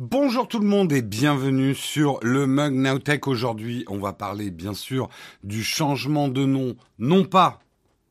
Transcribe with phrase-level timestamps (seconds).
[0.00, 3.28] Bonjour tout le monde et bienvenue sur le Mug Nowtech.
[3.28, 5.08] Aujourd'hui, on va parler bien sûr
[5.44, 7.60] du changement de nom, non pas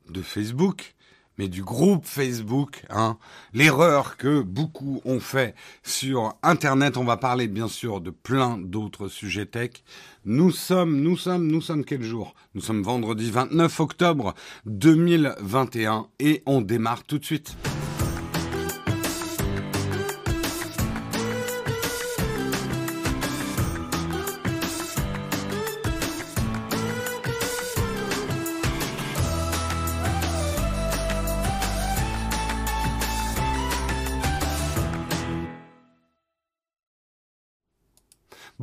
[0.09, 0.95] de Facebook,
[1.37, 2.85] mais du groupe Facebook.
[2.89, 3.17] Hein.
[3.53, 6.95] L'erreur que beaucoup ont fait sur Internet.
[6.95, 9.83] On va parler bien sûr de plein d'autres sujets tech.
[10.23, 12.33] Nous sommes, nous sommes, nous sommes quel jour?
[12.55, 14.35] Nous sommes vendredi 29 octobre
[14.67, 17.57] 2021 et on démarre tout de suite.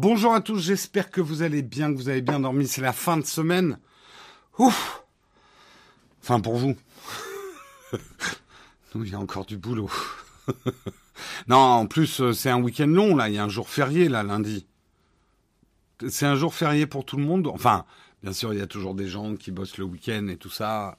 [0.02, 2.66] Bonjour à tous, j'espère que vous allez bien, que vous avez bien dormi.
[2.66, 3.78] C'est la fin de semaine.
[4.56, 5.04] Ouf
[6.22, 6.74] Enfin pour vous.
[8.94, 9.90] Nous, il y a encore du boulot.
[11.48, 13.28] non, en plus, euh, c'est un week-end long, là.
[13.28, 14.66] Il y a un jour férié, là, lundi.
[16.08, 17.48] C'est un jour férié pour tout le monde.
[17.48, 17.84] Enfin,
[18.22, 20.96] bien sûr, il y a toujours des gens qui bossent le week-end et tout ça.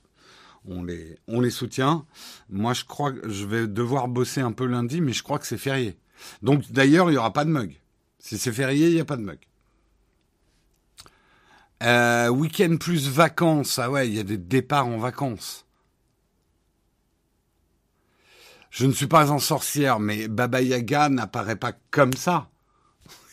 [0.68, 2.06] On les, on les soutient.
[2.52, 5.48] Moi, je crois que je vais devoir bosser un peu lundi, mais je crois que
[5.48, 5.98] c'est férié.
[6.44, 7.82] Donc, d'ailleurs, il n'y aura pas de mug.
[8.22, 9.40] Si c'est férié, il n'y a pas de mug.
[11.82, 13.80] Euh, week-end plus vacances.
[13.80, 15.66] Ah ouais, il y a des départs en vacances.
[18.70, 22.50] Je ne suis pas en sorcière, mais Baba Yaga n'apparaît pas comme ça.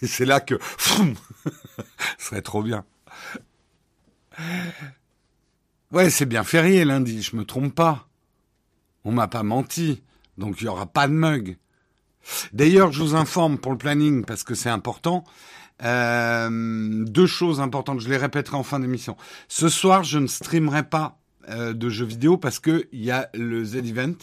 [0.03, 0.59] Et c'est là que...
[2.19, 2.85] Ce serait trop bien.
[5.93, 8.09] Ouais, c'est bien férié lundi, je me trompe pas.
[9.05, 10.03] On m'a pas menti,
[10.39, 11.59] donc il n'y aura pas de mug.
[12.53, 15.25] D'ailleurs, je vous informe pour le planning, parce que c'est important,
[15.83, 19.17] euh, deux choses importantes, je les répéterai en fin d'émission.
[19.49, 21.19] Ce soir, je ne streamerai pas
[21.51, 24.17] euh, de jeux vidéo parce que il y a le Z-Event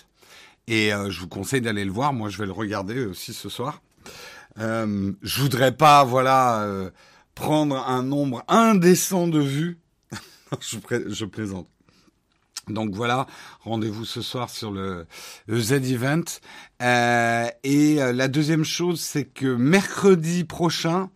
[0.67, 2.13] et euh, je vous conseille d'aller le voir.
[2.13, 3.81] Moi, je vais le regarder aussi ce soir.
[4.59, 6.91] Euh, je voudrais pas, voilà,
[7.33, 9.79] prendre un nombre indécent de vues.
[10.59, 11.67] je, je plaisante.
[12.67, 13.27] Donc voilà,
[13.61, 15.05] rendez-vous ce soir sur le,
[15.47, 16.23] le Z-Event.
[16.81, 21.09] Euh, et euh, la deuxième chose, c'est que mercredi prochain,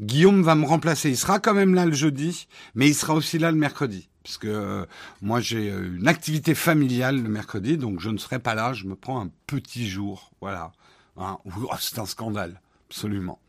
[0.00, 1.10] Guillaume va me remplacer.
[1.10, 4.08] Il sera quand même là le jeudi, mais il sera aussi là le mercredi.
[4.22, 4.86] Parce que euh,
[5.20, 8.72] moi, j'ai une activité familiale le mercredi, donc je ne serai pas là.
[8.72, 10.30] Je me prends un petit jour.
[10.40, 10.72] Voilà.
[11.16, 11.38] Hein.
[11.44, 13.40] Oh, c'est un scandale, absolument.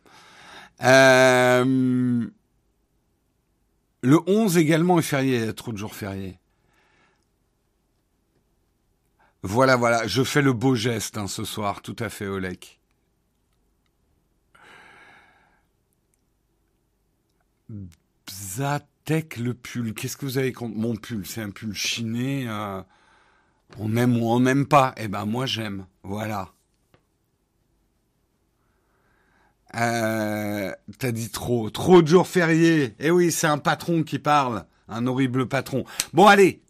[0.83, 2.25] Euh,
[4.01, 5.37] le 11 également est férié.
[5.37, 6.39] Il y a trop de jours fériés.
[9.43, 12.79] Voilà, voilà, je fais le beau geste hein, ce soir, tout à fait, Olek.
[18.27, 21.25] Bzatek le pull, qu'est-ce que vous avez contre mon pull?
[21.25, 22.81] C'est un pull chiné, euh,
[23.79, 24.93] on aime ou on n'aime pas?
[24.97, 26.53] Eh ben moi j'aime, voilà.
[29.75, 32.95] Euh, T'as dit trop, trop de jours fériés.
[32.99, 35.83] Eh oui, c'est un patron qui parle, un horrible patron.
[36.13, 36.61] Bon allez,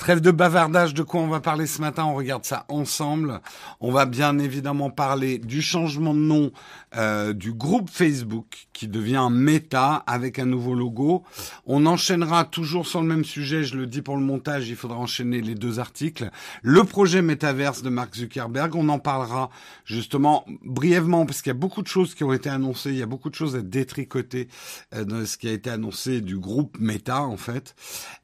[0.00, 3.42] Trêve de bavardage, de quoi on va parler ce matin On regarde ça ensemble.
[3.80, 6.52] On va bien évidemment parler du changement de nom
[6.96, 11.22] euh, du groupe Facebook qui devient Meta avec un nouveau logo.
[11.66, 14.96] On enchaînera toujours sur le même sujet, je le dis pour le montage, il faudra
[14.96, 16.30] enchaîner les deux articles.
[16.62, 19.50] Le projet Metaverse de Mark Zuckerberg, on en parlera
[19.84, 23.02] justement brièvement parce qu'il y a beaucoup de choses qui ont été annoncées, il y
[23.02, 24.48] a beaucoup de choses à détricoter
[24.94, 27.76] euh, de ce qui a été annoncé du groupe Meta en fait.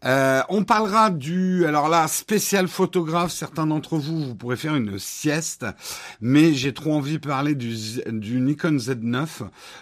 [0.06, 4.98] Euh, on parlera du alors là, spécial photographe, certains d'entre vous, vous pourrez faire une
[4.98, 5.66] sieste,
[6.20, 9.26] mais j'ai trop envie de parler du, Nikon Z9.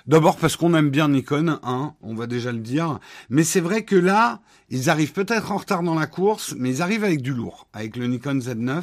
[0.07, 3.85] D'abord parce qu'on aime bien Nikon, hein, on va déjà le dire, mais c'est vrai
[3.85, 4.41] que là,
[4.71, 7.97] ils arrivent peut-être en retard dans la course, mais ils arrivent avec du lourd, avec
[7.97, 8.83] le Nikon Z9.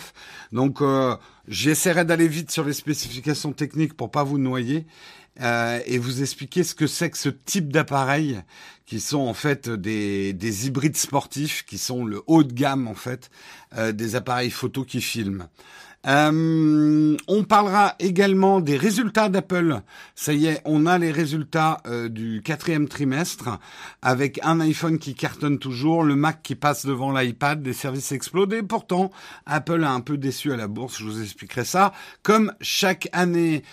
[0.51, 1.15] Donc, euh,
[1.47, 4.85] j'essaierai d'aller vite sur les spécifications techniques pour pas vous noyer.
[5.39, 8.41] Euh, et vous expliquer ce que c'est que ce type d'appareil
[8.85, 12.95] qui sont en fait des, des hybrides sportifs, qui sont le haut de gamme en
[12.95, 13.31] fait
[13.77, 15.47] euh, des appareils photo qui filment.
[16.07, 19.81] Euh, on parlera également des résultats d'Apple.
[20.15, 23.59] Ça y est, on a les résultats euh, du quatrième trimestre
[24.01, 28.63] avec un iPhone qui cartonne toujours, le Mac qui passe devant l'iPad, des services explodés.
[28.63, 29.11] Pourtant,
[29.45, 30.97] Apple a un peu déçu à la bourse.
[30.97, 31.93] Je vous expliquerai ça.
[32.23, 33.63] Comme chaque année,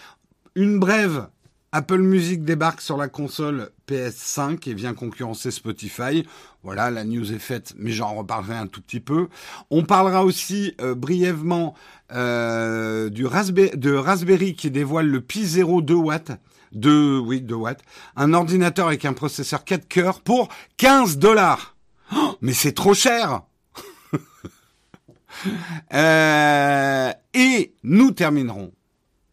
[0.54, 1.28] une brève
[1.72, 6.26] Apple Music débarque sur la console PS5 et vient concurrencer Spotify.
[6.62, 9.28] Voilà, la news est faite, mais j'en reparlerai un tout petit peu.
[9.70, 11.74] On parlera aussi euh, brièvement
[12.12, 16.32] euh, du Raspberry, de Raspberry qui dévoile le Pi 0 2 watts.
[16.72, 17.82] De, oui, 2 watts.
[18.16, 20.48] Un ordinateur avec un processeur 4 cœurs pour
[20.78, 21.76] 15 dollars.
[22.14, 23.42] Oh, mais c'est trop cher
[25.92, 28.72] euh, Et nous terminerons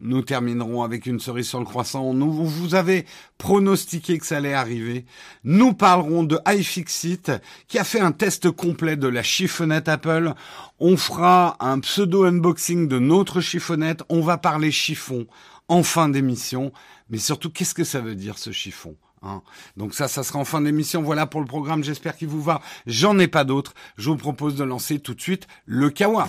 [0.00, 2.12] Nous terminerons avec une cerise sur le croissant.
[2.12, 3.06] Nous vous avez
[3.38, 5.06] pronostiqué que ça allait arriver.
[5.42, 7.32] Nous parlerons de iFixit
[7.66, 10.34] qui a fait un test complet de la chiffonnette Apple.
[10.80, 14.02] On fera un pseudo unboxing de notre chiffonnette.
[14.10, 15.26] On va parler chiffon
[15.68, 16.72] en fin d'émission.
[17.08, 19.40] Mais surtout, qu'est-ce que ça veut dire ce chiffon hein?
[19.78, 21.00] Donc ça, ça sera en fin d'émission.
[21.00, 21.82] Voilà pour le programme.
[21.82, 22.60] J'espère qu'il vous va.
[22.86, 23.72] J'en ai pas d'autres.
[23.96, 26.28] Je vous propose de lancer tout de suite le Kawa.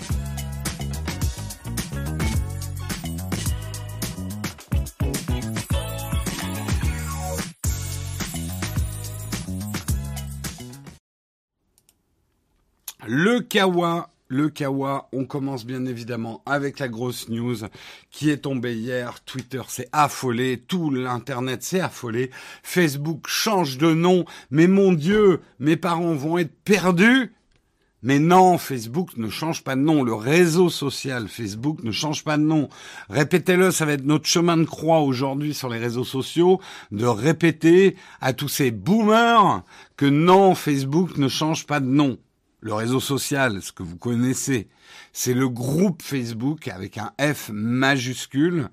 [13.09, 17.55] Le Kawa, le Kawa, on commence bien évidemment avec la grosse news
[18.11, 19.23] qui est tombée hier.
[19.23, 22.31] Twitter s'est affolé, tout l'internet s'est affolé.
[22.63, 27.31] Facebook change de nom, mais mon Dieu, mes parents vont être perdus.
[28.03, 30.03] Mais non, Facebook ne change pas de nom.
[30.03, 32.67] Le réseau social Facebook ne change pas de nom.
[33.09, 36.59] Répétez-le, ça va être notre chemin de croix aujourd'hui sur les réseaux sociaux,
[36.91, 39.63] de répéter à tous ces boomers
[39.95, 42.17] que non, Facebook ne change pas de nom
[42.59, 44.67] le réseau social, ce que vous connaissez,
[45.13, 48.69] c'est le groupe Facebook avec un F majuscule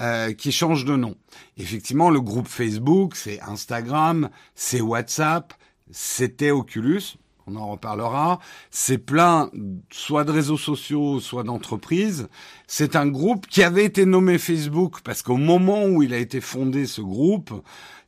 [0.00, 1.16] euh, qui change de nom.
[1.56, 5.54] Effectivement, le groupe Facebook, c'est Instagram, c'est WhatsApp,
[5.90, 7.16] c'était Oculus,
[7.48, 8.38] on en reparlera.
[8.70, 9.50] C'est plein
[9.90, 12.28] soit de réseaux sociaux, soit d'entreprises.
[12.66, 16.40] C'est un groupe qui avait été nommé Facebook parce qu'au moment où il a été
[16.40, 17.52] fondé, ce groupe,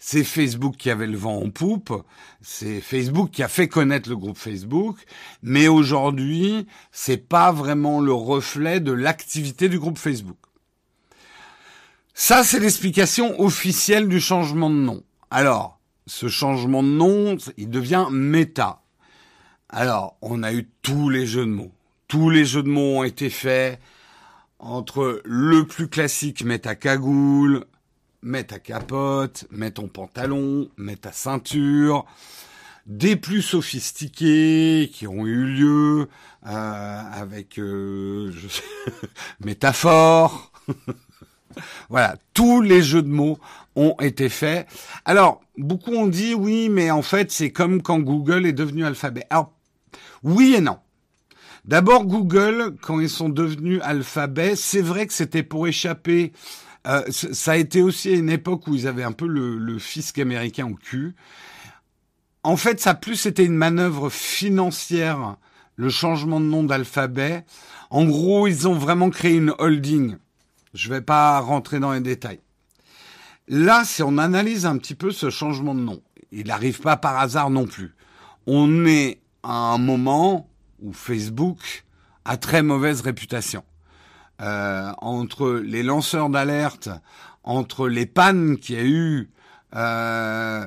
[0.02, 1.92] c'est Facebook qui avait le vent en poupe.
[2.40, 4.96] C'est Facebook qui a fait connaître le groupe Facebook.
[5.42, 10.38] Mais aujourd'hui, c'est pas vraiment le reflet de l'activité du groupe Facebook.
[12.14, 15.04] Ça, c'est l'explication officielle du changement de nom.
[15.30, 18.80] Alors, ce changement de nom, il devient Meta.
[19.68, 21.72] Alors, on a eu tous les jeux de mots.
[22.08, 23.78] Tous les jeux de mots ont été faits
[24.58, 27.66] entre le plus classique, mets ta cagoule,
[28.22, 32.04] mets ta capote, mets ton pantalon, mets ta ceinture,
[32.86, 36.08] des plus sophistiqués qui ont eu lieu
[36.46, 38.62] euh, avec euh, je sais,
[39.40, 40.52] métaphore.
[41.88, 43.38] voilà, tous les jeux de mots
[43.76, 44.66] ont été faits.
[45.04, 49.26] Alors, beaucoup ont dit oui, mais en fait, c'est comme quand Google est devenu Alphabet.
[49.30, 49.52] Alors,
[50.22, 50.78] oui et non.
[51.64, 56.32] D'abord, Google, quand ils sont devenus Alphabet, c'est vrai que c'était pour échapper.
[56.86, 60.66] Euh, ça a été aussi une époque où ils avaient un peu le, fisc américain
[60.66, 61.14] au cul.
[62.42, 65.36] En fait, ça plus c'était une manœuvre financière,
[65.76, 67.44] le changement de nom d'Alphabet.
[67.90, 70.16] En gros, ils ont vraiment créé une holding.
[70.72, 72.40] Je vais pas rentrer dans les détails.
[73.48, 76.00] Là, si on analyse un petit peu ce changement de nom,
[76.32, 77.94] il n'arrive pas par hasard non plus.
[78.46, 80.48] On est à un moment
[80.80, 81.84] où Facebook
[82.24, 83.64] a très mauvaise réputation.
[84.40, 86.88] Euh, entre les lanceurs d'alerte,
[87.44, 89.30] entre les pannes qu'il y a eu,
[89.76, 90.66] euh,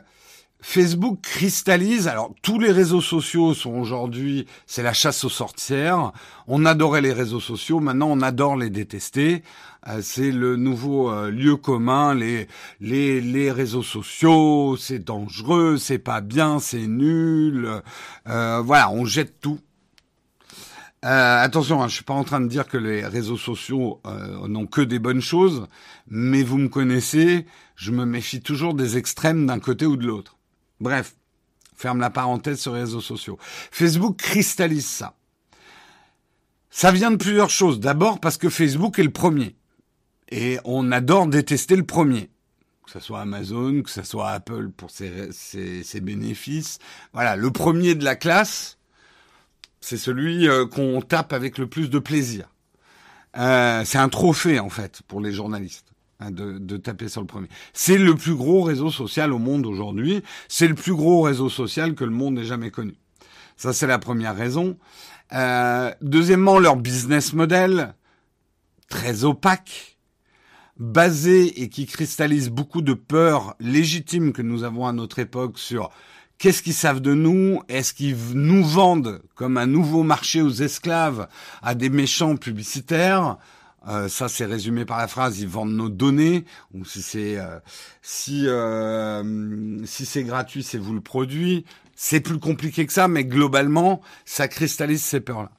[0.63, 2.07] Facebook cristallise.
[2.07, 6.13] Alors tous les réseaux sociaux sont aujourd'hui, c'est la chasse aux sorcières.
[6.47, 9.43] On adorait les réseaux sociaux, maintenant on adore les détester.
[9.89, 12.15] Euh, c'est le nouveau euh, lieu commun.
[12.15, 12.47] Les
[12.79, 17.81] les les réseaux sociaux, c'est dangereux, c'est pas bien, c'est nul.
[18.29, 19.59] Euh, voilà, on jette tout.
[21.03, 24.01] Attention, hein, je suis pas en train de dire que les réseaux sociaux
[24.47, 25.67] n'ont que des bonnes choses,
[26.07, 27.45] mais vous me connaissez,
[27.75, 30.37] je me méfie toujours des extrêmes d'un côté ou de l'autre.
[30.79, 31.15] Bref,
[31.75, 33.37] ferme la parenthèse sur les réseaux sociaux.
[33.41, 35.15] Facebook cristallise ça.
[36.69, 37.79] Ça vient de plusieurs choses.
[37.79, 39.55] D'abord parce que Facebook est le premier.
[40.29, 42.31] Et on adore détester le premier.
[42.85, 46.79] Que ce soit Amazon, que ce soit Apple pour ses, ses, bénéfices.
[47.13, 48.79] Voilà, le premier de la classe,
[49.83, 52.47] c'est celui euh, qu'on tape avec le plus de plaisir.
[53.37, 55.93] Euh, c'est un trophée en fait pour les journalistes.
[56.19, 57.47] Hein, de, taper sur le premier.
[57.73, 60.23] C'est le plus gros réseau social au monde aujourd'hui.
[60.47, 62.95] C'est le plus gros réseau social que le monde ait jamais connu.
[63.57, 64.77] Ça, c'est la première raison.
[65.33, 67.95] Euh, deuxièmement, leur business model,
[68.89, 69.97] très opaque,
[70.77, 75.89] basé et qui cristallise beaucoup de peurs légitimes que nous avons à notre époque sur
[76.37, 77.61] qu'est-ce qu'ils savent de nous?
[77.67, 81.27] Est-ce qu'ils nous vendent comme un nouveau marché aux esclaves
[81.61, 83.37] à des méchants publicitaires?
[83.87, 86.45] Euh, ça, c'est résumé par la phrase ils vendent nos données.
[86.73, 87.59] Ou si c'est euh,
[88.01, 91.65] si euh, si c'est gratuit, c'est vous le produit.
[91.95, 95.51] C'est plus compliqué que ça, mais globalement, ça cristallise ces peurs-là.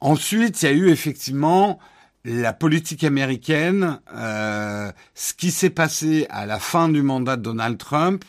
[0.00, 1.78] Ensuite, il y a eu effectivement
[2.24, 8.24] la politique américaine, ce qui s'est passé à la fin du mandat de Donald Trump,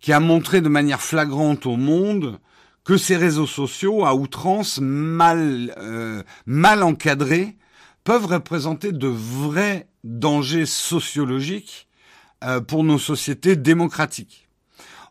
[0.00, 2.38] qui a montré de manière flagrante au monde
[2.84, 5.74] que ces réseaux sociaux, à outrance, mal
[6.46, 7.56] mal encadrés,
[8.04, 11.88] peuvent représenter de vrais dangers sociologiques
[12.44, 14.48] euh, pour nos sociétés démocratiques.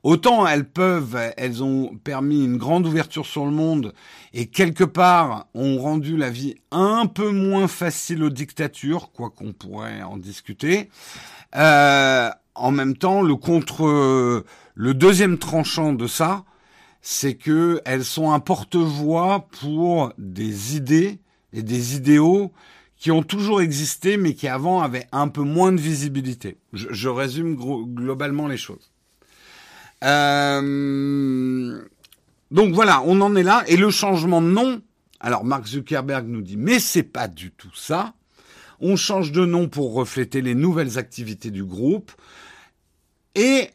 [0.04, 3.94] Autant elles peuvent, elles ont permis une grande ouverture sur le monde
[4.34, 9.54] et quelque part ont rendu la vie un peu moins facile aux dictatures, quoi qu'on
[9.54, 10.90] pourrait en discuter.
[11.56, 14.44] Euh, en même temps, le contre,
[14.76, 16.44] le deuxième tranchant de ça,
[17.02, 21.20] c'est que elles sont un porte-voix pour des idées
[21.54, 22.52] et des idéaux
[22.98, 26.58] qui ont toujours existé, mais qui avant avaient un peu moins de visibilité.
[26.74, 28.92] Je, je résume globalement les choses.
[30.04, 31.82] Euh,
[32.52, 33.64] donc voilà, on en est là.
[33.68, 34.82] Et le changement de nom,
[35.20, 38.14] alors Mark Zuckerberg nous dit, mais c'est pas du tout ça.
[38.80, 42.12] On change de nom pour refléter les nouvelles activités du groupe.
[43.36, 43.70] Et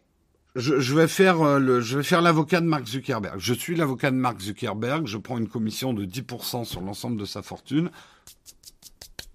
[0.55, 3.39] je, je vais faire euh, je vais faire l'avocat de Mark Zuckerberg.
[3.39, 5.07] Je suis l'avocat de Mark Zuckerberg.
[5.07, 7.91] Je prends une commission de 10% sur l'ensemble de sa fortune.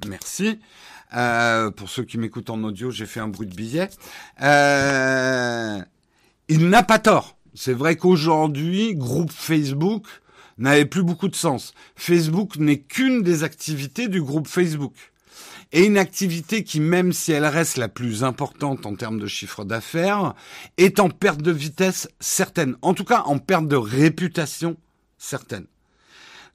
[0.08, 0.60] Merci.
[1.16, 3.90] Euh, pour ceux qui m'écoutent en audio, j'ai fait un bruit de billet.
[4.42, 5.80] Euh,
[6.50, 7.38] il n'a pas tort.
[7.54, 10.06] C'est vrai qu'aujourd'hui, groupe Facebook
[10.58, 11.74] n'avait plus beaucoup de sens.
[11.96, 14.94] Facebook n'est qu'une des activités du groupe Facebook.
[15.72, 19.66] Et une activité qui, même si elle reste la plus importante en termes de chiffre
[19.66, 20.34] d'affaires,
[20.78, 22.76] est en perte de vitesse certaine.
[22.82, 24.78] En tout cas, en perte de réputation
[25.18, 25.66] certaine.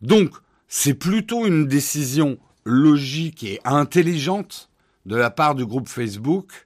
[0.00, 0.31] Donc,
[0.69, 4.71] c'est plutôt une décision logique et intelligente
[5.04, 6.64] de la part du groupe Facebook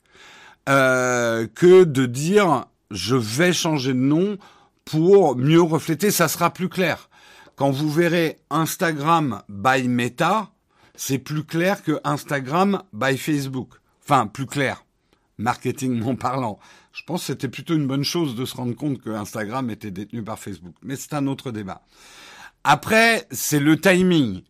[0.68, 4.38] euh, que de dire je vais changer de nom
[4.84, 7.08] pour mieux refléter, ça sera plus clair.
[7.56, 10.50] Quand vous verrez Instagram by Meta,
[10.96, 13.74] c'est plus clair que Instagram by Facebook.
[14.02, 14.84] Enfin, plus clair,
[15.38, 16.58] marketingment parlant.
[16.92, 19.90] Je pense que c'était plutôt une bonne chose de se rendre compte que Instagram était
[19.90, 20.74] détenu par Facebook.
[20.82, 21.82] Mais c'est un autre débat.
[22.64, 24.42] Après, c'est le timing.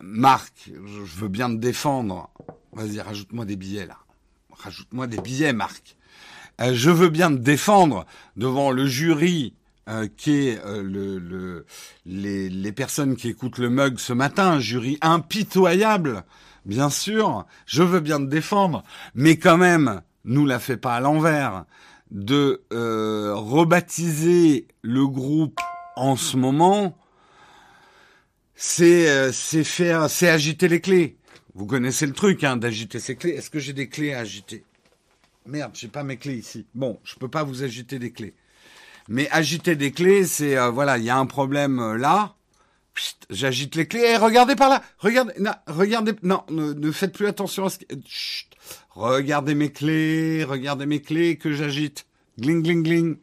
[0.00, 2.30] Marc, je veux bien te défendre.
[2.72, 3.98] Vas-y, rajoute-moi des billets là.
[4.50, 5.96] Rajoute-moi des billets, Marc.
[6.60, 8.06] Euh, je veux bien te défendre
[8.36, 9.54] devant le jury
[9.88, 11.66] euh, qui est euh, le,
[12.06, 16.24] les, les, personnes qui écoutent le mug ce matin, un jury impitoyable,
[16.64, 17.46] bien sûr.
[17.66, 21.64] Je veux bien te défendre, mais quand même, nous la fait pas à l'envers
[22.10, 25.60] de rebaptiser le groupe
[25.96, 26.96] en ce moment
[28.60, 31.16] c'est euh, c'est faire, c'est agiter les clés.
[31.54, 33.30] Vous connaissez le truc, hein, d'agiter ces clés.
[33.30, 34.64] Est-ce que j'ai des clés à agiter?
[35.46, 36.66] Merde, j'ai pas mes clés ici.
[36.74, 38.34] Bon, je peux pas vous agiter des clés.
[39.08, 42.34] Mais agiter des clés, c'est euh, voilà, il y a un problème euh, là.
[43.30, 44.00] J'agite les clés.
[44.00, 44.82] Et regardez par là.
[44.98, 46.12] Regardez, non, regardez.
[46.22, 47.78] Non, ne, faites plus attention à ce.
[48.06, 48.48] Chut,
[48.90, 50.44] regardez mes clés.
[50.44, 52.06] Regardez mes clés que j'agite.
[52.38, 53.16] Gling, gling, gling.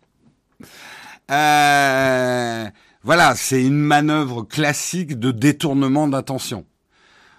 [1.31, 2.69] Euh,
[3.03, 6.65] voilà, c'est une manœuvre classique de détournement d'attention.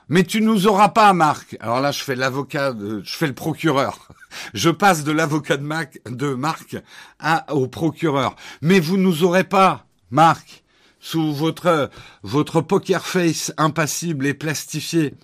[0.08, 1.56] Mais tu nous auras pas, Marc.
[1.60, 4.08] Alors là, je fais l'avocat, je fais le procureur.
[4.52, 6.76] Je passe de l'avocat de, Marc
[7.48, 8.36] au procureur.
[8.60, 10.62] Mais vous nous aurez pas, Marc,
[11.00, 11.90] sous votre
[12.22, 15.14] votre poker face impassible et plastifié.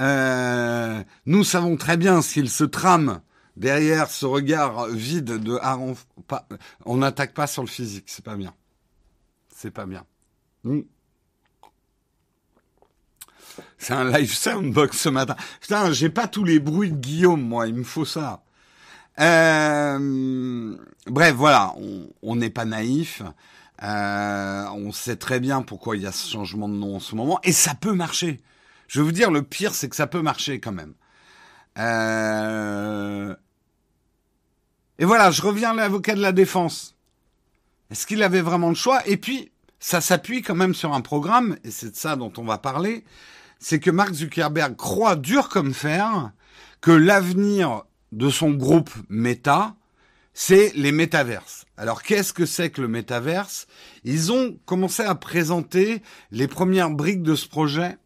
[0.00, 3.20] Euh, nous savons très bien qu'il se trame
[3.56, 5.94] derrière ce regard vide de Aaron.
[6.84, 8.52] on n'attaque pas sur le physique, c'est pas bien
[9.60, 10.04] c'est pas bien.
[10.64, 10.80] Hmm.
[13.78, 15.36] C'est un live soundbox ce matin.
[15.60, 18.42] Putain, j'ai pas tous les bruits de Guillaume, moi, il me faut ça.
[19.18, 20.76] Euh,
[21.06, 21.74] bref, voilà,
[22.22, 23.22] on n'est pas naïf.
[23.82, 27.14] Euh, on sait très bien pourquoi il y a ce changement de nom en ce
[27.14, 28.40] moment, et ça peut marcher.
[28.88, 30.94] Je veux vous dire, le pire, c'est que ça peut marcher quand même.
[31.78, 33.34] Euh,
[34.98, 36.94] et voilà, je reviens à l'avocat de la défense.
[37.90, 39.00] Est-ce qu'il avait vraiment le choix?
[39.08, 42.44] Et puis, ça s'appuie quand même sur un programme, et c'est de ça dont on
[42.44, 43.04] va parler,
[43.60, 46.32] c'est que Mark Zuckerberg croit dur comme fer
[46.80, 49.76] que l'avenir de son groupe Meta,
[50.34, 51.66] c'est les métaverses.
[51.76, 53.66] Alors qu'est-ce que c'est que le métaverse?
[54.02, 56.02] Ils ont commencé à présenter
[56.32, 57.98] les premières briques de ce projet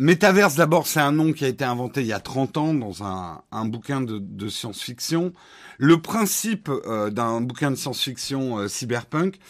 [0.00, 3.02] Métaverse, d'abord, c'est un nom qui a été inventé il y a 30 ans dans
[3.02, 5.32] un, bouquin de, de science-fiction.
[5.76, 9.40] Le principe euh, d'un bouquin de science-fiction euh, cyberpunk,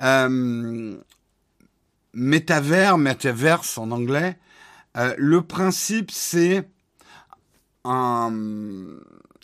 [0.00, 0.96] euh,
[2.14, 4.38] métavers, métaverse en anglais,
[4.96, 6.68] euh, le principe c'est
[7.84, 8.32] un,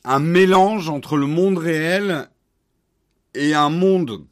[0.04, 2.28] un mélange entre le monde réel
[3.34, 4.26] et un monde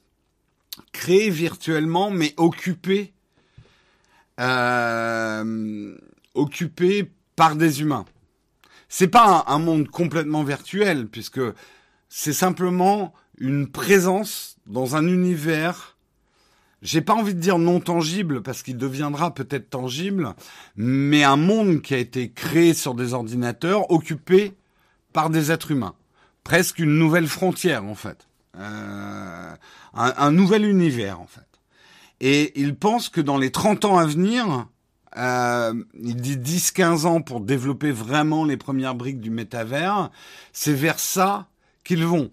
[0.92, 3.12] créé virtuellement mais occupé
[4.40, 5.96] euh,
[6.34, 8.06] occupé par des humains.
[8.88, 11.40] C'est pas un, monde complètement virtuel puisque
[12.08, 15.91] c'est simplement une présence dans un univers
[16.82, 20.34] j'ai pas envie de dire non tangible parce qu'il deviendra peut-être tangible,
[20.76, 24.54] mais un monde qui a été créé sur des ordinateurs occupé
[25.12, 25.94] par des êtres humains.
[26.44, 28.26] Presque une nouvelle frontière en fait.
[28.58, 29.54] Euh,
[29.94, 31.40] un, un, nouvel univers en fait.
[32.20, 34.66] Et il pense que dans les 30 ans à venir,
[35.16, 40.10] euh, il dit 10-15 ans pour développer vraiment les premières briques du métavers,
[40.52, 41.48] c'est vers ça
[41.84, 42.30] qu'ils vont.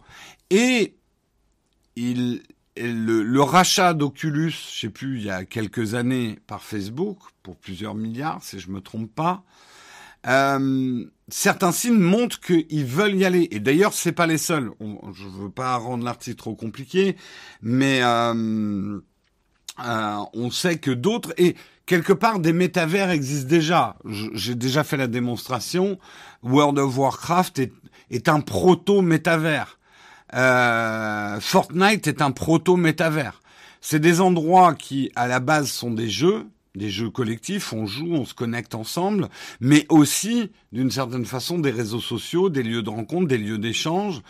[0.49, 0.95] Et
[1.95, 2.41] il,
[2.81, 7.55] le, le, rachat d'Oculus, je sais plus, il y a quelques années par Facebook, pour
[7.55, 9.43] plusieurs milliards, si je me trompe pas,
[10.27, 13.47] euh, certains signes montrent qu'ils veulent y aller.
[13.51, 14.71] Et d'ailleurs, c'est pas les seuls.
[14.79, 17.15] On, je veux pas rendre l'article trop compliqué,
[17.61, 18.99] mais euh,
[19.85, 21.55] euh, on sait que d'autres et
[21.85, 23.95] quelque part des métavers existent déjà.
[24.33, 25.97] J'ai déjà fait la démonstration.
[26.43, 27.73] World of Warcraft est,
[28.11, 29.78] est un proto-métavers.
[30.33, 33.41] Euh, Fortnite est un proto-métavers.
[33.81, 38.13] C'est des endroits qui, à la base, sont des jeux, des jeux collectifs, on joue,
[38.13, 42.89] on se connecte ensemble, mais aussi, d'une certaine façon, des réseaux sociaux, des lieux de
[42.89, 44.21] rencontre, des lieux d'échange.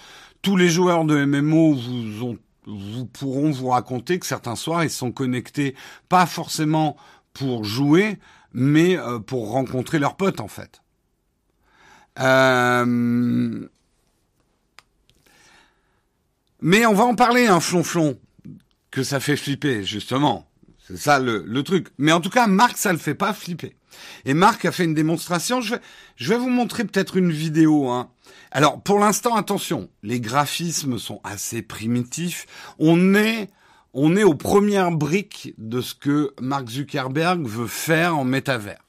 [0.42, 2.38] Tous les joueurs de MMO vous ont
[2.70, 5.76] vous pourront vous raconter que certains soirs ils sont connectés
[6.08, 6.98] pas forcément
[7.34, 8.20] pour jouer,
[8.54, 10.82] mais euh, pour rencontrer leurs potes en fait.
[12.20, 13.68] Euh,
[16.62, 18.20] mais on va en parler, un flonflon,
[18.92, 20.50] que ça fait flipper, justement.
[20.88, 21.88] C'est ça le, le, truc.
[21.98, 23.76] Mais en tout cas, Marc, ça le fait pas flipper.
[24.26, 25.62] Et Marc a fait une démonstration.
[25.62, 25.82] Je vais,
[26.16, 27.90] je vais vous montrer peut-être une vidéo.
[27.90, 28.10] Hein.
[28.52, 32.48] Alors, pour l'instant, attention, les graphismes sont assez primitifs.
[32.80, 33.50] On est,
[33.94, 38.84] on est aux premières briques de ce que Mark Zuckerberg veut faire en métavers.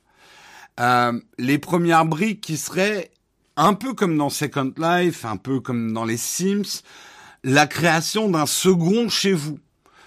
[0.79, 3.11] Euh, les premières briques qui seraient
[3.57, 6.83] un peu comme dans Second Life, un peu comme dans les Sims,
[7.45, 9.59] la création d'un second chez vous.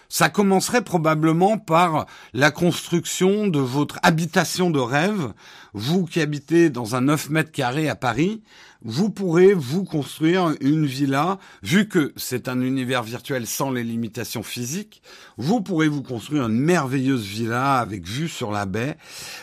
[0.09, 5.33] Ça commencerait probablement par la construction de votre habitation de rêve.
[5.73, 8.43] Vous qui habitez dans un 9 mètres carrés à Paris,
[8.83, 14.43] vous pourrez vous construire une villa, vu que c'est un univers virtuel sans les limitations
[14.43, 15.01] physiques,
[15.37, 18.97] vous pourrez vous construire une merveilleuse villa avec vue sur la baie.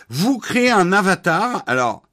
[0.08, 1.64] Vous créez un avatar.
[1.66, 2.04] Alors,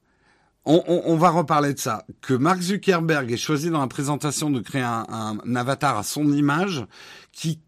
[0.64, 2.04] on, on, on, va reparler de ça.
[2.20, 6.30] Que Mark Zuckerberg ait choisi dans la présentation de créer un, un, avatar à son
[6.32, 6.84] image
[7.32, 7.60] qui,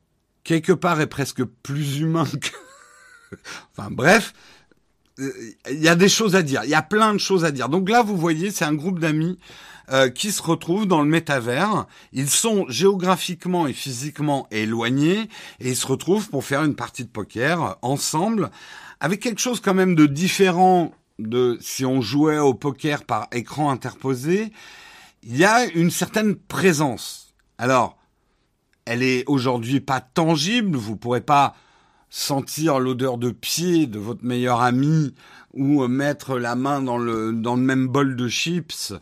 [0.45, 3.37] quelque part, est presque plus humain que...
[3.73, 4.35] enfin bref,
[5.19, 5.33] euh,
[5.71, 6.63] il y a des choses à dire.
[6.65, 7.69] Il y a plein de choses à dire.
[7.69, 9.39] Donc là, vous voyez, c'est un groupe d'amis
[9.93, 11.87] euh, qui se retrouvent dans le métavers.
[12.13, 17.09] Ils sont géographiquement et physiquement éloignés et ils se retrouvent pour faire une partie de
[17.09, 18.51] poker ensemble
[19.01, 20.93] avec quelque chose quand même de différent
[21.29, 24.53] de si on jouait au poker par écran interposé,
[25.23, 27.35] il y a une certaine présence.
[27.59, 27.99] Alors,
[28.85, 31.55] elle est aujourd'hui pas tangible, vous pourrez pas
[32.09, 35.15] sentir l'odeur de pied de votre meilleur ami
[35.55, 38.93] ou mettre la main dans le même bol de chips,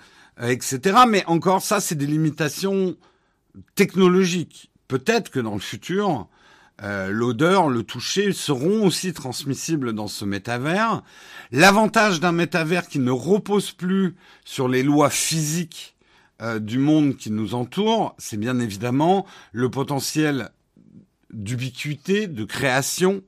[0.41, 1.01] euh, etc.
[1.09, 2.97] Mais encore ça, c'est des limitations
[3.75, 4.71] technologiques.
[4.89, 6.29] Peut-être que dans le futur,
[6.83, 11.03] euh, l'odeur, le toucher seront aussi transmissibles dans ce métavers.
[11.51, 14.15] L'avantage d'un métavers qui ne repose plus
[14.45, 15.97] sur les lois physiques
[16.41, 20.51] euh, du monde qui nous entoure, c'est bien évidemment le potentiel
[21.33, 23.23] d'ubiquité, de création,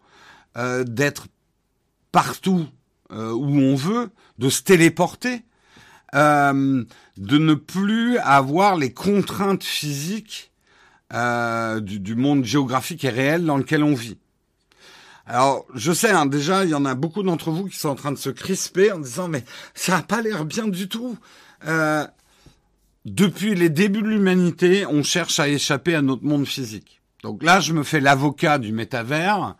[0.57, 1.27] euh, d'être
[2.13, 2.67] partout
[3.13, 5.43] où on veut, de se téléporter,
[6.13, 6.87] de
[7.17, 10.50] ne plus avoir les contraintes physiques
[11.13, 14.19] euh, du, monde géographique et réel dans lequel on vit.
[15.27, 17.95] Alors, je sais, hein, déjà, il y en a beaucoup d'entre vous qui sont en
[17.95, 19.45] train de se crisper en disant, mais
[19.75, 21.17] ça n'a pas l'air bien du tout.
[21.67, 22.07] Euh,
[23.05, 27.01] depuis les débuts de l'humanité, on cherche à échapper à notre monde physique.
[27.23, 29.57] Donc là, je me fais l'avocat du métavers.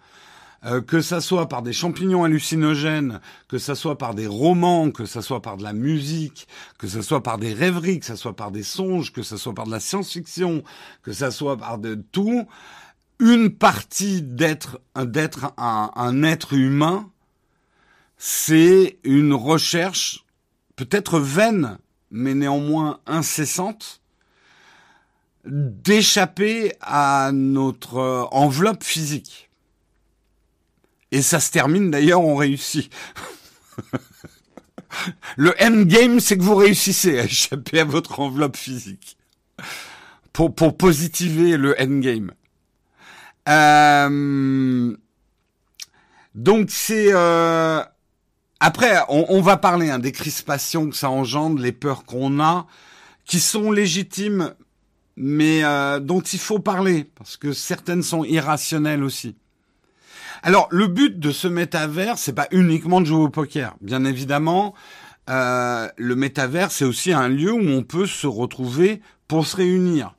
[0.67, 5.07] Euh, que ça soit par des champignons hallucinogènes, que ça soit par des romans, que
[5.07, 6.47] ça soit par de la musique,
[6.79, 9.55] que ça soit par des rêveries, que ça soit par des songes, que ça soit
[9.55, 10.63] par de la science-fiction,
[11.03, 12.47] que ça soit par de tout,
[13.19, 17.11] une partie d'être d'être un, un être humain,
[18.19, 20.27] c'est une recherche
[20.77, 21.79] peut-être vaine,
[22.11, 24.03] mais néanmoins incessante,
[25.47, 29.50] d'échapper à notre enveloppe physique.
[31.13, 32.91] Et ça se termine d'ailleurs, on réussit.
[35.37, 39.17] Le endgame, c'est que vous réussissez à échapper à votre enveloppe physique.
[40.33, 42.33] Pour, pour positiver le endgame.
[43.49, 44.97] Euh,
[46.35, 47.13] donc c'est...
[47.13, 47.83] Euh,
[48.61, 52.67] après, on, va parler hein, des crispations que ça engendre, les peurs qu'on a,
[53.25, 54.55] qui sont légitimes,
[55.17, 59.35] mais euh, dont il faut parler, parce que certaines sont irrationnelles aussi.
[60.43, 63.77] Alors, le but de ce métavers, c'est pas uniquement de jouer au poker.
[63.81, 64.75] Bien évidemment,
[65.29, 70.15] euh, le métavers, c'est aussi un lieu où on peut se retrouver pour se réunir.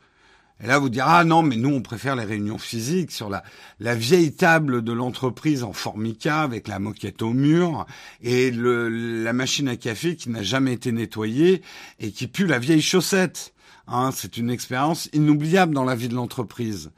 [0.63, 3.41] Et là, vous direz, ah non, mais nous, on préfère les réunions physiques sur la,
[3.79, 7.88] la vieille table de l'entreprise en formica avec la moquette au mur
[8.21, 11.63] et la machine à café qui n'a jamais été nettoyée
[11.99, 13.53] et qui pue la vieille chaussette.
[13.88, 16.91] Hein, c'est une expérience inoubliable dans la vie de l'entreprise.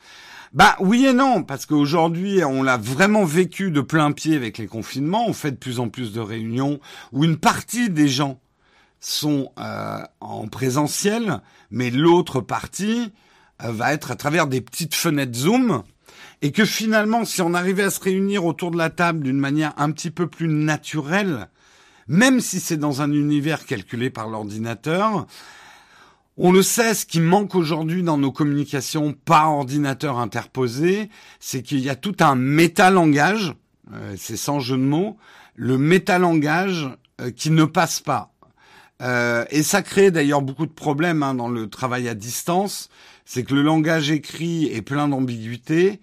[0.53, 4.67] Bah oui et non, parce qu'aujourd'hui, on l'a vraiment vécu de plein pied avec les
[4.67, 5.27] confinements.
[5.27, 6.79] On fait de plus en plus de réunions
[7.11, 8.39] où une partie des gens
[8.99, 13.11] sont euh, en présentiel, mais l'autre partie
[13.63, 15.81] euh, va être à travers des petites fenêtres Zoom,
[16.43, 19.73] et que finalement, si on arrivait à se réunir autour de la table d'une manière
[19.77, 21.49] un petit peu plus naturelle,
[22.07, 25.25] même si c'est dans un univers calculé par l'ordinateur,
[26.37, 31.79] on le sait, ce qui manque aujourd'hui dans nos communications par ordinateur interposé, c'est qu'il
[31.79, 33.53] y a tout un métalangage,
[33.93, 35.17] euh, c'est sans jeu de mots,
[35.55, 36.89] le métalangage
[37.21, 38.33] euh, qui ne passe pas.
[39.01, 42.89] Euh, et ça crée d'ailleurs beaucoup de problèmes hein, dans le travail à distance.
[43.25, 45.99] C'est que le langage écrit est plein d'ambiguïté.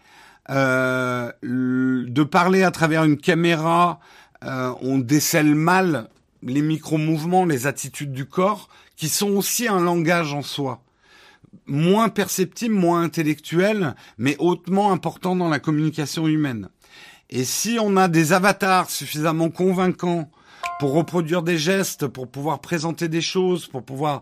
[0.50, 4.00] Euh, de parler à travers une caméra,
[4.44, 6.08] euh, on décèle mal
[6.42, 8.68] les micro-mouvements, les attitudes du corps,
[9.00, 10.84] qui sont aussi un langage en soi.
[11.64, 16.68] Moins perceptible, moins intellectuel, mais hautement important dans la communication humaine.
[17.30, 20.30] Et si on a des avatars suffisamment convaincants
[20.78, 24.20] pour reproduire des gestes, pour pouvoir présenter des choses, pour pouvoir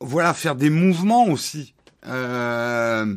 [0.00, 1.74] voilà faire des mouvements aussi.
[2.06, 3.16] Euh,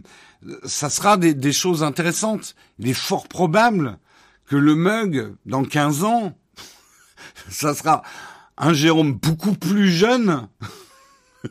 [0.63, 2.55] ça sera des, des, choses intéressantes.
[2.79, 3.97] Il est fort probable
[4.45, 6.31] que le mug, dans 15 ans,
[7.49, 8.03] ça sera
[8.57, 10.47] un Jérôme beaucoup plus jeune,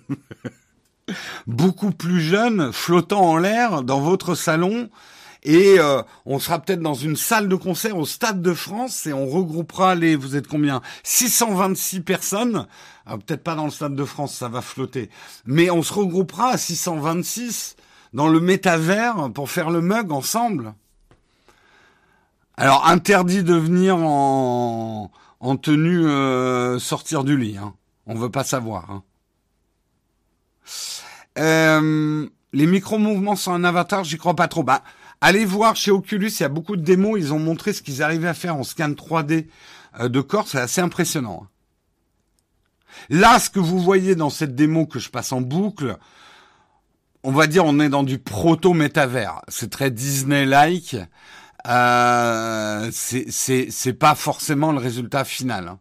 [1.47, 4.91] beaucoup plus jeune, flottant en l'air dans votre salon,
[5.47, 9.13] et euh, on sera peut-être dans une salle de concert au Stade de France et
[9.13, 10.83] on regroupera les, vous êtes combien?
[11.05, 12.67] 626 personnes.
[13.07, 15.09] peut-être pas dans le Stade de France, ça va flotter.
[15.45, 17.77] Mais on se regroupera à 626
[18.13, 20.75] dans le métavers pour faire le mug ensemble.
[22.57, 27.57] Alors interdit de venir en, en tenue euh, sortir du lit.
[27.57, 27.75] Hein.
[28.07, 28.91] On veut pas savoir.
[28.91, 29.03] Hein.
[31.39, 34.63] Euh, les micro-mouvements sont un avatar, j'y crois pas trop.
[34.63, 34.83] Bah,
[35.21, 38.03] Allez voir chez Oculus, il y a beaucoup de démos, ils ont montré ce qu'ils
[38.03, 39.47] arrivaient à faire en scan 3D
[40.01, 41.47] euh, de corps, c'est assez impressionnant.
[43.09, 45.97] Là, ce que vous voyez dans cette démo que je passe en boucle,
[47.23, 49.41] on va dire on est dans du proto-métavers.
[49.49, 50.97] C'est très Disney-like.
[51.67, 55.69] Euh, c'est pas forcément le résultat final.
[55.69, 55.79] Hein.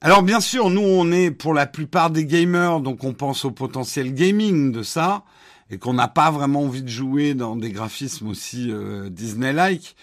[0.00, 3.50] Alors bien sûr, nous on est pour la plupart des gamers, donc on pense au
[3.50, 5.24] potentiel gaming de ça,
[5.70, 9.96] et qu'on n'a pas vraiment envie de jouer dans des graphismes aussi euh, Disney-like.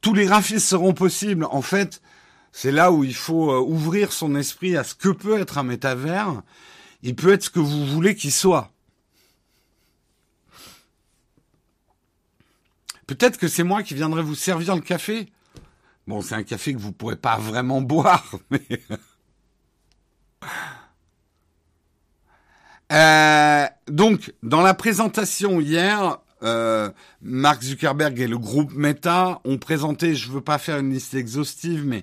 [0.00, 1.46] Tous les graphismes seront possibles.
[1.50, 2.00] En fait,
[2.50, 5.64] c'est là où il faut euh, ouvrir son esprit à ce que peut être un
[5.64, 6.42] métavers.
[7.02, 8.71] Il peut être ce que vous voulez qu'il soit.
[13.06, 15.28] Peut-être que c'est moi qui viendrai vous servir le café.
[16.06, 18.60] Bon, c'est un café que vous pourrez pas vraiment boire, mais...
[22.92, 26.90] Euh, donc, dans la présentation hier, euh,
[27.22, 31.86] Mark Zuckerberg et le groupe Meta ont présenté, je veux pas faire une liste exhaustive,
[31.86, 32.02] mais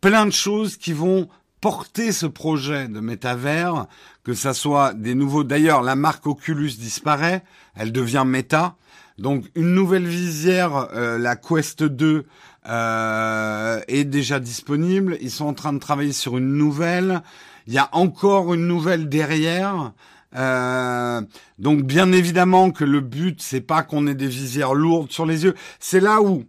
[0.00, 1.28] plein de choses qui vont
[1.60, 3.86] porter ce projet de métavers,
[4.22, 5.44] que ça soit des nouveaux.
[5.44, 7.42] D'ailleurs, la marque Oculus disparaît,
[7.74, 8.76] elle devient Meta.
[9.18, 12.24] Donc, une nouvelle visière, euh, la Quest 2,
[12.68, 15.16] euh, est déjà disponible.
[15.20, 17.22] Ils sont en train de travailler sur une nouvelle.
[17.66, 19.92] Il y a encore une nouvelle derrière.
[20.36, 21.22] Euh,
[21.58, 25.44] donc bien évidemment que le but c'est pas qu'on ait des visières lourdes sur les
[25.44, 25.54] yeux.
[25.80, 26.44] C'est là où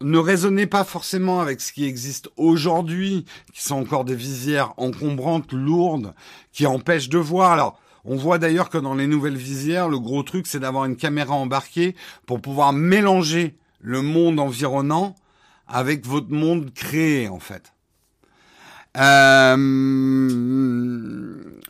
[0.00, 5.52] ne raisonnez pas forcément avec ce qui existe aujourd'hui, qui sont encore des visières encombrantes,
[5.52, 6.14] lourdes,
[6.52, 7.52] qui empêchent de voir.
[7.52, 10.96] Alors, on voit d'ailleurs que dans les nouvelles visières, le gros truc, c'est d'avoir une
[10.96, 15.16] caméra embarquée pour pouvoir mélanger le monde environnant
[15.66, 17.72] avec votre monde créé, en fait.
[18.96, 19.56] Euh,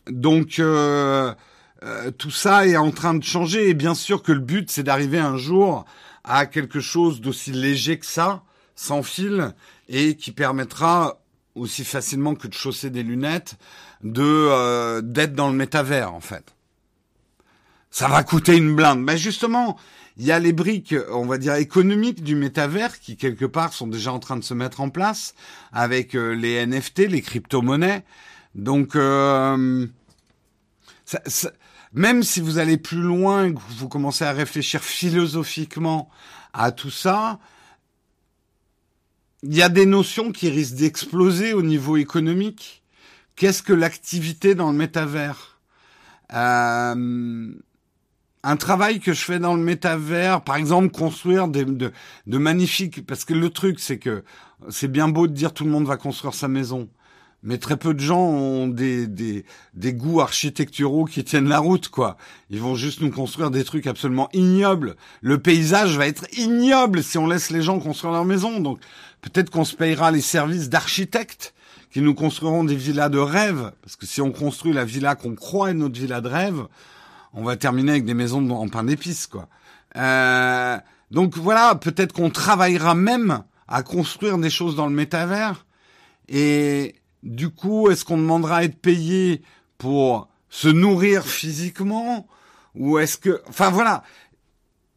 [0.09, 1.35] donc euh,
[1.83, 4.85] euh, tout ça est en train de changer et bien sûr que le but c'est
[4.85, 5.85] d'arriver un jour
[6.23, 8.45] à quelque chose d'aussi léger que ça,
[8.77, 9.53] sans fil
[9.89, 11.21] et qui permettra
[11.57, 13.57] aussi facilement que de chausser des lunettes
[14.03, 16.55] de d'être dans le métavers en fait.
[17.91, 19.01] Ça va coûter une blinde.
[19.01, 19.79] Mais justement,
[20.19, 23.87] il y a les briques, on va dire, économiques du métavers qui, quelque part, sont
[23.87, 25.35] déjà en train de se mettre en place
[25.73, 28.05] avec euh, les NFT, les crypto-monnaies.
[28.55, 29.87] Donc, euh,
[31.93, 36.09] même si vous allez plus loin, que vous commencez à réfléchir philosophiquement
[36.55, 37.39] à tout ça,
[39.43, 42.83] il y a des notions qui risquent d'exploser au niveau économique.
[43.37, 45.61] Qu'est-ce que l'activité dans le métavers?
[46.33, 47.53] Euh,
[48.43, 51.93] Un travail que je fais dans le métavers, par exemple, construire des, de,
[52.27, 53.07] de magnifiques...
[53.07, 54.25] Parce que le truc, c'est que
[54.71, 56.89] c'est bien beau de dire tout le monde va construire sa maison
[57.47, 59.45] mais très peu de gens ont des, des,
[59.75, 62.17] des goûts architecturaux qui tiennent la route, quoi.
[62.51, 64.97] Ils vont juste nous construire des trucs absolument ignobles.
[65.21, 68.59] Le paysage va être ignoble si on laisse les gens construire leur maison.
[68.59, 68.81] Donc
[69.21, 71.55] peut-être qu'on se payera les services d'architectes
[71.97, 73.73] qui nous construiront des villas de rêve.
[73.81, 76.67] Parce que si on construit la villa qu'on croit être notre villa de rêve,
[77.33, 79.49] on va terminer avec des maisons en pain d'épices, quoi.
[79.97, 80.77] Euh,
[81.11, 85.65] donc voilà, peut-être qu'on travaillera même à construire des choses dans le métavers.
[86.29, 89.41] Et du coup, est-ce qu'on demandera à être payé
[89.79, 92.29] pour se nourrir physiquement
[92.75, 94.03] ou est-ce que, enfin voilà,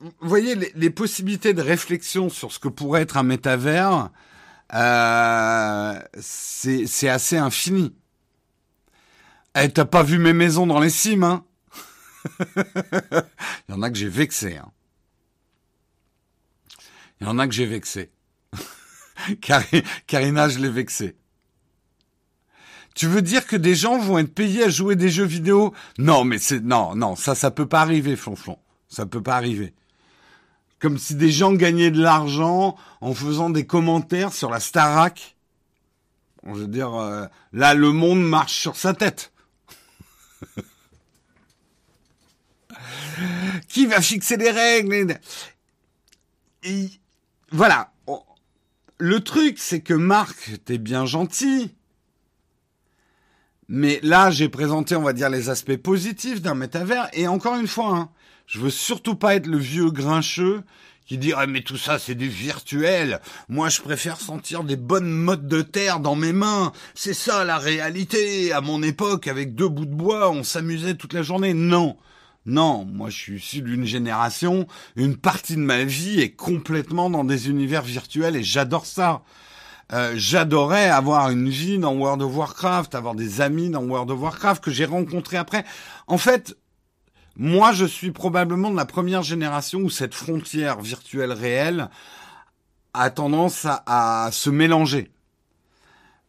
[0.02, 4.10] vous voyez les, possibilités de réflexion sur ce que pourrait être un métavers,
[4.74, 7.96] euh, c'est assez infini.
[9.56, 11.46] Eh, t'as pas vu mes maisons dans les cimes, hein
[12.56, 14.58] Il y en a que j'ai vexé.
[14.58, 14.72] Hein.
[17.20, 18.12] Il y en a que j'ai vexé.
[20.08, 21.18] Karina, je l'ai vexé.
[22.96, 25.74] Tu veux dire que des gens vont être payés à jouer des jeux vidéo?
[25.98, 28.58] Non, mais c'est non, non, ça, ça peut pas arriver, Flonflon.
[28.88, 29.74] Ça peut pas arriver.
[30.80, 35.36] Comme si des gens gagnaient de l'argent en faisant des commentaires sur la Starac.
[36.46, 39.34] Je veux dire, euh, là, le monde marche sur sa tête.
[43.68, 45.20] Qui va fixer les règles
[47.52, 47.92] Voilà.
[48.98, 51.74] Le truc, c'est que Marc, t'es bien gentil,
[53.70, 57.08] mais là, j'ai présenté, on va dire, les aspects positifs d'un métavers.
[57.14, 58.10] Et encore une fois, hein,
[58.50, 60.64] je veux surtout pas être le vieux grincheux
[61.06, 63.22] qui dirait mais tout ça c'est du virtuel.
[63.48, 66.72] Moi je préfère sentir des bonnes mottes de terre dans mes mains.
[66.96, 68.52] C'est ça la réalité.
[68.52, 71.54] À mon époque, avec deux bouts de bois, on s'amusait toute la journée.
[71.54, 71.96] Non.
[72.48, 77.24] Non, moi je suis issu d'une génération, une partie de ma vie est complètement dans
[77.24, 79.22] des univers virtuels et j'adore ça.
[79.92, 84.20] Euh, j'adorais avoir une vie dans World of Warcraft, avoir des amis dans World of
[84.20, 85.66] Warcraft que j'ai rencontrés après.
[86.08, 86.56] En fait,
[87.42, 91.90] moi, je suis probablement de la première génération où cette frontière virtuelle réelle
[92.94, 95.10] a tendance à, se mélanger.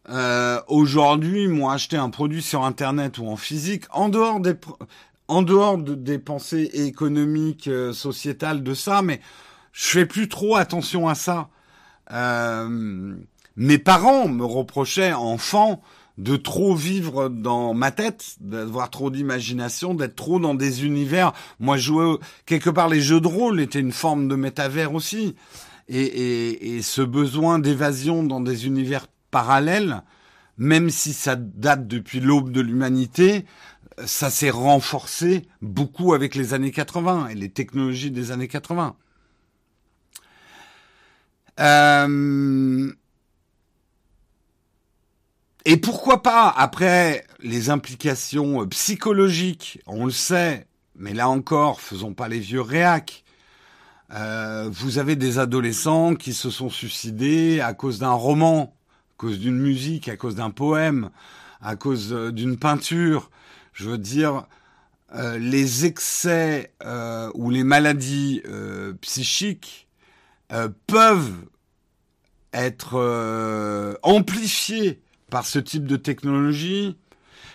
[0.07, 6.69] Euh, Aujourd'hui, moi, acheter un produit sur Internet ou en physique, en dehors des, pensées
[6.73, 9.19] économiques, euh, sociétales de ça, mais
[9.73, 11.49] je fais plus trop attention à ça.
[12.13, 13.17] Euh,
[13.57, 15.81] mes parents me reprochaient, enfant,
[16.17, 21.33] de trop vivre dans ma tête, d'avoir trop d'imagination, d'être trop dans des univers.
[21.59, 25.35] Moi, jouer quelque part les jeux de rôle étaient une forme de métavers aussi,
[25.87, 30.03] et, et ce besoin d'évasion dans des univers parallèles,
[30.57, 33.45] même si ça date depuis l'aube de l'humanité,
[34.05, 38.95] ça s'est renforcé beaucoup avec les années 80 et les technologies des années 80.
[41.59, 42.91] Euh,
[45.65, 52.13] et pourquoi pas, après les implications euh, psychologiques, on le sait, mais là encore, faisons
[52.13, 53.23] pas les vieux réacs.
[54.11, 58.75] Euh, vous avez des adolescents qui se sont suicidés à cause d'un roman,
[59.11, 61.11] à cause d'une musique, à cause d'un poème,
[61.61, 63.29] à cause euh, d'une peinture.
[63.73, 64.47] Je veux dire,
[65.13, 66.73] les excès
[67.33, 68.41] ou les maladies
[69.01, 69.87] psychiques
[70.87, 71.33] peuvent
[72.53, 76.95] être amplifiés par ce type de technologie.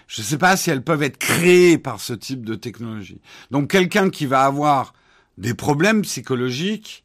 [0.09, 3.21] Je ne sais pas si elles peuvent être créées par ce type de technologie.
[3.53, 4.95] Donc quelqu'un qui va avoir
[5.39, 7.05] des problèmes psychologiques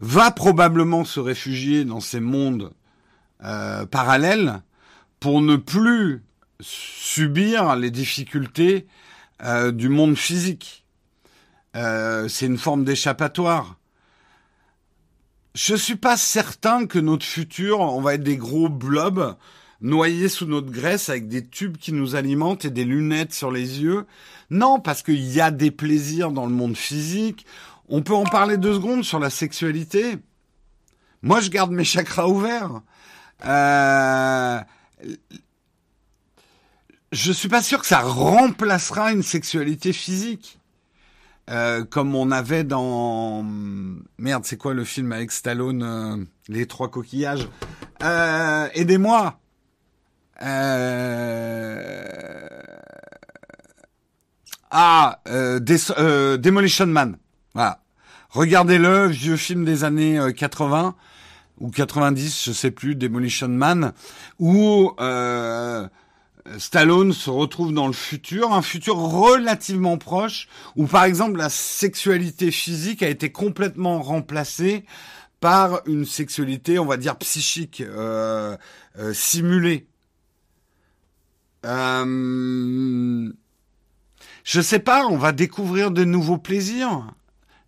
[0.00, 2.72] va probablement se réfugier dans ces mondes
[3.44, 4.62] euh, parallèles
[5.20, 6.22] pour ne plus
[6.60, 8.86] subir les difficultés
[9.42, 10.84] euh, du monde physique.
[11.74, 13.76] Euh, c'est une forme d'échappatoire.
[15.54, 19.36] Je suis pas certain que notre futur, on va être des gros blobs
[19.80, 23.82] noyés sous notre graisse avec des tubes qui nous alimentent et des lunettes sur les
[23.82, 24.06] yeux.
[24.50, 27.46] Non, parce qu'il y a des plaisirs dans le monde physique.
[27.88, 30.16] On peut en parler deux secondes sur la sexualité.
[31.22, 32.80] Moi, je garde mes chakras ouverts.
[33.44, 34.60] Euh...
[37.12, 40.58] Je suis pas sûr que ça remplacera une sexualité physique.
[41.48, 43.44] Euh, comme on avait dans
[44.18, 47.48] merde, c'est quoi le film avec Stallone, euh, les trois coquillages?
[48.02, 49.38] Euh, aidez-moi.
[50.42, 52.08] Euh...
[54.70, 55.60] Ah, euh,
[55.98, 57.16] euh, Demolition Man.
[57.54, 57.82] Voilà.
[58.30, 60.94] Regardez-le, vieux film des années 80
[61.58, 63.92] ou 90, je sais plus, Demolition Man,
[64.38, 64.92] où
[66.58, 72.50] Stallone se retrouve dans le futur, un futur relativement proche, où par exemple la sexualité
[72.50, 74.84] physique a été complètement remplacée
[75.40, 78.56] par une sexualité, on va dire, psychique, euh,
[78.98, 79.86] euh, simulée.
[81.66, 83.32] Euh,
[84.44, 87.12] je sais pas, on va découvrir de nouveaux plaisirs.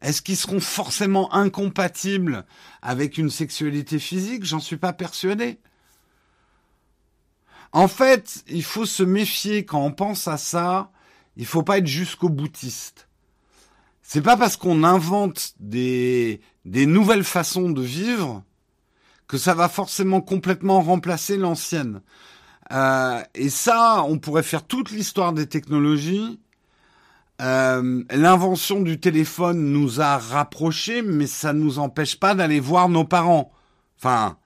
[0.00, 2.46] Est-ce qu'ils seront forcément incompatibles
[2.82, 4.44] avec une sexualité physique?
[4.44, 5.58] J'en suis pas persuadé.
[7.72, 10.90] En fait, il faut se méfier quand on pense à ça.
[11.36, 13.08] Il faut pas être jusqu'au boutiste.
[14.02, 18.42] C'est pas parce qu'on invente des, des nouvelles façons de vivre
[19.26, 22.00] que ça va forcément complètement remplacer l'ancienne.
[22.72, 26.40] Euh, et ça, on pourrait faire toute l'histoire des technologies.
[27.40, 32.88] Euh, L'invention du téléphone nous a rapprochés, mais ça ne nous empêche pas d'aller voir
[32.88, 33.52] nos parents.
[33.98, 34.38] Enfin,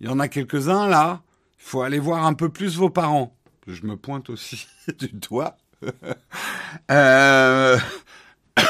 [0.00, 1.22] il y en a quelques-uns là.
[1.58, 3.34] Il faut aller voir un peu plus vos parents.
[3.66, 4.66] Je me pointe aussi
[4.98, 5.56] du doigt.
[6.90, 7.78] euh...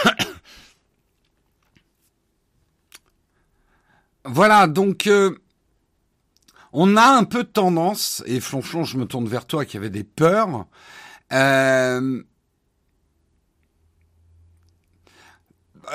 [4.24, 5.36] voilà, donc euh,
[6.76, 9.90] on a un peu de tendance, et Flonflon, je me tourne vers toi qui avait
[9.90, 10.66] des peurs.
[11.32, 12.20] Euh,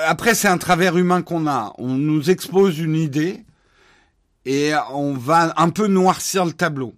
[0.06, 1.74] après, c'est un travers humain qu'on a.
[1.76, 3.44] On nous expose une idée
[4.46, 6.94] et on va un peu noircir le tableau.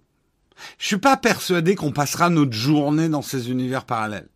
[0.77, 4.29] Je suis pas persuadé qu'on passera notre journée dans ces univers parallèles.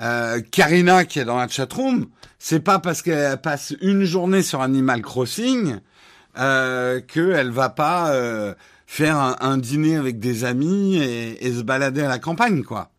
[0.00, 2.06] Euh, Karina qui est dans la chatroom,
[2.38, 5.80] c'est pas parce qu'elle passe une journée sur Animal Crossing
[6.38, 8.54] euh, qu'elle va pas euh,
[8.86, 12.90] faire un, dîner avec des amis et, se balader à la campagne, quoi.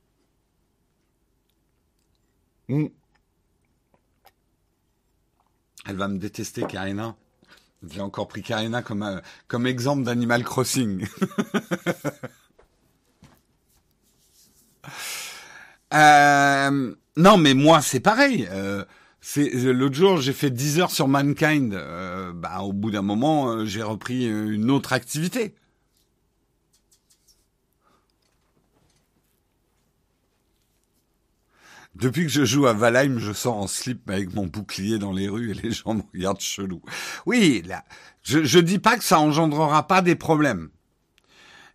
[2.68, 2.88] Hmm.
[5.86, 7.16] Elle va me détester, Karina.
[7.90, 11.08] J'ai encore pris Karina comme, euh, comme exemple d'Animal Crossing.
[15.94, 18.48] Euh, non, mais moi, c'est pareil.
[18.52, 18.86] Euh,
[19.22, 21.74] c'est l'autre jour, j'ai fait 10 heures sur Mankind.
[21.74, 25.56] Euh, bah, au bout d'un moment, euh, j'ai repris une autre activité.
[31.96, 35.28] Depuis que je joue à Valheim, je sors en slip avec mon bouclier dans les
[35.28, 36.82] rues et les gens me regardent chelou.
[37.26, 37.84] Oui, là,
[38.24, 40.70] je, je dis pas que ça engendrera pas des problèmes.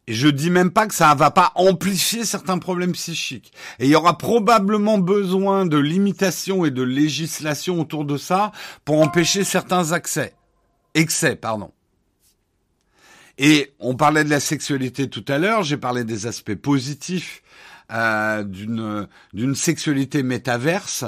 [0.06, 3.52] Et je dis même pas que ça va pas amplifier certains problèmes psychiques.
[3.78, 8.52] Et il y aura probablement besoin de limitations et de législation autour de ça
[8.84, 10.34] pour empêcher certains accès.
[10.94, 11.72] Excès, pardon.
[13.38, 17.42] Et on parlait de la sexualité tout à l'heure, j'ai parlé des aspects positifs
[17.90, 21.04] euh, d'une sexualité métaverse.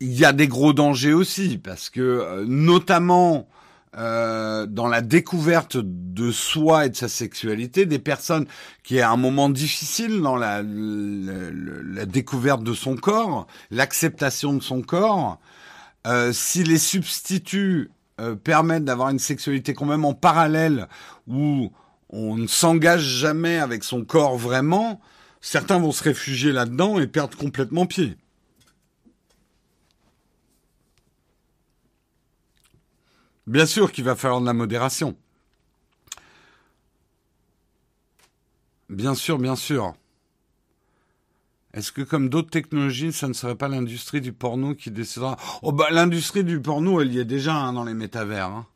[0.00, 3.48] Il y a des gros dangers aussi parce que euh, notamment
[3.96, 8.46] euh, dans la découverte de soi et de sa sexualité, des personnes
[8.82, 14.82] qui à un moment difficile dans la, la, découverte de son corps, l'acceptation de son
[14.82, 15.38] corps,
[16.06, 20.88] euh, si les substituts euh, permettent d'avoir une sexualité quand même en parallèle
[21.26, 21.72] où
[22.10, 25.00] on ne s'engage jamais avec son corps vraiment,
[25.40, 28.16] certains vont se réfugier là-dedans et perdre complètement pied.
[33.46, 35.16] Bien sûr qu'il va falloir de la modération.
[38.88, 39.94] Bien sûr, bien sûr.
[41.74, 45.36] Est-ce que comme d'autres technologies, ça ne serait pas l'industrie du porno qui décidera?
[45.62, 48.46] Oh bah l'industrie du porno, elle y est déjà hein, dans les métavers.
[48.46, 48.66] Hein.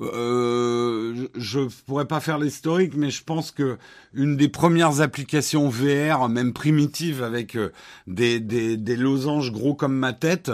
[0.00, 3.78] Euh, je pourrais pas faire l'historique, mais je pense que
[4.14, 7.70] une des premières applications VR, même primitives, avec euh,
[8.06, 10.50] des, losanges gros comme ma tête,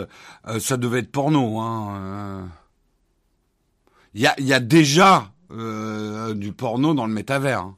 [0.49, 1.61] euh, ça devait être porno.
[1.61, 2.49] Hein.
[4.15, 7.61] Il y, a, y a déjà du porno dans le métavers.
[7.61, 7.77] Hein.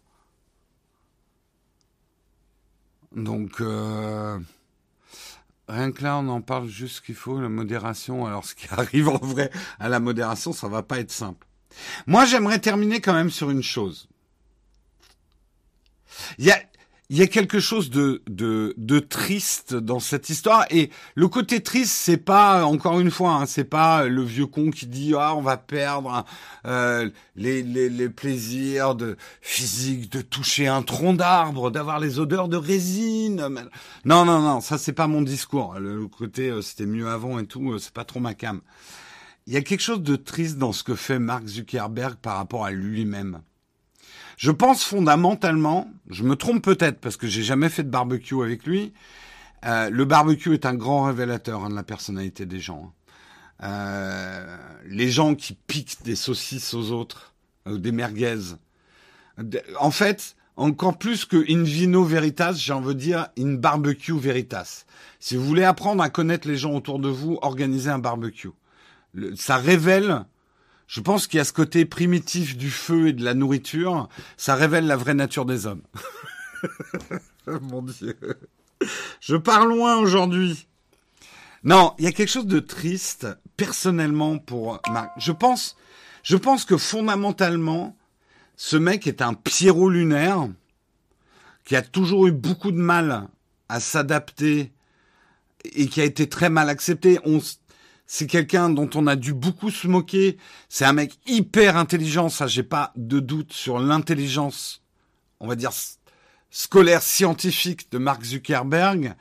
[3.15, 3.61] Donc,
[5.69, 8.25] Rien que là, on en parle juste ce qu'il faut, la modération.
[8.25, 11.48] Alors, ce qui arrive en vrai à la modération, ça va pas être simple.
[12.07, 14.09] Moi, j'aimerais terminer quand même sur une chose.
[16.39, 16.59] Il y a,
[17.11, 21.63] il y a quelque chose de, de, de triste dans cette histoire et le côté
[21.63, 25.35] triste c'est pas encore une fois hein, c'est pas le vieux con qui dit ah
[25.35, 26.27] on va perdre
[26.67, 32.49] euh, les, les, les plaisirs de physique de toucher un tronc d'arbre d'avoir les odeurs
[32.49, 33.49] de résine
[34.05, 37.47] non non non ça c'est pas mon discours le côté euh, c'était mieux avant et
[37.47, 38.61] tout euh, c'est pas trop ma cam
[39.49, 42.67] il y a quelque chose de triste dans ce que fait Mark Zuckerberg par rapport
[42.67, 43.41] à lui-même.
[44.37, 48.67] Je pense fondamentalement, je me trompe peut-être parce que j'ai jamais fait de barbecue avec
[48.67, 48.93] lui,
[49.65, 52.93] Euh, le barbecue est un grand révélateur hein, de la personnalité des gens.
[53.61, 53.67] Hein.
[53.67, 57.35] Euh, les gens qui piquent des saucisses aux autres,
[57.67, 58.39] ou des merguez.
[59.81, 64.85] En fait, encore plus que in vino veritas, j'ai envie de dire in barbecue veritas.
[65.19, 68.51] Si vous voulez apprendre à connaître les gens autour de vous, organisez un barbecue.
[69.37, 70.25] Ça révèle,
[70.87, 74.55] je pense qu'il y a ce côté primitif du feu et de la nourriture, ça
[74.55, 75.83] révèle la vraie nature des hommes.
[77.47, 78.17] Mon Dieu.
[79.21, 80.67] Je pars loin aujourd'hui.
[81.65, 85.11] Non, il y a quelque chose de triste, personnellement, pour Marc.
[85.19, 85.77] Je pense,
[86.23, 87.97] je pense que fondamentalement,
[88.57, 90.49] ce mec est un Pierrot lunaire
[91.65, 93.29] qui a toujours eu beaucoup de mal
[93.69, 94.73] à s'adapter
[95.65, 97.19] et qui a été très mal accepté.
[97.25, 97.41] On,
[98.11, 100.39] c'est quelqu'un dont on a dû beaucoup se moquer.
[100.71, 102.31] C'est un mec hyper intelligent.
[102.31, 104.83] Ça, j'ai pas de doute sur l'intelligence,
[105.41, 105.73] on va dire,
[106.51, 109.15] scolaire scientifique de Mark Zuckerberg.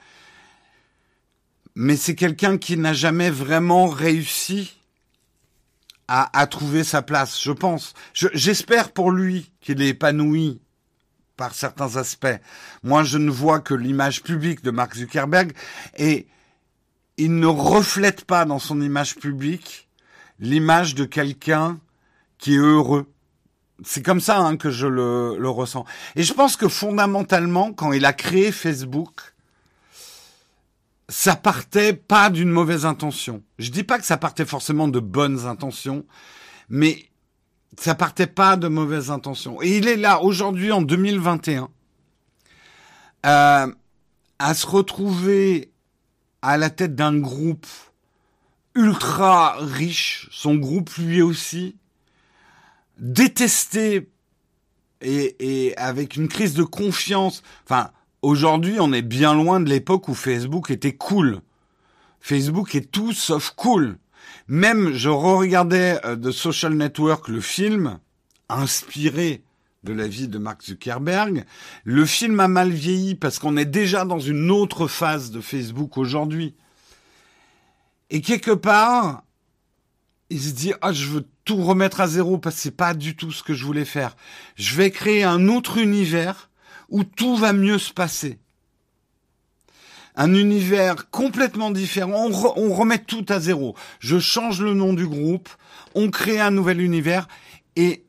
[1.75, 4.73] Mais c'est quelqu'un qui n'a jamais vraiment réussi
[6.07, 7.93] à, trouver sa place, je pense.
[8.13, 10.61] J'espère pour lui qu'il est épanoui
[11.35, 12.39] par certains aspects.
[12.83, 15.51] Moi, je ne vois que l'image publique de Mark Zuckerberg
[15.97, 16.27] et
[17.18, 19.88] il ne reflète pas dans son image publique
[20.39, 21.80] l'image de quelqu'un
[22.38, 23.11] qui est heureux.
[23.84, 25.86] C'est comme ça hein, que je le, le ressens.
[26.15, 29.34] Et je pense que fondamentalement, quand il a créé Facebook,
[31.09, 33.43] ça partait pas d'une mauvaise intention.
[33.59, 36.05] Je dis pas que ça partait forcément de bonnes intentions,
[36.70, 37.09] mais
[37.80, 39.61] ça partait pas de mauvaises intentions.
[39.61, 41.70] Et il est là aujourd'hui en 2021
[43.26, 43.68] euh,
[44.39, 45.72] à se retrouver
[46.41, 47.67] à la tête d'un groupe
[48.75, 51.75] ultra riche, son groupe lui aussi,
[52.99, 54.09] détesté
[55.01, 57.43] et, avec une crise de confiance.
[57.63, 57.91] Enfin,
[58.23, 61.41] Aujourd'hui, on est bien loin de l'époque où Facebook était cool.
[62.19, 63.97] Facebook est tout sauf cool.
[64.47, 67.99] Même, je re-regardais euh, The Social Network, le film,
[68.49, 69.43] inspiré
[69.88, 71.45] de la vie de Mark Zuckerberg.
[71.85, 75.97] Le film a mal vieilli parce qu'on est déjà dans une autre phase de Facebook
[75.97, 76.55] aujourd'hui.
[78.09, 79.23] Et quelque part,
[80.29, 83.15] il se dit, ah, je veux tout remettre à zéro parce que c'est pas du
[83.15, 84.17] tout ce que je voulais faire.
[84.55, 86.49] Je vais créer un autre univers
[86.89, 88.39] où tout va mieux se passer.
[90.15, 93.75] Un univers complètement différent, on, remet tout à zéro.
[93.99, 95.47] Je change le nom du groupe,
[95.93, 97.27] on crée un nouvel univers
[97.75, 98.06] et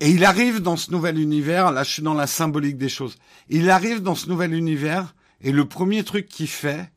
[0.00, 3.16] et il arrive dans ce nouvel univers, là je suis dans la symbolique des choses,
[3.48, 6.90] il arrive dans ce nouvel univers et le premier truc qu'il fait,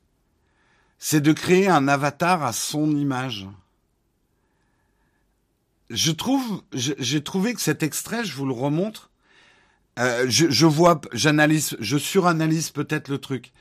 [0.99, 3.47] c'est de créer un avatar à son image.
[5.89, 9.11] Je trouve, j'ai trouvé que cet extrait, je vous le remontre,
[9.99, 13.51] euh, je, je, vois, j'analyse, je suranalyse peut-être le truc,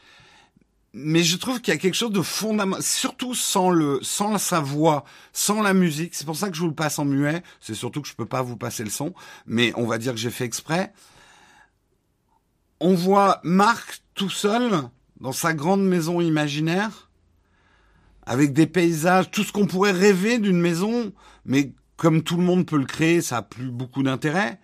[0.95, 4.61] mais je trouve qu'il y a quelque chose de fondamental, surtout sans le, sans sa
[4.61, 6.15] voix, sans la musique.
[6.15, 7.43] C'est pour ça que je vous le passe en muet.
[7.61, 9.15] C'est surtout que je peux pas vous passer le son,
[9.47, 10.93] mais on va dire que j'ai fait exprès.
[12.81, 14.83] On voit Marc tout seul
[15.21, 17.09] dans sa grande maison imaginaire,
[18.27, 21.13] avec des paysages, tout ce qu'on pourrait rêver d'une maison,
[21.45, 24.61] mais comme tout le monde peut le créer, ça a plus beaucoup d'intérêt.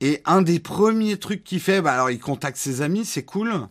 [0.00, 3.68] Et un des premiers trucs qu'il fait, bah alors il contacte ses amis, c'est cool.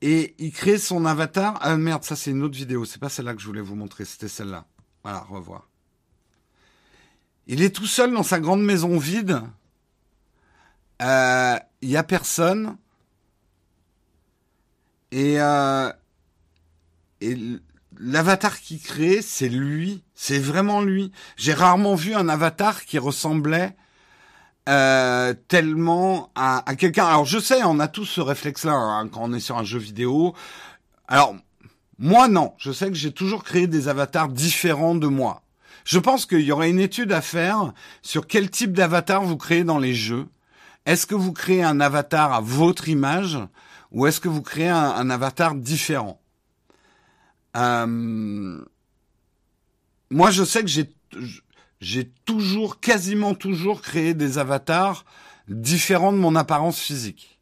[0.00, 1.58] Et il crée son avatar.
[1.60, 2.84] Ah merde, ça c'est une autre vidéo.
[2.84, 4.66] C'est pas celle-là que je voulais vous montrer, c'était celle-là.
[5.02, 5.68] Voilà, revoir.
[7.46, 9.40] Il est tout seul dans sa grande maison vide.
[11.02, 12.76] Euh, il y a personne.
[15.10, 15.90] Et, euh,
[17.20, 17.36] et
[17.98, 20.04] l'avatar qu'il crée, c'est lui.
[20.14, 21.10] C'est vraiment lui.
[21.36, 23.74] J'ai rarement vu un avatar qui ressemblait
[24.68, 27.06] euh, tellement à, quelqu'un.
[27.06, 29.78] Alors je sais, on a tous ce réflexe-là hein, quand on est sur un jeu
[29.78, 30.34] vidéo.
[31.06, 31.34] Alors
[31.98, 35.42] moi non, je sais que j'ai toujours créé des avatars différents de moi.
[35.84, 39.64] Je pense qu'il y aurait une étude à faire sur quel type d'avatar vous créez
[39.64, 40.26] dans les jeux.
[40.84, 43.38] Est-ce que vous créez un avatar à votre image
[43.90, 46.20] ou est-ce que vous créez un, avatar différent?
[47.56, 48.62] Euh,
[50.10, 50.92] Moi, je sais que j'ai
[51.80, 55.04] j'ai toujours, quasiment toujours créé des avatars
[55.46, 57.38] différents de mon apparence physique.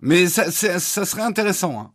[0.00, 1.80] Mais ça, ça serait intéressant.
[1.80, 1.92] Hein.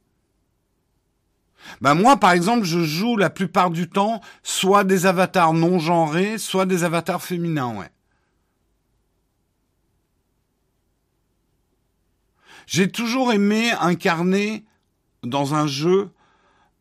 [1.81, 6.37] Ben moi, par exemple, je joue la plupart du temps soit des avatars non genrés,
[6.37, 7.87] soit des avatars féminins.
[12.65, 14.63] J'ai toujours aimé incarner
[15.23, 16.11] dans un jeu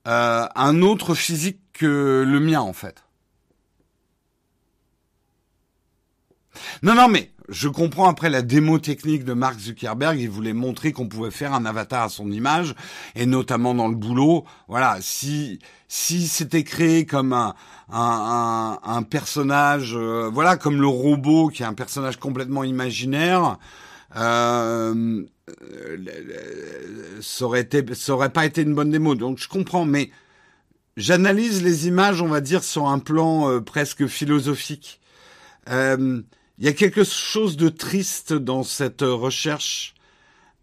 [0.06, 3.04] euh, un autre physique que le mien en fait.
[6.82, 10.92] Non, non, mais je comprends après la démo technique de Mark Zuckerberg, il voulait montrer
[10.92, 12.74] qu'on pouvait faire un avatar à son image,
[13.14, 14.44] et notamment dans le boulot.
[14.66, 17.54] Voilà, si si c'était créé comme un
[17.90, 23.56] un, un, personnage, euh, voilà, comme le robot qui est un personnage complètement imaginaire.
[24.16, 25.24] Euh,
[27.22, 29.14] ça aurait été, ça aurait pas été une bonne démo.
[29.14, 30.10] Donc je comprends, mais
[30.98, 35.00] j'analyse les images, on va dire, sur un plan euh, presque philosophique.
[35.70, 36.20] Euh,
[36.58, 39.94] il y a quelque chose de triste dans cette recherche,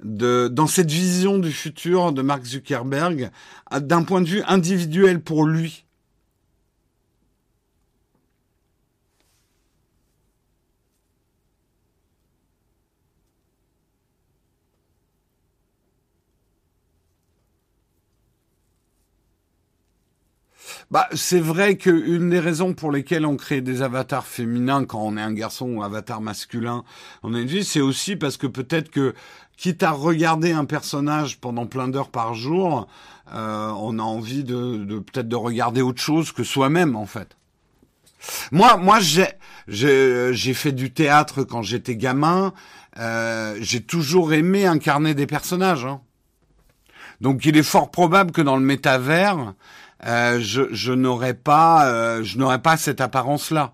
[0.03, 3.31] de, dans cette vision du futur de Mark Zuckerberg,
[3.71, 5.84] d'un point de vue individuel pour lui.
[20.91, 25.17] Bah, c'est vrai qu'une des raisons pour lesquelles on crée des avatars féminins quand on
[25.17, 26.83] est un garçon ou avatar masculin,
[27.23, 29.15] une fille, c'est aussi parce que peut-être que,
[29.57, 32.87] quitte à regarder un personnage pendant plein d'heures par jour,
[33.33, 37.37] euh, on a envie de, peut-être de regarder autre chose que soi-même, en fait.
[38.51, 39.27] Moi, moi, j'ai,
[39.67, 42.53] j'ai, fait du théâtre quand j'étais gamin.
[42.97, 45.85] Euh, j'ai toujours aimé incarner des personnages.
[45.85, 46.01] Hein.
[47.21, 49.53] Donc, il est fort probable que dans le métavers,
[50.05, 53.73] euh, je, n'aurais pas, euh, je n'aurais pas cette apparence-là.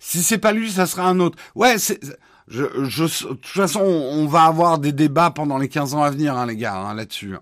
[0.00, 1.38] Si c'est pas lui, ça sera un autre.
[1.54, 1.76] Ouais,
[2.48, 6.36] je, de toute façon, on va avoir des débats pendant les 15 ans à venir,
[6.36, 7.34] hein, les gars, hein, là-dessus.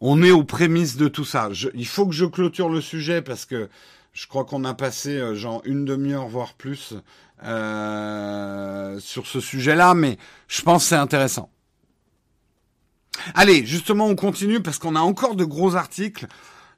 [0.00, 1.50] On est aux prémices de tout ça.
[1.74, 3.68] il faut que je clôture le sujet parce que
[4.12, 6.94] je crois qu'on a passé euh, genre une demi-heure voire plus
[7.44, 10.18] euh, sur ce sujet-là, mais
[10.48, 11.50] je pense que c'est intéressant.
[13.34, 16.26] Allez, justement, on continue parce qu'on a encore de gros articles.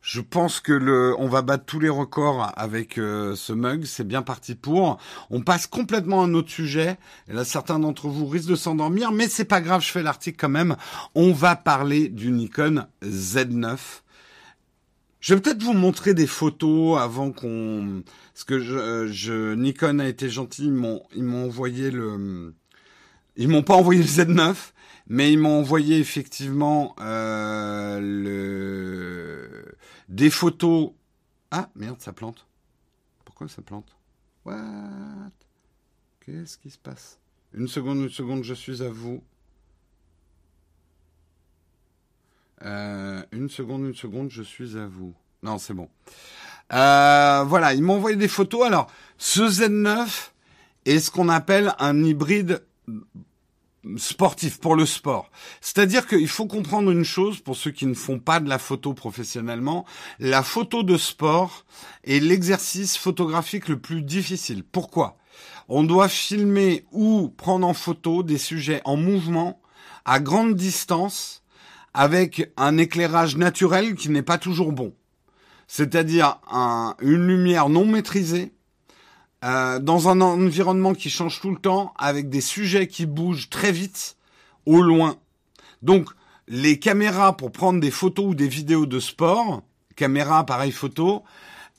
[0.02, 3.86] Je pense que le, on va battre tous les records avec euh, ce mug.
[3.86, 4.98] C'est bien parti pour.
[5.30, 6.96] On passe complètement à un autre sujet.
[7.28, 9.82] Et là, certains d'entre vous risquent de s'endormir, mais c'est pas grave.
[9.82, 10.76] Je fais l'article quand même.
[11.16, 13.78] On va parler du Nikon Z9.
[15.26, 20.30] Je vais peut-être vous montrer des photos avant qu'on, parce que je, Nikon a été
[20.30, 22.54] gentil, ils m'ont, ils m'ont envoyé le,
[23.34, 24.54] ils m'ont pas envoyé le Z9,
[25.08, 29.74] mais ils m'ont envoyé effectivement euh, le,
[30.08, 30.92] des photos.
[31.50, 32.46] Ah merde, ça plante.
[33.24, 33.96] Pourquoi ça plante?
[34.44, 35.32] What?
[36.20, 37.18] Qu'est-ce qui se passe?
[37.52, 39.24] Une seconde, une seconde, je suis à vous.
[42.66, 45.14] Euh, une seconde, une seconde, je suis à vous.
[45.42, 45.88] Non, c'est bon.
[46.72, 48.66] Euh, voilà, ils m'ont envoyé des photos.
[48.66, 48.88] Alors,
[49.18, 50.08] ce Z9
[50.84, 52.62] est ce qu'on appelle un hybride
[53.96, 55.30] sportif pour le sport.
[55.60, 58.94] C'est-à-dire qu'il faut comprendre une chose pour ceux qui ne font pas de la photo
[58.94, 59.84] professionnellement,
[60.18, 61.64] la photo de sport
[62.02, 64.64] est l'exercice photographique le plus difficile.
[64.64, 65.16] Pourquoi?
[65.68, 69.60] On doit filmer ou prendre en photo des sujets en mouvement
[70.04, 71.44] à grande distance
[71.96, 74.92] avec un éclairage naturel qui n'est pas toujours bon.
[75.66, 76.38] C'est-à-dire
[77.00, 78.52] une lumière non maîtrisée,
[79.42, 83.72] euh, dans un environnement qui change tout le temps, avec des sujets qui bougent très
[83.72, 84.18] vite,
[84.66, 85.16] au loin.
[85.80, 86.10] Donc,
[86.48, 89.62] les caméras pour prendre des photos ou des vidéos de sport,
[89.96, 91.24] caméra, appareil photo,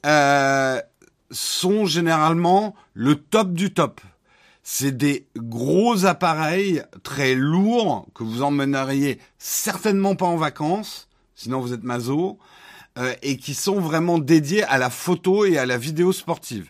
[0.07, 0.81] euh,
[1.29, 4.01] sont généralement le top du top.
[4.69, 11.71] C'est des gros appareils très lourds que vous emmèneriez certainement pas en vacances, sinon vous
[11.71, 12.37] êtes maso,
[12.97, 16.69] euh, et qui sont vraiment dédiés à la photo et à la vidéo sportive.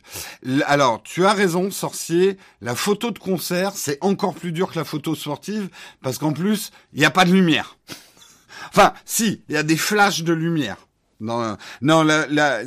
[0.67, 4.85] Alors, tu as raison, sorcier, la photo de concert, c'est encore plus dur que la
[4.85, 5.67] photo sportive,
[6.03, 7.77] parce qu'en plus, il n'y a pas de lumière.
[8.69, 10.86] enfin, si, il y a des flashs de lumière.
[11.19, 12.07] Non, non,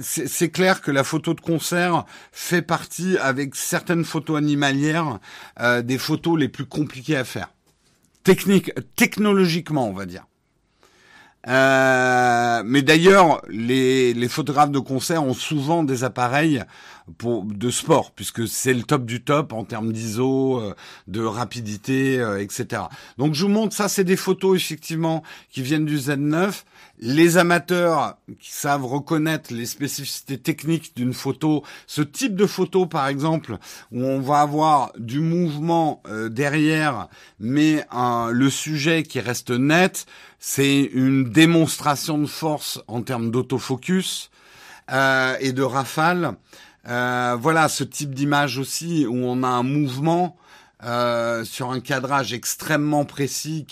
[0.02, 5.18] c'est clair que la photo de concert fait partie, avec certaines photos animalières,
[5.60, 7.52] euh, des photos les plus compliquées à faire.
[8.24, 10.26] Technique, technologiquement, on va dire.
[11.48, 16.62] Euh, mais d'ailleurs, les, les, photographes de concert ont souvent des appareils
[17.18, 20.74] pour, de sport, puisque c'est le top du top en termes d'ISO, euh,
[21.08, 22.82] de rapidité, euh, etc.
[23.18, 26.64] Donc je vous montre ça, c'est des photos effectivement qui viennent du Z9
[27.00, 33.08] les amateurs qui savent reconnaître les spécificités techniques d'une photo, ce type de photo par
[33.08, 33.56] exemple,
[33.90, 37.08] où on va avoir du mouvement euh, derrière,
[37.38, 37.86] mais
[38.32, 40.06] le sujet qui reste net,
[40.38, 44.30] c'est une démonstration de force en termes d'autofocus
[44.92, 46.34] euh, et de rafale.
[46.88, 50.36] Euh, voilà ce type d'image aussi où on a un mouvement
[50.82, 53.66] euh, sur un cadrage extrêmement précis,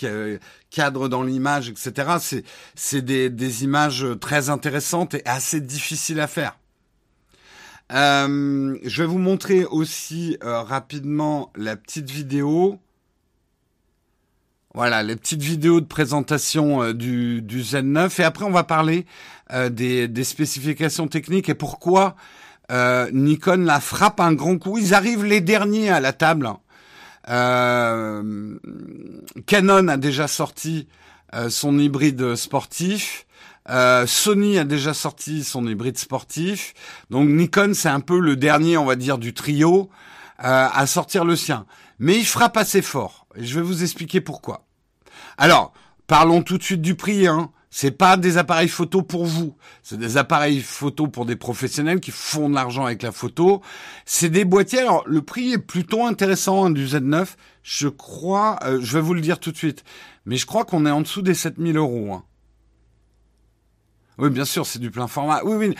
[0.69, 2.17] cadre dans l'image, etc.
[2.19, 2.43] C'est
[2.75, 6.59] c'est des, des images très intéressantes et assez difficiles à faire.
[7.91, 12.79] Euh, je vais vous montrer aussi euh, rapidement la petite vidéo.
[14.75, 18.21] Voilà, les petites vidéos de présentation euh, du, du Z9.
[18.21, 19.05] Et après, on va parler
[19.71, 22.15] des, des, spécifications techniques et pourquoi
[22.69, 24.77] Nikon la frappe un grand coup.
[24.77, 26.49] Ils arrivent les derniers à la table.
[27.25, 28.23] Canon
[29.87, 30.87] a déjà sorti
[31.49, 33.25] son hybride sportif.
[33.69, 36.73] Euh, Sony a déjà sorti son hybride sportif.
[37.09, 39.89] Donc Nikon, c'est un peu le dernier, on va dire, du trio
[40.43, 41.65] euh, à sortir le sien.
[41.99, 43.27] Mais il frappe assez fort.
[43.35, 44.65] Et je vais vous expliquer pourquoi.
[45.37, 45.73] Alors,
[46.07, 47.27] parlons tout de suite du prix.
[47.27, 47.51] Hein.
[47.71, 49.55] C'est pas des appareils photo pour vous.
[49.83, 53.61] C'est des appareils photo pour des professionnels qui font de l'argent avec la photo.
[54.05, 54.79] C'est des boîtiers.
[54.79, 57.27] Alors, le prix est plutôt intéressant hein, du Z9.
[57.61, 59.83] Je crois, euh, je vais vous le dire tout de suite.
[60.25, 62.13] Mais je crois qu'on est en dessous des 7000 euros.
[62.13, 62.23] Hein.
[64.17, 65.41] Oui, bien sûr, c'est du plein format.
[65.45, 65.75] Oui, oui.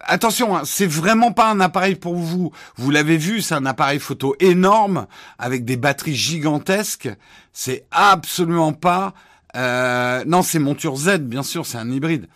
[0.00, 2.52] Attention, hein, c'est vraiment pas un appareil pour vous.
[2.76, 5.06] Vous l'avez vu, c'est un appareil photo énorme
[5.38, 7.08] avec des batteries gigantesques.
[7.52, 9.14] C'est absolument pas.
[9.54, 10.24] Euh...
[10.26, 12.26] Non, c'est monture Z, bien sûr, c'est un hybride.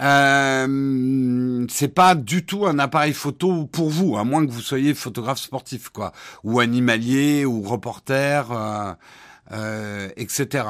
[0.00, 4.94] Euh, c'est pas du tout un appareil photo pour vous, à moins que vous soyez
[4.94, 6.12] photographe sportif, quoi,
[6.44, 8.92] ou animalier, ou reporter, euh,
[9.52, 10.64] euh, etc.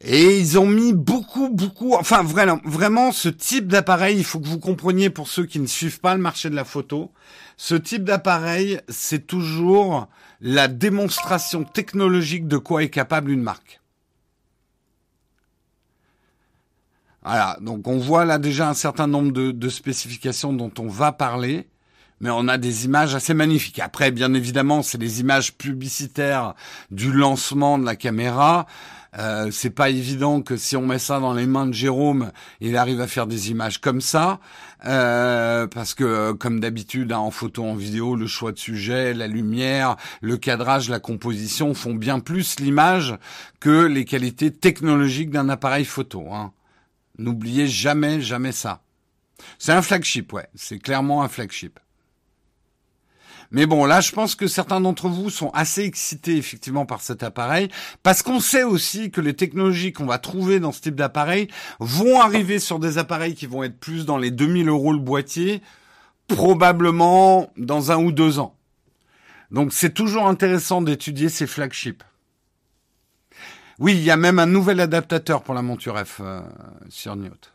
[0.00, 4.46] Et ils ont mis beaucoup, beaucoup, enfin vraiment, vraiment ce type d'appareil, il faut que
[4.46, 7.10] vous compreniez pour ceux qui ne suivent pas le marché de la photo,
[7.56, 10.08] ce type d'appareil, c'est toujours
[10.44, 13.80] la démonstration technologique de quoi est capable une marque.
[17.22, 21.66] Voilà, donc on voit là déjà un certain nombre de, spécifications dont on va parler
[22.20, 23.80] mais on a des images assez magnifiques.
[23.80, 26.54] Après, bien évidemment, c'est les images publicitaires
[26.90, 28.66] du lancement de la caméra.
[29.18, 32.76] Euh, c'est pas évident que si on met ça dans les mains de Jérôme, il
[32.76, 34.40] arrive à faire des images comme ça,
[34.86, 39.28] euh, parce que comme d'habitude hein, en photo, en vidéo, le choix de sujet, la
[39.28, 43.16] lumière, le cadrage, la composition font bien plus l'image
[43.60, 46.32] que les qualités technologiques d'un appareil photo.
[46.32, 46.52] Hein.
[47.18, 48.82] N'oubliez jamais, jamais ça.
[49.58, 50.48] C'est un flagship, ouais.
[50.54, 51.78] C'est clairement un flagship.
[53.54, 57.22] Mais bon, là, je pense que certains d'entre vous sont assez excités effectivement par cet
[57.22, 57.68] appareil,
[58.02, 61.46] parce qu'on sait aussi que les technologies qu'on va trouver dans ce type d'appareil
[61.78, 65.62] vont arriver sur des appareils qui vont être plus dans les 2000 euros le boîtier,
[66.26, 68.56] probablement dans un ou deux ans.
[69.52, 72.02] Donc c'est toujours intéressant d'étudier ces flagships.
[73.78, 76.42] Oui, il y a même un nouvel adaptateur pour la monture F euh,
[76.88, 77.52] sur Newt.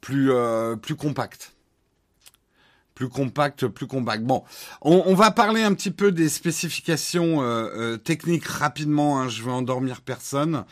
[0.00, 1.52] Plus, euh, plus compact
[2.98, 4.24] plus compact, plus compact.
[4.24, 4.42] Bon,
[4.82, 9.20] on, va parler un petit peu des spécifications euh, euh, techniques rapidement.
[9.20, 10.64] Hein, je vais endormir personne.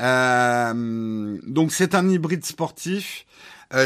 [0.00, 3.26] Euh, donc c'est un hybride sportif.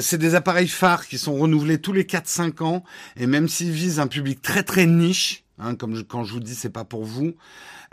[0.01, 2.83] c'est des appareils phares qui sont renouvelés tous les 4-5 ans
[3.19, 6.55] et même s'ils visent un public très très niche, hein, comme quand je vous dis
[6.55, 7.35] c'est pas pour vous,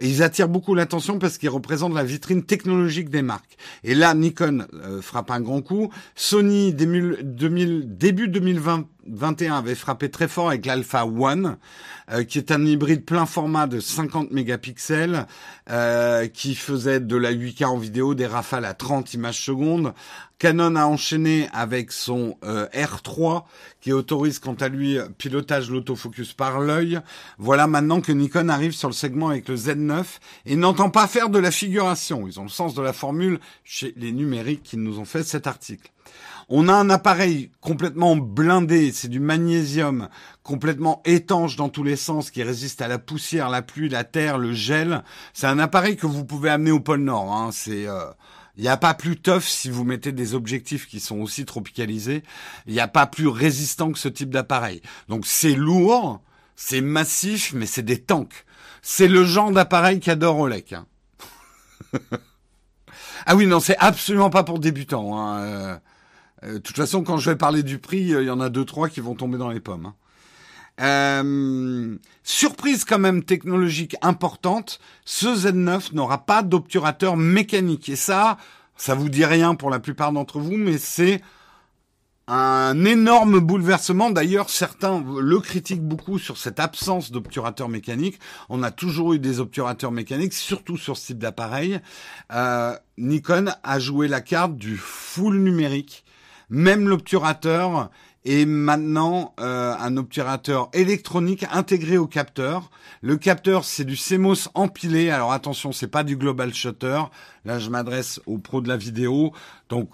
[0.01, 3.57] ils attirent beaucoup l'attention parce qu'ils représentent la vitrine technologique des marques.
[3.83, 5.91] Et là, Nikon euh, frappe un grand coup.
[6.15, 8.27] Sony, début
[9.05, 11.57] 2021, avait frappé très fort avec l'Alpha One,
[12.11, 15.27] euh, qui est un hybride plein format de 50 mégapixels,
[15.69, 19.93] euh, qui faisait de la 8K en vidéo, des rafales à 30 images secondes,
[20.39, 23.43] Canon a enchaîné avec son euh, R3
[23.81, 27.01] qui autorise quant à lui pilotage l'autofocus par l'œil.
[27.37, 30.05] Voilà maintenant que Nikon arrive sur le segment avec le Z9
[30.45, 32.25] et n'entend pas faire de la figuration.
[32.25, 35.45] Ils ont le sens de la formule chez les numériques qui nous ont fait cet
[35.45, 35.91] article.
[36.51, 40.09] On a un appareil complètement blindé, c'est du magnésium,
[40.41, 44.39] complètement étanche dans tous les sens, qui résiste à la poussière, la pluie, la terre,
[44.39, 45.03] le gel.
[45.33, 47.31] C'est un appareil que vous pouvez amener au pôle Nord.
[47.31, 47.51] Hein.
[47.51, 48.05] C'est euh,
[48.57, 52.23] il a pas plus tough si vous mettez des objectifs qui sont aussi tropicalisés.
[52.65, 54.81] Il n'y a pas plus résistant que ce type d'appareil.
[55.07, 56.19] Donc c'est lourd,
[56.55, 58.43] c'est massif, mais c'est des tanks.
[58.81, 60.73] C'est le genre d'appareil qu'adore Olek.
[60.73, 60.87] Hein.
[63.27, 65.15] ah oui, non, c'est absolument pas pour débutants.
[65.15, 65.79] Hein.
[66.43, 68.49] Euh, de toute façon, quand je vais parler du prix, euh, il y en a
[68.49, 69.87] deux, trois qui vont tomber dans les pommes.
[69.87, 69.95] Hein.
[70.81, 77.89] Euh, surprise quand même technologique importante, ce Z9 n'aura pas d'obturateur mécanique.
[77.89, 78.37] Et ça,
[78.77, 81.21] ça vous dit rien pour la plupart d'entre vous, mais c'est
[82.29, 84.09] un énorme bouleversement.
[84.09, 88.17] D'ailleurs, certains le critiquent beaucoup sur cette absence d'obturateur mécanique.
[88.47, 91.81] On a toujours eu des obturateurs mécaniques, surtout sur ce type d'appareil.
[92.97, 96.05] Nikon a joué la carte du full numérique.
[96.49, 97.89] Même l'obturateur
[98.25, 102.69] et maintenant euh, un obturateur électronique intégré au capteur.
[103.01, 105.09] Le capteur, c'est du CMOS empilé.
[105.09, 107.01] Alors attention, c'est pas du global shutter.
[107.45, 109.31] Là, je m'adresse aux pros de la vidéo.
[109.69, 109.89] Donc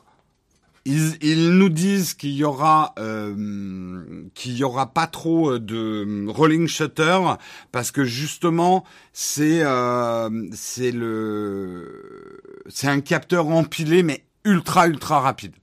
[0.85, 7.19] ils, nous disent qu'il y aura euh, qu'il y aura pas trop de rolling shutter
[7.71, 15.53] parce que justement c'est euh, c'est le c'est un capteur empilé mais ultra ultra rapide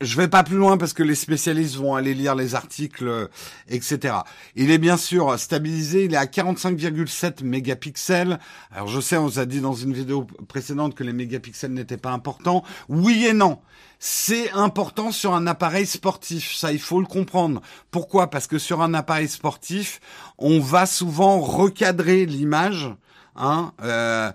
[0.00, 3.28] je vais pas plus loin parce que les spécialistes vont aller lire les articles,
[3.68, 4.16] etc.
[4.54, 8.38] Il est bien sûr stabilisé, il est à 45,7 mégapixels.
[8.72, 11.96] Alors je sais, on vous a dit dans une vidéo précédente que les mégapixels n'étaient
[11.96, 12.62] pas importants.
[12.88, 13.58] Oui et non.
[13.98, 17.62] C'est important sur un appareil sportif, ça il faut le comprendre.
[17.90, 18.28] Pourquoi?
[18.28, 20.00] Parce que sur un appareil sportif,
[20.38, 22.90] on va souvent recadrer l'image.
[23.36, 24.30] Hein, euh,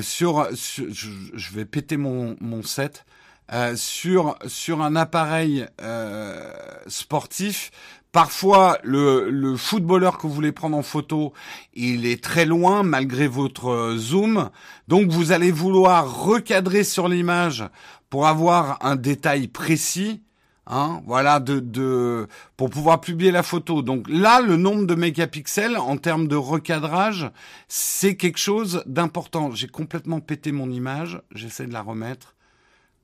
[0.00, 3.04] sur, je, vais péter mon, mon set.
[3.52, 6.50] Euh, sur sur un appareil euh,
[6.86, 7.70] sportif.
[8.10, 11.32] Parfois, le, le footballeur que vous voulez prendre en photo,
[11.74, 14.50] il est très loin malgré votre zoom.
[14.88, 17.64] Donc, vous allez vouloir recadrer sur l'image
[18.08, 20.22] pour avoir un détail précis.
[20.66, 22.26] Hein, voilà, de, de,
[22.56, 23.82] pour pouvoir publier la photo.
[23.82, 27.30] Donc là, le nombre de mégapixels en termes de recadrage,
[27.68, 29.50] c'est quelque chose d'important.
[29.50, 31.20] J'ai complètement pété mon image.
[31.34, 32.34] J'essaie de la remettre.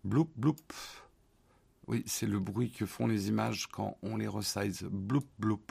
[0.04, 0.56] Bloup, bloup.
[1.86, 4.82] Oui, c'est le bruit que font les images quand on les resize.
[4.90, 5.64] Bloup, bloup.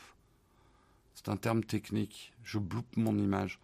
[1.16, 2.34] C'est un terme technique.
[2.44, 3.60] Je bloupe mon image.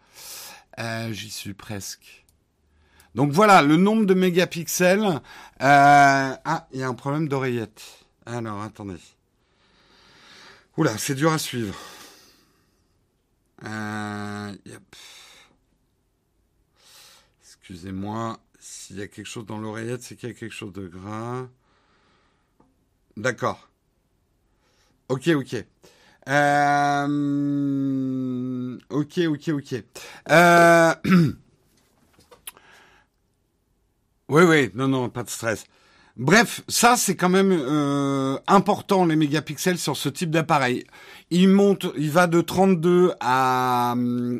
[0.78, 2.24] Euh, j'y suis presque.
[3.14, 5.06] Donc voilà, le nombre de mégapixels.
[5.06, 5.20] Euh,
[5.60, 7.82] ah, il y a un problème d'oreillette.
[8.26, 9.00] Alors, attendez.
[10.76, 11.74] Oula, c'est dur à suivre.
[13.64, 14.54] Euh,
[17.40, 18.38] Excusez-moi.
[18.68, 21.46] S'il y a quelque chose dans l'oreillette, c'est qu'il y a quelque chose de gras.
[23.16, 23.68] D'accord.
[25.08, 25.64] Ok, ok.
[26.28, 27.06] Euh...
[28.90, 29.84] Ok, ok, ok.
[30.30, 30.94] Euh...
[34.28, 35.64] oui, oui, non, non, pas de stress.
[36.16, 40.86] Bref, ça c'est quand même euh, important les mégapixels sur ce type d'appareil.
[41.30, 43.94] Il monte, il va de 32 à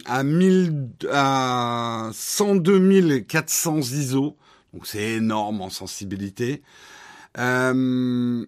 [0.07, 4.37] à 1000 à 102 400 ISO,
[4.73, 6.63] donc c'est énorme en sensibilité.
[7.39, 8.47] Euh,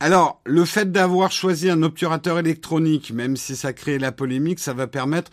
[0.00, 4.72] alors, le fait d'avoir choisi un obturateur électronique, même si ça crée la polémique, ça
[4.74, 5.30] va permettre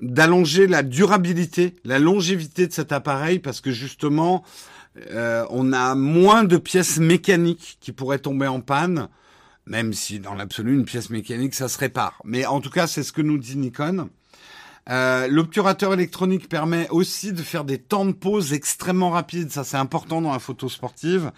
[0.00, 4.44] d'allonger la durabilité, la longévité de cet appareil, parce que justement,
[5.10, 9.08] euh, on a moins de pièces mécaniques qui pourraient tomber en panne,
[9.66, 12.20] même si dans l'absolu une pièce mécanique ça se répare.
[12.24, 14.08] Mais en tout cas c'est ce que nous dit Nikon.
[14.90, 19.50] Euh, L'obturateur électronique permet aussi de faire des temps de pause extrêmement rapides.
[19.50, 21.30] Ça, c'est important dans la photo sportive.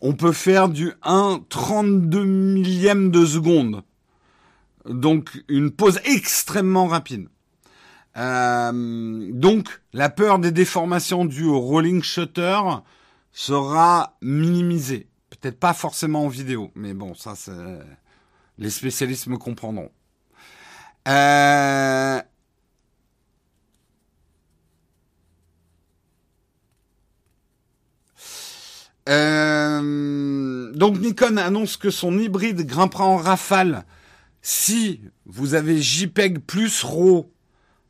[0.00, 3.82] On peut faire du 1 32 millième de seconde.
[4.86, 7.28] Donc, une pause extrêmement rapide.
[8.20, 12.60] Euh, donc, la peur des déformations dues au rolling shutter
[13.32, 15.08] sera minimisée.
[15.30, 17.34] Peut-être pas forcément en vidéo, mais bon, ça,
[18.58, 19.90] les spécialistes me comprendront.
[21.08, 22.20] Euh...
[29.08, 30.72] Euh...
[30.74, 33.86] donc Nikon annonce que son hybride grimpera en rafale
[34.42, 37.30] si vous avez JPEG plus RAW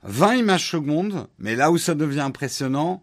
[0.05, 3.03] 20 images secondes, mais là où ça devient impressionnant,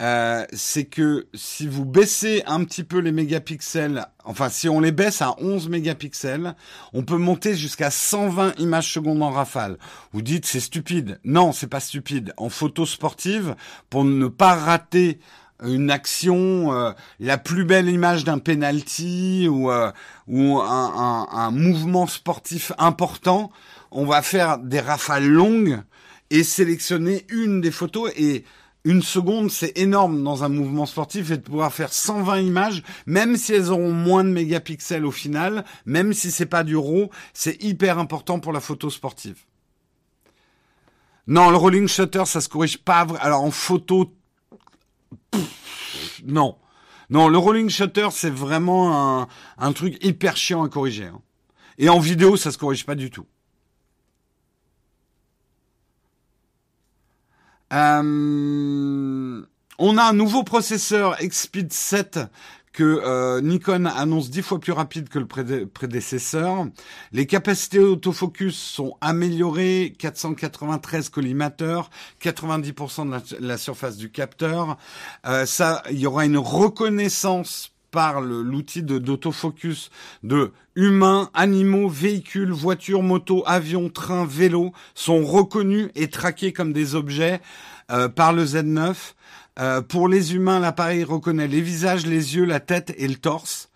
[0.00, 4.92] euh, c'est que si vous baissez un petit peu les mégapixels, enfin si on les
[4.92, 6.54] baisse à 11 mégapixels,
[6.92, 9.76] on peut monter jusqu'à 120 images secondes en rafale.
[10.12, 11.18] Vous dites c'est stupide.
[11.24, 12.32] Non, c'est pas stupide.
[12.36, 13.56] En photo sportive,
[13.90, 15.18] pour ne pas rater
[15.64, 19.90] une action, euh, la plus belle image d'un penalty ou, euh,
[20.28, 23.50] ou un, un, un mouvement sportif important,
[23.90, 25.80] on va faire des rafales longues
[26.30, 28.44] et sélectionner une des photos et
[28.84, 33.36] une seconde, c'est énorme dans un mouvement sportif et de pouvoir faire 120 images, même
[33.36, 37.62] si elles auront moins de mégapixels au final, même si c'est pas du RAW, c'est
[37.62, 39.44] hyper important pour la photo sportive.
[41.26, 43.06] Non, le rolling shutter, ça se corrige pas.
[43.20, 44.14] Alors en photo,
[46.24, 46.56] non,
[47.10, 51.04] non, le rolling shutter, c'est vraiment un, un, truc hyper chiant à corriger.
[51.04, 51.20] Hein.
[51.78, 53.26] Et en vidéo, ça se corrige pas du tout.
[57.72, 59.42] Euh,
[59.78, 62.20] on a un nouveau processeur XSpeed 7
[62.72, 65.26] que euh, Nikon annonce dix fois plus rapide que le
[65.66, 66.66] prédécesseur.
[67.10, 71.90] Les capacités d'autofocus sont améliorées, 493 collimateurs,
[72.22, 74.76] 90% de la, surface du capteur.
[75.26, 79.90] Euh, ça, il y aura une reconnaissance par l'outil d'autofocus
[80.22, 86.94] de humains, animaux, véhicules, voitures, motos, avions, trains, vélos sont reconnus et traqués comme des
[86.94, 87.40] objets
[87.90, 88.94] euh, par le Z9.
[89.58, 93.70] Euh, pour les humains, l'appareil reconnaît les visages, les yeux, la tête et le torse.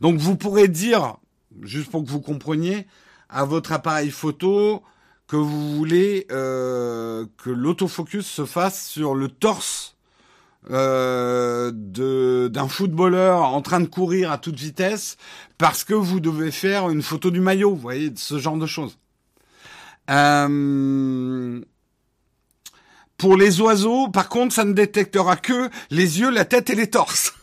[0.00, 1.16] Donc vous pourrez dire,
[1.62, 2.86] juste pour que vous compreniez,
[3.28, 4.82] à votre appareil photo
[5.28, 9.96] que vous voulez euh, que l'autofocus se fasse sur le torse
[10.68, 15.16] euh, d'un footballeur en train de courir à toute vitesse
[15.56, 18.98] parce que vous devez faire une photo du maillot, vous voyez, ce genre de choses.
[20.10, 21.60] Euh,
[23.16, 26.90] pour les oiseaux, par contre, ça ne détectera que les yeux, la tête et les
[26.90, 27.34] torses.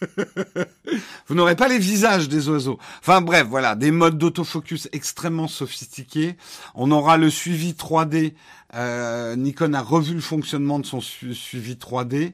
[1.26, 2.78] Vous n'aurez pas les visages des oiseaux.
[3.00, 6.36] Enfin bref, voilà, des modes d'autofocus extrêmement sophistiqués.
[6.74, 8.34] On aura le suivi 3D.
[8.74, 12.32] Euh, Nikon a revu le fonctionnement de son suivi 3D.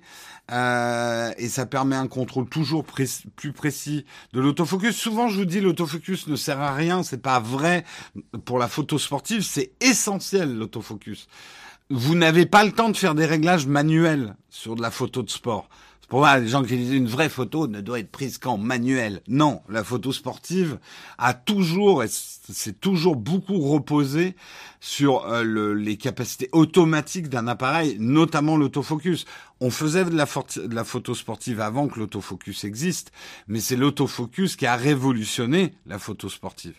[0.50, 4.96] Euh, et ça permet un contrôle toujours plus précis de l'autofocus.
[4.96, 7.84] Souvent, je vous dis, l'autofocus ne sert à rien, c'est pas vrai
[8.44, 11.28] pour la photo sportive, c'est essentiel l'autofocus.
[11.88, 15.30] Vous n'avez pas le temps de faire des réglages manuels sur de la photo de
[15.30, 15.68] sport.
[16.08, 19.22] Pour moi, les gens qui disent une vraie photo ne doit être prise qu'en manuel.
[19.26, 20.78] Non, la photo sportive
[21.18, 24.36] a toujours, c'est toujours beaucoup reposé
[24.80, 29.24] sur euh, les capacités automatiques d'un appareil, notamment l'autofocus.
[29.60, 30.26] On faisait de la,
[30.84, 33.10] photo sportive avant que l'autofocus existe,
[33.48, 36.74] mais c'est l'autofocus qui a révolutionné la photo sportive.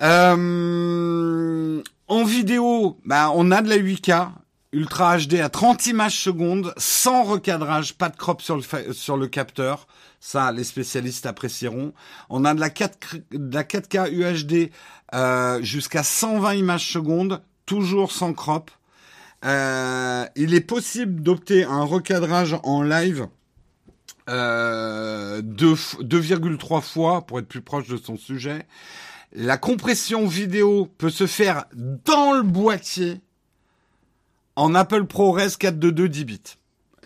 [0.00, 4.30] Euh, en vidéo, bah, on a de la 8K.
[4.74, 9.86] Ultra HD à 30 images secondes, sans recadrage, pas de crop sur le, capteur.
[10.18, 11.94] Ça, les spécialistes apprécieront.
[12.28, 14.70] On a de la, 4, de la 4K UHD
[15.14, 18.70] euh, jusqu'à 120 images secondes, toujours sans crop.
[19.44, 23.28] Euh, il est possible d'opter un recadrage en live
[24.28, 28.66] euh, 2,3 fois pour être plus proche de son sujet.
[29.32, 33.20] La compression vidéo peut se faire dans le boîtier
[34.56, 36.40] en Apple ProRes 422 10 bits.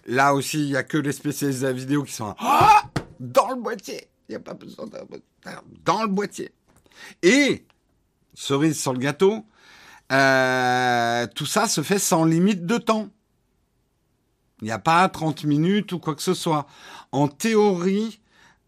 [0.07, 2.83] Là aussi, il y a que les spécialistes de la vidéo qui sont ah
[3.21, 4.09] dans le boîtier.
[4.29, 5.05] Il n'y a pas besoin d'un
[5.85, 6.53] dans le boîtier.
[7.23, 7.65] Et
[8.35, 9.45] cerise sur le gâteau,
[10.13, 13.09] euh, tout ça se fait sans limite de temps.
[14.61, 16.67] Il n'y a pas 30 minutes ou quoi que ce soit.
[17.13, 18.21] En théorie,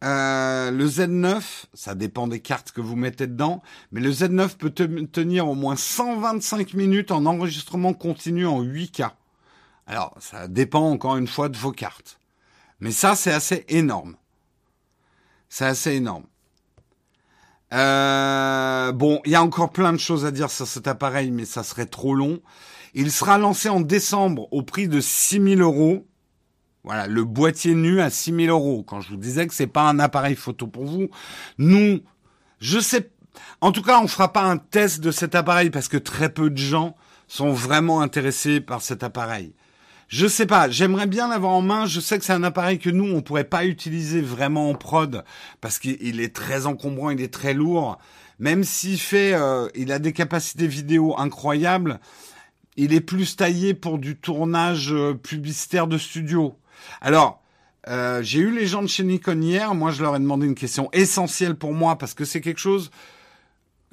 [0.02, 1.42] euh, le Z9,
[1.74, 5.76] ça dépend des cartes que vous mettez dedans, mais le Z9 peut tenir au moins
[5.76, 9.10] 125 minutes en enregistrement continu en 8K.
[9.86, 12.18] Alors, ça dépend encore une fois de vos cartes.
[12.80, 14.16] Mais ça, c'est assez énorme.
[15.48, 16.24] C'est assez énorme.
[17.72, 21.44] Euh, bon, il y a encore plein de choses à dire sur cet appareil, mais
[21.44, 22.40] ça serait trop long.
[22.94, 26.06] Il sera lancé en décembre au prix de 6000 euros.
[26.82, 28.82] Voilà, le boîtier nu à 6000 euros.
[28.82, 31.08] Quand je vous disais que c'est pas un appareil photo pour vous,
[31.58, 32.00] nous,
[32.60, 33.10] je sais,
[33.60, 36.50] en tout cas, on fera pas un test de cet appareil parce que très peu
[36.50, 36.96] de gens
[37.28, 39.52] sont vraiment intéressés par cet appareil.
[40.08, 41.86] Je sais pas, j'aimerais bien l'avoir en main.
[41.86, 45.22] Je sais que c'est un appareil que nous, on pourrait pas utiliser vraiment en prod
[45.60, 47.98] parce qu'il est très encombrant, il est très lourd.
[48.40, 52.00] Même s'il fait, euh, il a des capacités vidéo incroyables,
[52.76, 56.56] il est plus taillé pour du tournage euh, publicitaire de studio.
[57.00, 57.42] Alors,
[57.88, 59.74] euh, j'ai eu les gens de chez Nikon hier.
[59.74, 62.90] Moi, je leur ai demandé une question essentielle pour moi parce que c'est quelque chose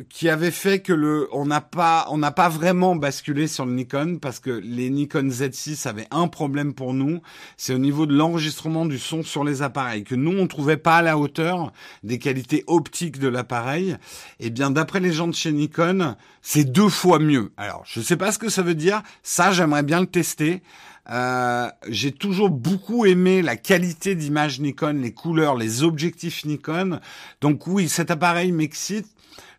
[0.09, 3.73] qui avait fait que le, on n'a pas, on n'a pas vraiment basculé sur le
[3.73, 7.21] Nikon parce que les Nikon Z6 avaient un problème pour nous,
[7.57, 10.97] c'est au niveau de l'enregistrement du son sur les appareils que nous on trouvait pas
[10.97, 11.73] à la hauteur
[12.03, 13.97] des qualités optiques de l'appareil.
[14.39, 17.51] Et eh bien d'après les gens de chez Nikon, c'est deux fois mieux.
[17.57, 19.01] Alors je sais pas ce que ça veut dire.
[19.23, 20.61] Ça j'aimerais bien le tester.
[21.09, 26.99] Euh, j'ai toujours beaucoup aimé la qualité d'image Nikon, les couleurs, les objectifs Nikon.
[27.41, 29.07] Donc oui, cet appareil m'excite.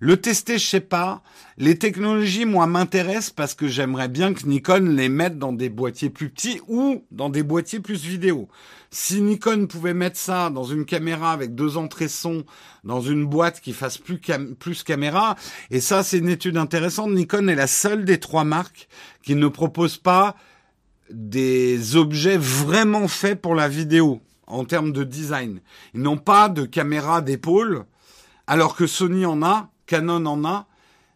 [0.00, 1.22] Le tester, je sais pas.
[1.56, 6.10] Les technologies, moi, m'intéressent parce que j'aimerais bien que Nikon les mette dans des boîtiers
[6.10, 8.48] plus petits ou dans des boîtiers plus vidéo.
[8.90, 12.44] Si Nikon pouvait mettre ça dans une caméra avec deux entrées son,
[12.84, 14.20] dans une boîte qui fasse plus,
[14.58, 15.36] plus caméra,
[15.70, 17.10] et ça, c'est une étude intéressante.
[17.10, 18.88] Nikon est la seule des trois marques
[19.22, 20.36] qui ne propose pas
[21.10, 25.60] des objets vraiment faits pour la vidéo en termes de design.
[25.94, 27.84] Ils n'ont pas de caméra d'épaule,
[28.46, 30.66] alors que Sony en a, Canon en a,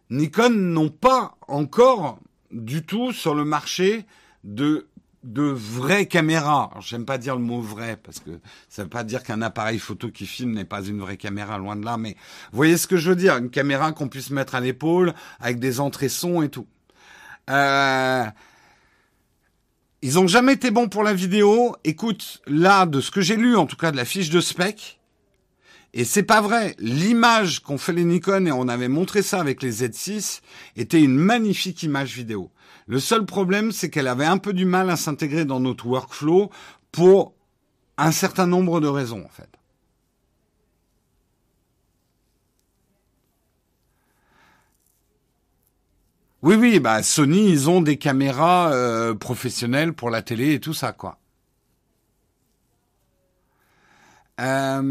[0.09, 2.19] Nikon n'ont pas encore
[2.51, 4.05] du tout sur le marché
[4.43, 4.87] de
[5.23, 6.69] de vraies caméras.
[6.81, 8.31] J'aime pas dire le mot vrai parce que
[8.69, 11.75] ça veut pas dire qu'un appareil photo qui filme n'est pas une vraie caméra, loin
[11.75, 11.97] de là.
[11.97, 12.17] Mais
[12.51, 15.59] vous voyez ce que je veux dire Une caméra qu'on puisse mettre à l'épaule avec
[15.59, 16.67] des entrées son et tout.
[17.49, 18.25] Euh,
[20.05, 21.77] Ils ont jamais été bons pour la vidéo.
[21.85, 24.99] Écoute, là, de ce que j'ai lu, en tout cas de la fiche de spec,
[25.93, 26.75] et c'est pas vrai.
[26.77, 30.41] L'image qu'ont fait les Nikon, et on avait montré ça avec les Z6,
[30.75, 32.51] était une magnifique image vidéo.
[32.85, 36.49] Le seul problème, c'est qu'elle avait un peu du mal à s'intégrer dans notre workflow
[36.91, 37.33] pour
[37.97, 39.57] un certain nombre de raisons, en fait.
[46.43, 50.73] Oui, oui, bah Sony, ils ont des caméras euh, professionnelles pour la télé et tout
[50.73, 51.17] ça, quoi.
[54.41, 54.81] Euh,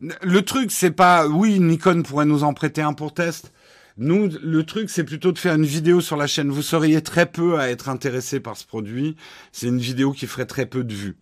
[0.00, 3.52] le truc, c'est pas, oui, Nikon pourrait nous en prêter un pour test.
[3.96, 6.50] Nous, le truc, c'est plutôt de faire une vidéo sur la chaîne.
[6.50, 9.16] Vous seriez très peu à être intéressé par ce produit.
[9.52, 11.16] C'est une vidéo qui ferait très peu de vues.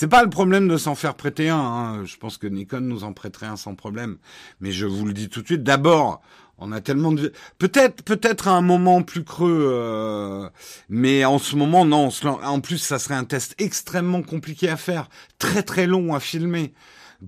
[0.00, 1.58] C'est pas le problème de s'en faire prêter un.
[1.58, 2.04] Hein.
[2.04, 4.18] Je pense que Nikon nous en prêterait un sans problème.
[4.60, 5.64] Mais je vous le dis tout de suite.
[5.64, 6.22] D'abord,
[6.56, 10.48] on a tellement de peut-être peut-être à un moment plus creux, euh,
[10.88, 12.10] mais en ce moment non.
[12.44, 15.08] En plus, ça serait un test extrêmement compliqué à faire,
[15.40, 16.74] très très long à filmer.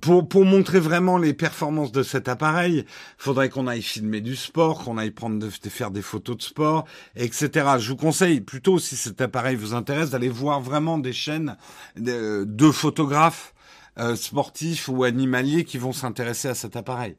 [0.01, 2.85] Pour, montrer vraiment les performances de cet appareil,
[3.19, 6.87] faudrait qu'on aille filmer du sport, qu'on aille prendre faire des photos de sport,
[7.17, 7.51] etc.
[7.79, 11.57] Je vous conseille plutôt, si cet appareil vous intéresse, d'aller voir vraiment des chaînes
[11.97, 13.53] de, photographes
[13.99, 17.17] euh, sportifs ou animaliers qui vont s'intéresser à cet appareil.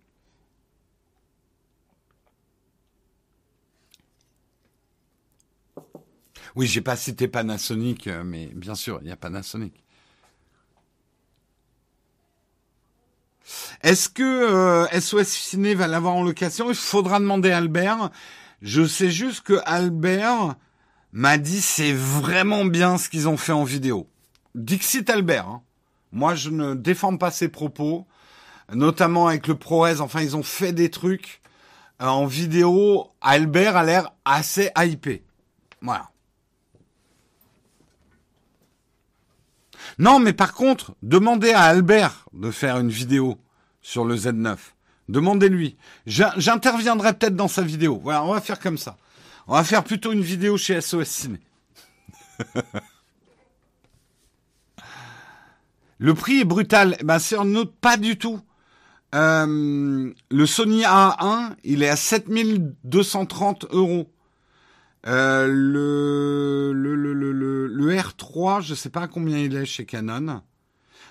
[6.55, 9.74] Oui, j'ai pas cité Panasonic, euh, mais bien sûr, il y a Panasonic.
[13.81, 16.69] Est-ce que SOS euh, Ciné va l'avoir en location?
[16.69, 18.09] Il faudra demander à Albert.
[18.61, 20.55] Je sais juste que Albert
[21.13, 24.07] m'a dit c'est vraiment bien ce qu'ils ont fait en vidéo.
[24.55, 25.47] Dixit Albert.
[25.47, 25.61] Hein.
[26.11, 28.05] Moi, je ne défends pas ses propos,
[28.73, 30.01] notamment avec le ProRes.
[30.01, 31.41] Enfin, ils ont fait des trucs
[32.01, 33.07] euh, en vidéo.
[33.21, 35.23] Albert a l'air assez hypé.
[35.81, 36.11] Voilà.
[39.99, 43.37] Non, mais par contre, demandez à Albert de faire une vidéo
[43.81, 44.57] sur le Z9.
[45.09, 45.77] Demandez-lui.
[46.05, 47.99] J'interviendrai peut-être dans sa vidéo.
[48.03, 48.97] Voilà, on va faire comme ça.
[49.47, 51.39] On va faire plutôt une vidéo chez SOS Ciné.
[55.97, 56.95] le prix est brutal.
[56.99, 58.39] Eh ben, c'est un autre, pas du tout.
[59.13, 64.09] Euh, le Sony A1, il est à 7230 euros.
[65.07, 70.41] Euh, le, le, le, le, le R3, je sais pas combien il est chez Canon.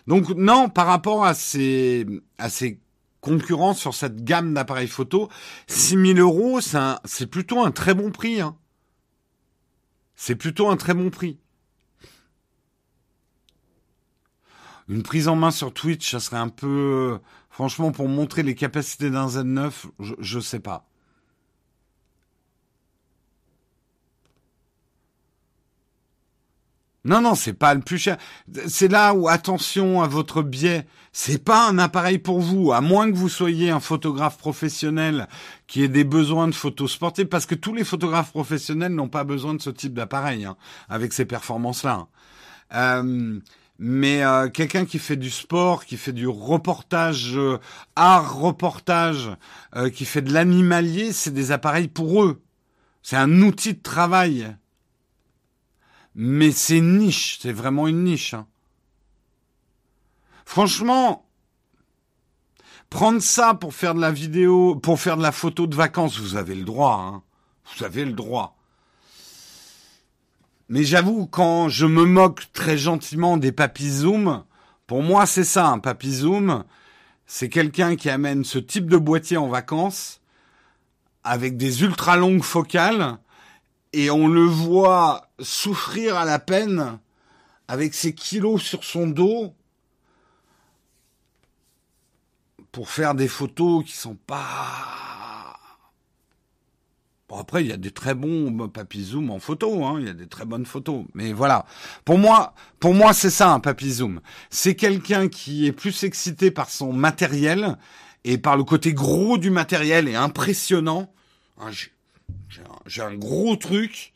[0.07, 2.07] Donc non, par rapport à ces,
[2.39, 2.81] à ces
[3.21, 5.29] concurrents sur cette gamme d'appareils photo,
[5.67, 8.41] 6000 euros, c'est plutôt un très bon prix.
[8.41, 8.57] Hein.
[10.15, 11.39] C'est plutôt un très bon prix.
[14.89, 17.19] Une prise en main sur Twitch, ça serait un peu...
[17.49, 19.71] Franchement, pour montrer les capacités d'un Z9,
[20.01, 20.90] je, je sais pas.
[27.05, 28.19] Non, non, c'est pas le plus cher.
[28.67, 30.87] C'est là où attention à votre biais.
[31.13, 35.27] C'est pas un appareil pour vous, à moins que vous soyez un photographe professionnel
[35.67, 39.25] qui ait des besoins de photos sportives, parce que tous les photographes professionnels n'ont pas
[39.25, 40.57] besoin de ce type d'appareil hein,
[40.89, 42.07] avec ces performances-là.
[42.75, 43.41] Euh,
[43.79, 47.59] mais euh, quelqu'un qui fait du sport, qui fait du reportage, euh,
[47.97, 49.31] art reportage,
[49.95, 52.43] qui fait de l'animalier, c'est des appareils pour eux.
[53.03, 54.55] C'est un outil de travail
[56.15, 58.35] mais c'est niche, c'est vraiment une niche.
[58.35, 58.47] Hein.
[60.45, 61.27] Franchement,
[62.89, 66.37] prendre ça pour faire de la vidéo, pour faire de la photo de vacances, vous
[66.37, 67.01] avez le droit.
[67.01, 67.23] Hein.
[67.77, 68.57] Vous avez le droit.
[70.69, 74.45] Mais j'avoue, quand je me moque très gentiment des papy zoom,
[74.87, 76.65] pour moi c'est ça, un papy zoom,
[77.27, 80.21] c'est quelqu'un qui amène ce type de boîtier en vacances
[81.23, 83.19] avec des ultra longues focales
[83.93, 86.99] et on le voit souffrir à la peine
[87.69, 89.55] avec ses kilos sur son dos
[92.73, 95.57] pour faire des photos qui sont pas.
[97.29, 100.11] Bon après il y a des très bons papy zoom en photo, hein, il y
[100.11, 101.05] a des très bonnes photos.
[101.15, 101.65] Mais voilà,
[102.05, 104.21] pour moi, pour moi c'est ça un papy zoom.
[104.51, 107.79] C'est quelqu'un qui est plus excité par son matériel
[108.25, 111.13] et par le côté gros du matériel et impressionnant.
[111.61, 111.71] Hein,
[112.87, 114.13] j'ai un gros truc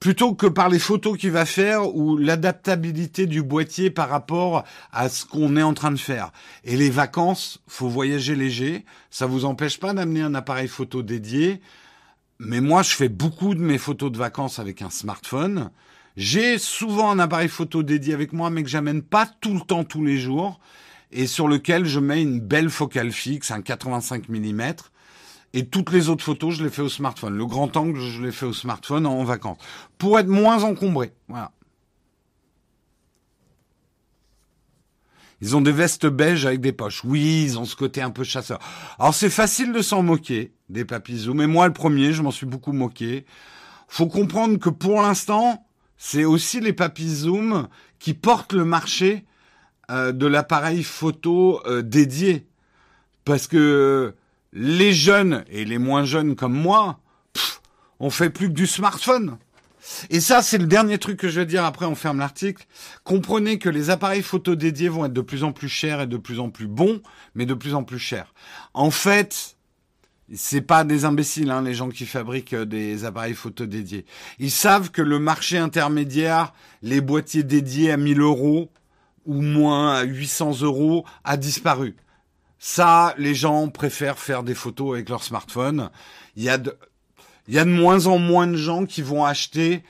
[0.00, 5.08] plutôt que par les photos qu'il va faire ou l'adaptabilité du boîtier par rapport à
[5.08, 6.30] ce qu'on est en train de faire.
[6.64, 8.84] Et les vacances, faut voyager léger.
[9.10, 11.60] Ça vous empêche pas d'amener un appareil photo dédié.
[12.38, 15.70] Mais moi, je fais beaucoup de mes photos de vacances avec un smartphone.
[16.16, 19.84] J'ai souvent un appareil photo dédié avec moi, mais que j'amène pas tout le temps,
[19.84, 20.60] tous les jours,
[21.10, 24.74] et sur lequel je mets une belle focale fixe, un 85 mm,
[25.56, 27.38] Et toutes les autres photos, je les fais au smartphone.
[27.38, 29.58] Le grand angle, je l'ai fait au smartphone en vacances.
[29.98, 31.12] Pour être moins encombré.
[31.28, 31.52] Voilà.
[35.40, 37.04] Ils ont des vestes beiges avec des poches.
[37.04, 38.58] Oui, ils ont ce côté un peu chasseur.
[38.98, 42.46] Alors c'est facile de s'en moquer des papizous, mais moi le premier, je m'en suis
[42.46, 43.24] beaucoup moqué.
[43.86, 45.64] Faut comprendre que pour l'instant,
[45.96, 47.68] c'est aussi les papizooms
[48.00, 49.24] qui portent le marché
[49.88, 52.48] euh, de l'appareil photo euh, dédié.
[53.24, 54.14] Parce que
[54.54, 57.00] les jeunes et les moins jeunes comme moi,
[58.00, 59.36] on fait plus que du smartphone.
[60.08, 61.64] Et ça, c'est le dernier truc que je vais dire.
[61.64, 62.64] Après, on ferme l'article.
[63.02, 66.16] Comprenez que les appareils photo dédiés vont être de plus en plus chers et de
[66.16, 67.02] plus en plus bons,
[67.34, 68.32] mais de plus en plus chers.
[68.72, 69.56] En fait,
[70.32, 74.06] c'est pas des imbéciles, hein, les gens qui fabriquent euh, des appareils photo dédiés.
[74.38, 78.70] Ils savent que le marché intermédiaire, les boîtiers dédiés à 1000 euros
[79.26, 81.94] ou moins à 800 euros, a disparu.
[82.66, 85.90] Ça, les gens préfèrent faire des photos avec leur smartphone.
[86.34, 86.74] Il y a de,
[87.64, 89.84] moins en moins de gens qui vont acheter,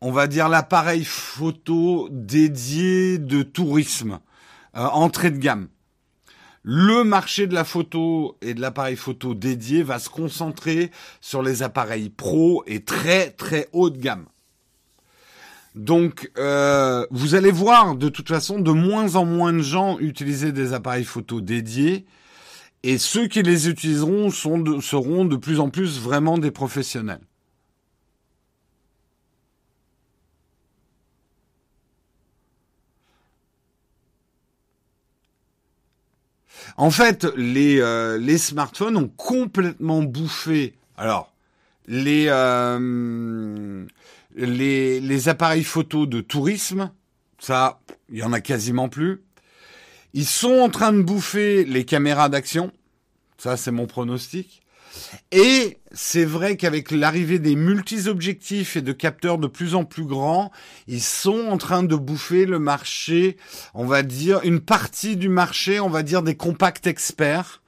[0.00, 4.18] on va dire, l'appareil photo dédié de tourisme,
[4.76, 5.68] euh, entrée de gamme.
[6.64, 11.62] Le marché de la photo et de l'appareil photo dédié va se concentrer sur les
[11.62, 14.26] appareils pro et très très haut de gamme.
[15.76, 20.50] Donc, euh, vous allez voir de toute façon de moins en moins de gens utiliser
[20.50, 22.04] des appareils photo dédiés
[22.88, 27.20] et ceux qui les utiliseront seront de plus en plus vraiment des professionnels.
[36.76, 40.74] En fait, les, euh, smartphones ont complètement bouffé.
[40.96, 41.32] Alors,
[41.88, 43.84] les, euh,
[44.36, 46.92] les appareils photo de tourisme,
[47.40, 47.80] ça,
[48.10, 49.22] il y en a quasiment plus.
[50.14, 52.72] Ils sont en train de bouffer les caméras d'action.
[53.38, 54.62] Ça, c'est mon pronostic.
[55.30, 60.50] Et c'est vrai qu'avec l'arrivée des multi-objectifs et de capteurs de plus en plus grands,
[60.86, 63.36] ils sont en train de bouffer le marché,
[63.74, 67.62] on va dire, une partie du marché, on va dire, des compacts experts,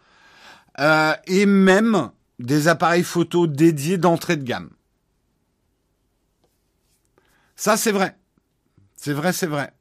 [0.78, 4.70] euh, et même des appareils photo dédiés d'entrée de gamme.
[7.56, 8.16] Ça, c'est vrai.
[8.96, 9.72] C'est vrai, c'est vrai.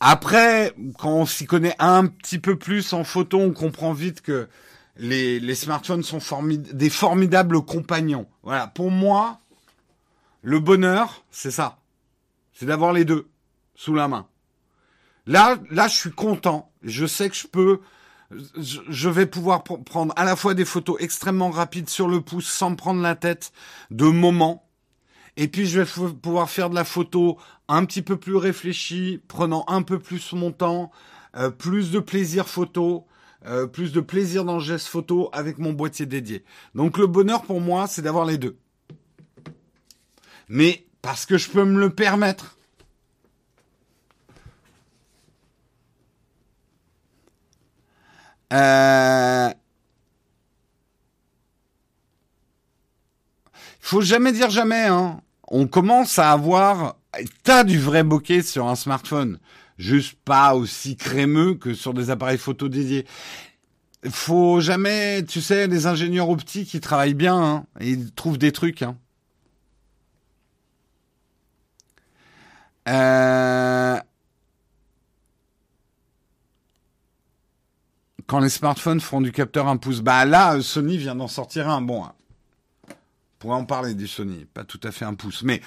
[0.00, 4.48] Après, quand on s'y connaît un petit peu plus en photo, on comprend vite que
[4.96, 8.26] les, smartphones sont des formidables compagnons.
[8.42, 9.38] Voilà, pour moi,
[10.40, 11.78] le bonheur, c'est ça.
[12.54, 13.28] C'est d'avoir les deux
[13.74, 14.26] sous la main.
[15.26, 16.70] Là, là, je suis content.
[16.82, 17.80] Je sais que je peux,
[18.56, 22.74] je vais pouvoir prendre à la fois des photos extrêmement rapides sur le pouce sans
[22.74, 23.52] prendre la tête
[23.90, 24.69] de moments
[25.40, 29.64] et puis je vais pouvoir faire de la photo un petit peu plus réfléchie, prenant
[29.68, 30.90] un peu plus mon temps,
[31.34, 33.06] euh, plus de plaisir photo,
[33.46, 36.44] euh, plus de plaisir dans le geste photo avec mon boîtier dédié.
[36.74, 38.58] Donc le bonheur pour moi, c'est d'avoir les deux.
[40.50, 42.58] Mais parce que je peux me le permettre.
[48.52, 49.48] Euh...
[53.80, 55.22] Faut jamais dire jamais, hein.
[55.50, 56.96] On commence à avoir,
[57.42, 59.38] t'as du vrai bokeh sur un smartphone.
[59.78, 63.06] Juste pas aussi crémeux que sur des appareils photo dédiés.
[64.08, 68.82] Faut jamais, tu sais, les ingénieurs optiques, ils travaillent bien, hein, ils trouvent des trucs,
[68.82, 68.96] hein.
[72.88, 74.00] Euh,
[78.26, 81.82] quand les smartphones feront du capteur un pouce, bah là, Sony vient d'en sortir un.
[81.82, 82.06] Bon,
[83.40, 85.62] pourrait en parler du Sony, pas tout à fait un pouce, mais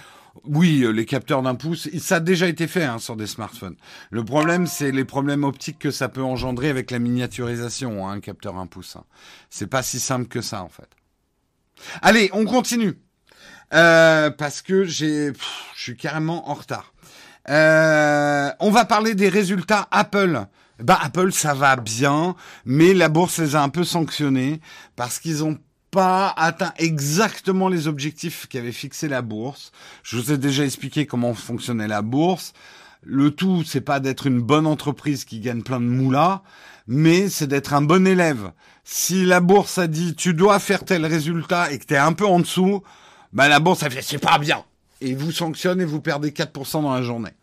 [0.46, 3.76] oui, euh, les capteurs d'un pouce, ça a déjà été fait hein, sur des smartphones.
[4.12, 8.58] Le problème, c'est les problèmes optiques que ça peut engendrer avec la miniaturisation, hein, capteur
[8.58, 8.96] un pouce.
[8.96, 9.04] Hein.
[9.50, 10.88] C'est pas si simple que ça en fait.
[12.04, 13.00] Allez, on continue
[13.74, 15.34] euh, parce que j'ai,
[15.76, 16.94] je suis carrément en retard.
[17.50, 20.46] Euh, on va parler des résultats Apple.
[20.80, 22.36] Bah Apple, ça va bien,
[22.66, 24.62] mais la bourse les a un peu sanctionnés
[24.96, 25.58] parce qu'ils ont
[25.94, 29.72] pas atteint exactement les objectifs qu'avait fixé la bourse.
[30.02, 32.54] Je vous ai déjà expliqué comment fonctionnait la bourse.
[33.04, 36.42] Le tout, c'est pas d'être une bonne entreprise qui gagne plein de moulas,
[36.88, 38.54] mais c'est d'être un bon élève.
[38.84, 42.14] Si la bourse a dit tu dois faire tel résultat et que tu es un
[42.14, 42.82] peu en dessous,
[43.32, 44.66] bah la bourse a fait c'est pas bien
[45.00, 47.34] et vous sanctionne et vous perdez 4% dans la journée.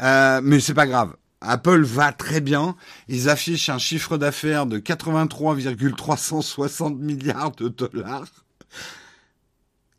[0.00, 1.16] Euh, mais c'est pas grave.
[1.40, 2.76] Apple va très bien.
[3.08, 8.26] Ils affichent un chiffre d'affaires de 83,360 milliards de dollars.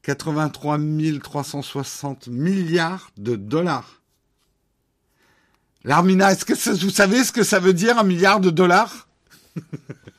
[0.03, 0.77] 83
[1.21, 4.01] 360 milliards de dollars.
[5.83, 6.53] Larmina, est-ce que
[6.83, 9.07] vous savez ce que ça veut dire un milliard de dollars?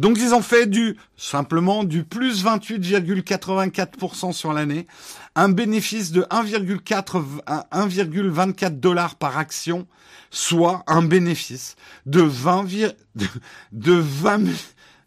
[0.00, 4.86] Donc ils ont fait du simplement du plus 28,84% sur l'année,
[5.34, 7.22] un bénéfice de 1,4
[7.70, 9.86] 1,24 dollars par action,
[10.30, 12.94] soit un bénéfice de 20
[13.72, 14.44] de 20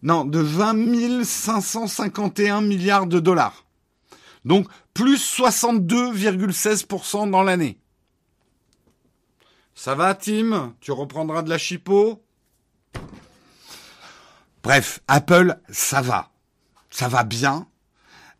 [0.03, 3.65] non, de 20 551 milliards de dollars.
[4.45, 7.79] Donc plus 62,16% dans l'année.
[9.73, 10.75] Ça va, Tim?
[10.81, 12.22] Tu reprendras de la chipot?
[14.63, 16.31] Bref, Apple, ça va.
[16.89, 17.67] Ça va bien.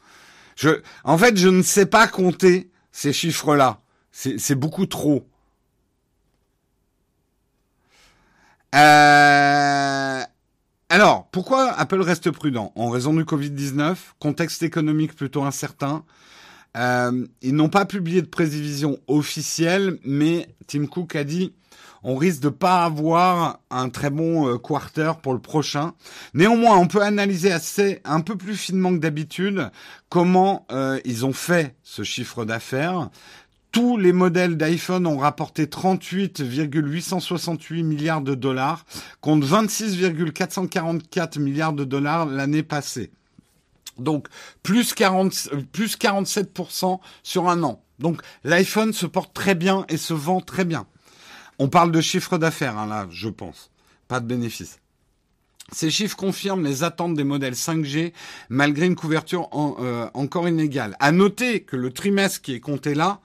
[0.55, 3.81] Je, en fait, je ne sais pas compter ces chiffres-là.
[4.11, 5.27] C'est beaucoup trop.
[8.75, 10.21] Euh,
[10.89, 12.71] alors, pourquoi Apple reste prudent?
[12.75, 16.03] En raison du Covid-19, contexte économique plutôt incertain.
[16.77, 21.53] Euh, ils n'ont pas publié de prévision officielle, mais Tim Cook a dit
[22.03, 25.93] on risque de pas avoir un très bon euh, quarter pour le prochain.
[26.33, 29.69] Néanmoins, on peut analyser assez un peu plus finement que d'habitude
[30.09, 33.09] comment euh, ils ont fait ce chiffre d'affaires
[33.71, 38.85] tous les modèles d'iPhone ont rapporté 38,868 milliards de dollars
[39.21, 43.11] contre 26,444 milliards de dollars l'année passée.
[43.97, 44.27] Donc
[44.63, 47.83] plus, 40, plus 47% sur un an.
[47.99, 50.87] Donc l'iPhone se porte très bien et se vend très bien.
[51.59, 53.71] On parle de chiffre d'affaires hein, là, je pense,
[54.07, 54.79] pas de bénéfices.
[55.71, 58.13] Ces chiffres confirment les attentes des modèles 5G
[58.49, 60.95] malgré une couverture euh, encore inégale.
[60.99, 63.19] À noter que le trimestre qui est compté là,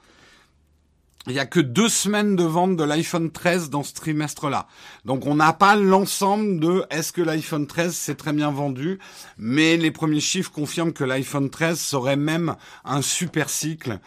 [1.26, 4.66] il y a que deux semaines de vente de l'iPhone 13 dans ce trimestre-là.
[5.04, 8.98] Donc on n'a pas l'ensemble de est-ce que l'iPhone 13 s'est très bien vendu,
[9.38, 13.98] mais les premiers chiffres confirment que l'iPhone 13 serait même un super cycle,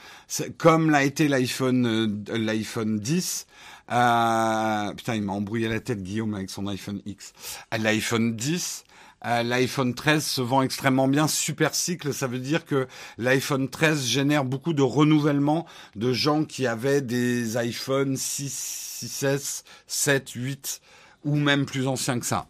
[0.58, 3.48] comme l'a été l'iPhone euh, l'iPhone 10.
[3.90, 7.34] Euh, putain, il m'a embrouillé la tête Guillaume avec son iPhone X.
[7.72, 8.84] L'iPhone 10
[9.28, 11.28] euh, L'iPhone 13 se vend extrêmement bien.
[11.28, 12.88] Super cycle, ça veut dire que
[13.18, 20.30] l'iPhone 13 génère beaucoup de renouvellement de gens qui avaient des iPhone 6, 6S, 7,
[20.30, 20.82] 8
[21.26, 22.48] ou même plus anciens que ça.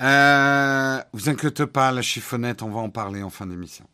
[0.00, 3.84] Euh, vous inquiétez pas, la chiffonnette, on va en parler en fin d'émission.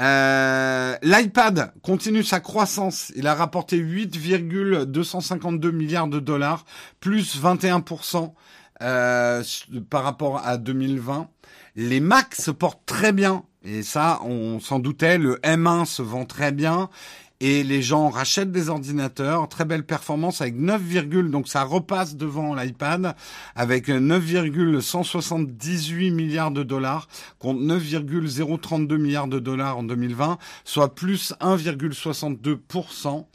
[0.00, 3.12] Euh, L'iPad continue sa croissance.
[3.16, 6.64] Il a rapporté 8,252 milliards de dollars,
[7.00, 8.34] plus 21%.
[8.82, 9.42] Euh,
[9.90, 11.28] par rapport à 2020.
[11.76, 13.44] Les Macs se portent très bien.
[13.64, 15.18] Et ça, on s'en doutait.
[15.18, 16.90] Le M1 se vend très bien.
[17.38, 19.48] Et les gens rachètent des ordinateurs.
[19.48, 20.82] Très belle performance avec 9,
[21.30, 23.14] donc ça repasse devant l'iPad
[23.54, 27.06] avec 9,178 milliards de dollars
[27.38, 33.26] contre 9,032 milliards de dollars en 2020, soit plus 1,62%.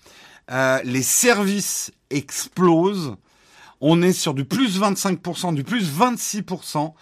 [0.52, 3.16] Euh, les services explosent.
[3.82, 6.94] On est sur du plus 25%, du plus 26%,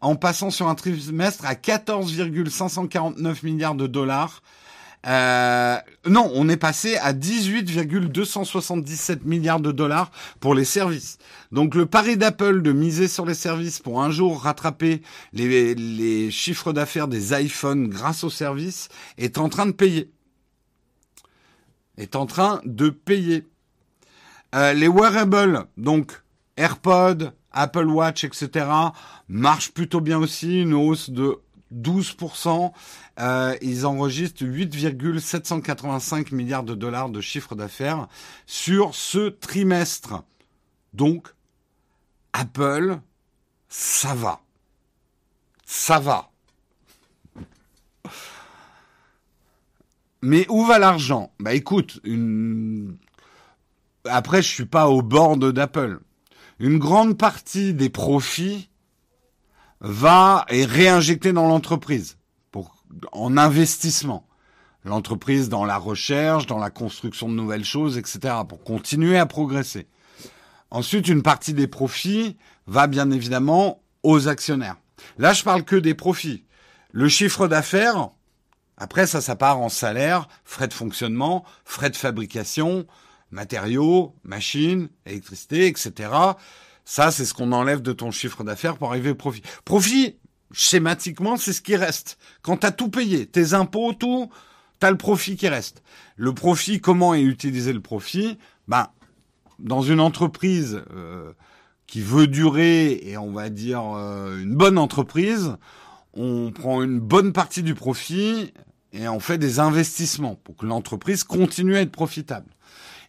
[0.00, 4.42] en passant sur un trimestre à 14,549 milliards de dollars.
[5.06, 5.76] Euh,
[6.06, 11.18] non, on est passé à 18,277 milliards de dollars pour les services.
[11.50, 15.02] Donc le pari d'Apple de miser sur les services pour un jour rattraper
[15.32, 20.12] les, chiffres d'affaires des iPhones grâce aux services est en train de payer.
[21.98, 23.44] Est en train de payer.
[24.54, 26.21] Euh, les wearables, donc
[26.56, 28.66] AirPod, Apple Watch, etc.,
[29.28, 30.62] marchent plutôt bien aussi.
[30.62, 31.38] Une hausse de
[31.74, 32.72] 12%.
[33.20, 38.08] Euh, ils enregistrent 8,785 milliards de dollars de chiffre d'affaires
[38.46, 40.22] sur ce trimestre.
[40.94, 41.28] Donc,
[42.32, 42.98] Apple,
[43.68, 44.40] ça va.
[45.66, 46.30] Ça va.
[50.22, 51.32] Mais où va l'argent?
[51.40, 52.00] Bah écoute,
[54.04, 55.98] après je suis pas au bord d'Apple.
[56.58, 58.68] Une grande partie des profits
[59.80, 62.16] va et réinjecter dans l'entreprise
[62.50, 64.26] pour en investissement.
[64.84, 68.34] L'entreprise dans la recherche, dans la construction de nouvelles choses, etc.
[68.48, 69.86] pour continuer à progresser.
[70.70, 74.76] Ensuite, une partie des profits va bien évidemment aux actionnaires.
[75.18, 76.44] Là, je parle que des profits.
[76.92, 78.10] Le chiffre d'affaires,
[78.76, 82.86] après ça, ça part en salaire, frais de fonctionnement, frais de fabrication,
[83.32, 86.10] matériaux, machines, électricité, etc.
[86.84, 89.42] Ça, c'est ce qu'on enlève de ton chiffre d'affaires pour arriver au profit.
[89.64, 90.16] Profit,
[90.52, 92.18] schématiquement, c'est ce qui reste.
[92.42, 94.30] Quand tu as tout payé, tes impôts, tout,
[94.80, 95.82] tu as le profit qui reste.
[96.16, 98.38] Le profit, comment est utilisé le profit?
[98.68, 98.88] Ben,
[99.58, 101.32] dans une entreprise euh,
[101.86, 105.56] qui veut durer et on va dire euh, une bonne entreprise,
[106.14, 108.52] on prend une bonne partie du profit
[108.92, 112.50] et on fait des investissements pour que l'entreprise continue à être profitable.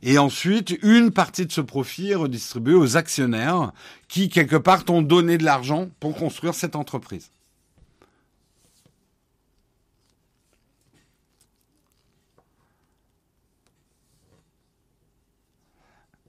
[0.05, 3.71] Et ensuite, une partie de ce profit est redistribuée aux actionnaires
[4.09, 7.31] qui, quelque part, ont donné de l'argent pour construire cette entreprise.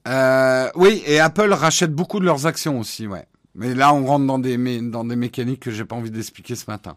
[0.06, 3.26] Euh, oui, et Apple rachète beaucoup de leurs actions aussi, ouais.
[3.56, 6.70] Mais là, on rentre dans des, dans des mécaniques que j'ai pas envie d'expliquer ce
[6.70, 6.96] matin.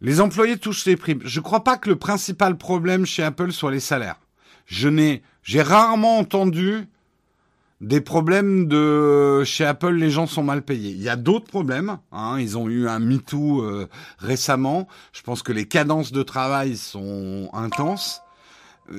[0.00, 1.22] Les employés touchent les primes.
[1.24, 4.20] Je crois pas que le principal problème chez Apple soit les salaires
[4.66, 6.88] je n'ai, j'ai rarement entendu
[7.80, 10.90] des problèmes de chez Apple, les gens sont mal payés.
[10.90, 11.98] Il y a d'autres problèmes.
[12.10, 13.88] Hein, ils ont eu un MeToo euh,
[14.18, 14.88] récemment.
[15.12, 18.22] Je pense que les cadences de travail sont intenses.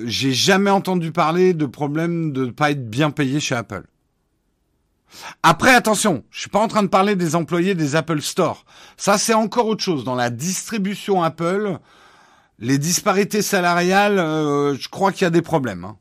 [0.05, 3.83] J'ai jamais entendu parler de problème de ne pas être bien payé chez Apple.
[5.41, 8.65] Après, attention, je suis pas en train de parler des employés des Apple Store.
[8.97, 10.03] Ça, c'est encore autre chose.
[10.03, 11.79] Dans la distribution Apple,
[12.59, 15.85] les disparités salariales, euh, je crois qu'il y a des problèmes.
[15.85, 15.97] Hein.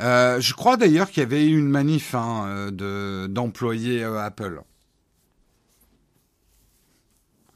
[0.00, 4.62] Euh, je crois d'ailleurs qu'il y avait eu une manif hein, euh, de d'employés Apple.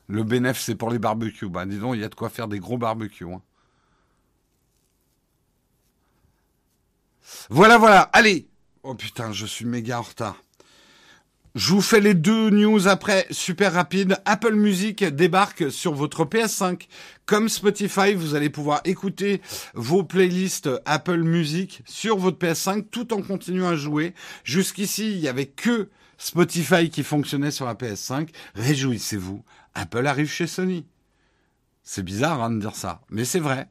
[0.08, 1.48] Le bénéfice, c'est pour les barbecues.
[1.50, 3.32] Donc, il y a de quoi faire des gros barbecues.
[3.32, 3.42] Hein.
[7.48, 8.02] Voilà, voilà.
[8.12, 8.48] Allez.
[8.82, 10.36] Oh putain, je suis méga en retard.
[11.56, 14.18] Je vous fais les deux news après, super rapide.
[14.24, 16.86] Apple Music débarque sur votre PS5.
[17.26, 19.42] Comme Spotify, vous allez pouvoir écouter
[19.74, 24.14] vos playlists Apple Music sur votre PS5 tout en continuant à jouer.
[24.44, 28.28] Jusqu'ici, il n'y avait que Spotify qui fonctionnait sur la PS5.
[28.54, 29.42] Réjouissez-vous,
[29.74, 30.86] Apple arrive chez Sony.
[31.82, 33.68] C'est bizarre hein, de dire ça, mais c'est vrai.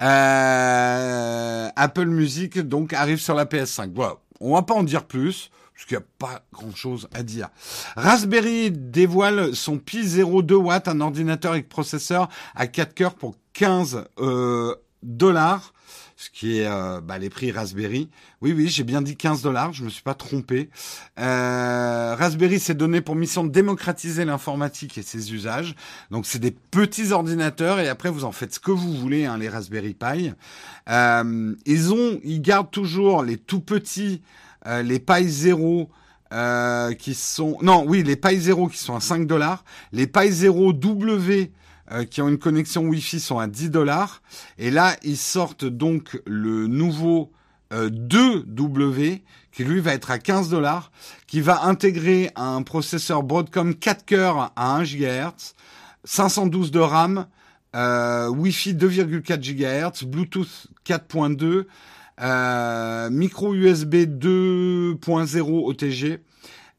[0.00, 3.92] Euh, Apple Music donc arrive sur la PS5.
[3.94, 7.48] Voilà, on va pas en dire plus parce qu'il n'y a pas grand-chose à dire.
[7.96, 14.04] Raspberry dévoile son Pi 0,2 watts, un ordinateur avec processeur à 4 cœurs pour 15
[14.18, 15.72] euh, dollars,
[16.16, 18.10] ce qui est euh, bah, les prix Raspberry.
[18.42, 20.70] Oui, oui, j'ai bien dit 15 dollars, je me suis pas trompé.
[21.18, 25.74] Euh, Raspberry s'est donné pour mission de démocratiser l'informatique et ses usages.
[26.10, 29.38] Donc, c'est des petits ordinateurs et après, vous en faites ce que vous voulez, hein,
[29.38, 30.32] les Raspberry Pi.
[30.86, 34.22] ils ont, ils gardent toujours les tout petits
[34.66, 35.90] euh, les pailles zéro
[36.32, 40.32] euh, qui sont non oui les pailles zéro qui sont à 5 dollars, les pailles
[40.32, 41.52] zéro W
[41.90, 44.22] euh, qui ont une connexion Wi-Fi sont à 10 dollars
[44.58, 47.32] et là ils sortent donc le nouveau
[47.72, 50.92] 2W qui lui va être à 15 dollars,
[51.26, 55.54] qui va intégrer un processeur Broadcom 4 cœurs à 1 GHz,
[56.04, 57.26] 512 de RAM,
[57.74, 61.64] Wi-Fi 2,4 GHz, Bluetooth 4.2,
[62.20, 66.20] euh, micro USB 2.0 OTG,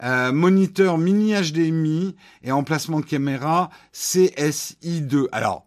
[0.04, 5.28] euh, moniteur mini HDMI et emplacement caméra CSI2.
[5.32, 5.66] Alors,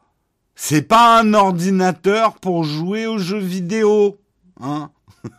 [0.55, 4.19] c'est pas un ordinateur pour jouer aux jeux vidéo,
[4.61, 4.91] hein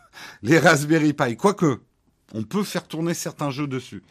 [0.42, 1.80] Les Raspberry Pi, quoique,
[2.34, 4.02] on peut faire tourner certains jeux dessus.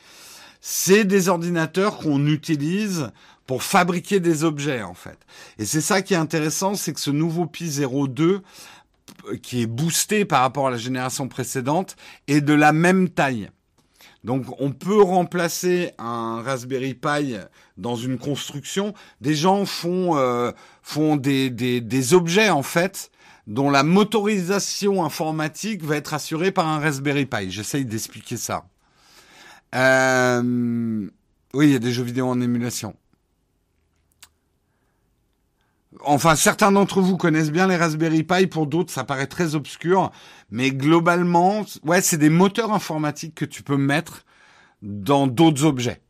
[0.60, 3.12] C'est des ordinateurs qu'on utilise
[3.46, 5.18] pour fabriquer des objets en fait.
[5.58, 8.42] Et c'est ça qui est intéressant, c'est que ce nouveau Pi 02
[9.42, 11.96] qui est boosté par rapport à la génération précédente
[12.28, 13.50] est de la même taille.
[14.24, 17.36] Donc on peut remplacer un Raspberry Pi
[17.78, 18.94] dans une construction.
[19.22, 20.52] Des gens font euh,
[20.82, 23.12] font des, des, des objets en fait
[23.46, 27.50] dont la motorisation informatique va être assurée par un Raspberry Pi.
[27.50, 28.66] J'essaye d'expliquer ça.
[29.74, 31.10] Euh,
[31.54, 32.96] oui, il y a des jeux vidéo en émulation.
[36.04, 40.12] Enfin, certains d'entre vous connaissent bien les Raspberry Pi, pour d'autres, ça paraît très obscur.
[40.52, 44.26] Mais globalement, ouais, c'est des moteurs informatiques que tu peux mettre
[44.82, 46.02] dans d'autres objets.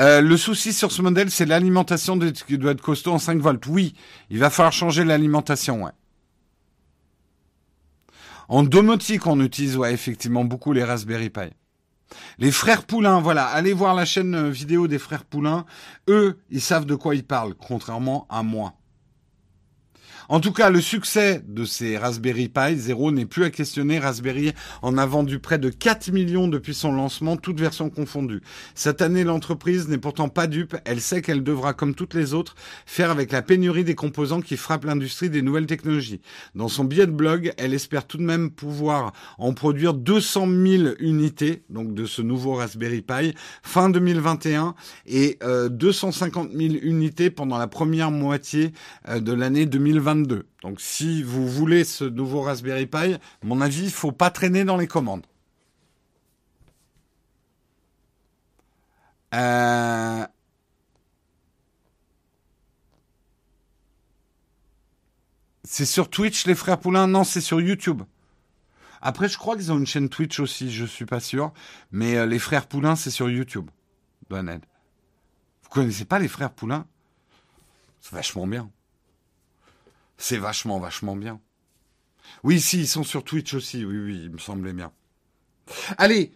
[0.00, 3.66] Euh, le souci sur ce modèle, c'est l'alimentation qui doit être costaud en 5 volts.
[3.66, 3.94] Oui,
[4.30, 5.92] il va falloir changer l'alimentation, ouais.
[8.48, 11.50] En domotique, on utilise ouais, effectivement beaucoup les Raspberry Pi.
[12.38, 15.64] Les frères Poulain, voilà, allez voir la chaîne euh, vidéo des frères Poulain.
[16.08, 18.74] Eux, ils savent de quoi ils parlent, contrairement à moi.
[20.28, 24.00] En tout cas, le succès de ces Raspberry Pi Zero n'est plus à questionner.
[24.00, 28.42] Raspberry en a vendu près de 4 millions depuis son lancement, toutes versions confondues.
[28.74, 30.76] Cette année, l'entreprise n'est pourtant pas dupe.
[30.84, 34.56] Elle sait qu'elle devra, comme toutes les autres, faire avec la pénurie des composants qui
[34.56, 36.20] frappent l'industrie des nouvelles technologies.
[36.56, 40.84] Dans son billet de blog, elle espère tout de même pouvoir en produire 200 000
[40.98, 43.32] unités, donc de ce nouveau Raspberry Pi,
[43.62, 44.74] fin 2021
[45.06, 45.38] et
[45.70, 48.72] 250 euh, 000 unités pendant la première moitié
[49.08, 50.15] euh, de l'année 2022.
[50.24, 54.76] Donc si vous voulez ce nouveau Raspberry Pi, mon avis, il faut pas traîner dans
[54.76, 55.26] les commandes.
[59.34, 60.26] Euh,
[65.64, 67.06] c'est sur Twitch, les frères Poulain?
[67.06, 68.02] Non, c'est sur YouTube.
[69.02, 71.52] Après, je crois qu'ils ont une chaîne Twitch aussi, je suis pas sûr.
[71.90, 73.70] Mais euh, les frères Poulain, c'est sur YouTube.
[74.30, 74.64] Bonne aide.
[75.62, 76.86] Vous connaissez pas les frères Poulain?
[78.00, 78.70] C'est vachement bien.
[80.18, 81.40] C'est vachement, vachement bien.
[82.42, 83.84] Oui, si, ils sont sur Twitch aussi.
[83.84, 84.92] Oui, oui, il me semblait bien.
[85.98, 86.32] Allez.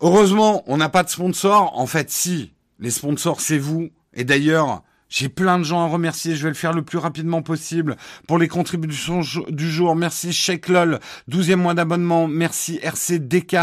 [0.00, 1.78] Heureusement, on n'a pas de sponsor.
[1.78, 2.52] En fait, si.
[2.78, 3.90] Les sponsors, c'est vous.
[4.12, 4.82] Et d'ailleurs,
[5.14, 6.34] j'ai plein de gens à remercier.
[6.34, 7.96] Je vais le faire le plus rapidement possible.
[8.26, 10.36] Pour les contributions du jour, merci
[10.66, 10.98] Lol,
[11.30, 12.26] 12e mois d'abonnement.
[12.26, 13.56] Merci RCDK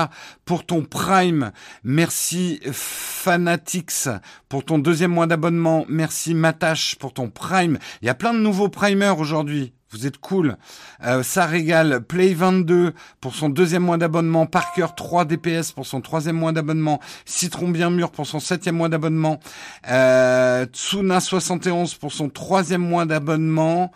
[0.46, 1.52] pour ton Prime.
[1.84, 4.08] Merci Fanatics
[4.48, 5.86] pour ton deuxième mois d'abonnement.
[5.90, 7.78] Merci Matache pour ton Prime.
[8.02, 9.74] Il y a plein de nouveaux primers aujourd'hui.
[9.92, 10.56] Vous êtes cool.
[11.04, 12.02] Euh, ça régale.
[12.02, 14.46] Play 22 pour son deuxième mois d'abonnement.
[14.46, 17.02] Parker 3 DPS pour son troisième mois d'abonnement.
[17.26, 19.42] Citron bien mûr pour son septième mois d'abonnement.
[19.90, 23.92] Euh, Tsuna 71 pour son troisième mois d'abonnement.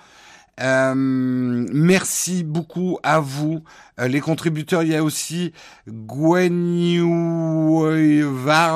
[0.62, 3.64] Euh, merci beaucoup à vous,
[4.00, 4.84] euh, les contributeurs.
[4.84, 5.52] Il y a aussi
[5.86, 6.56] Vard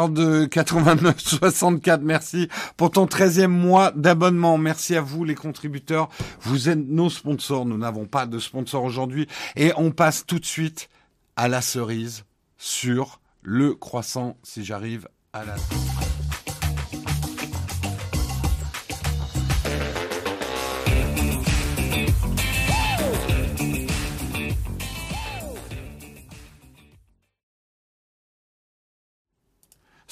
[0.10, 2.02] 8964.
[2.02, 4.58] Merci pour ton 13e mois d'abonnement.
[4.58, 6.10] Merci à vous, les contributeurs.
[6.42, 7.66] Vous êtes nos sponsors.
[7.66, 9.28] Nous n'avons pas de sponsors aujourd'hui.
[9.56, 10.90] Et on passe tout de suite
[11.36, 12.26] à la cerise
[12.58, 15.56] sur le croissant, si j'arrive à la...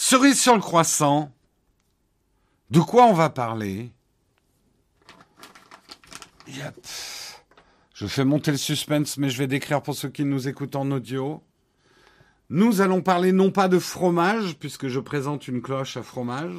[0.07, 1.33] sur le croissant.
[2.69, 3.91] De quoi on va parler?
[7.93, 10.91] Je fais monter le suspense, mais je vais décrire pour ceux qui nous écoutent en
[10.91, 11.43] audio.
[12.49, 16.55] Nous allons parler non pas de fromage, puisque je présente une cloche à fromage,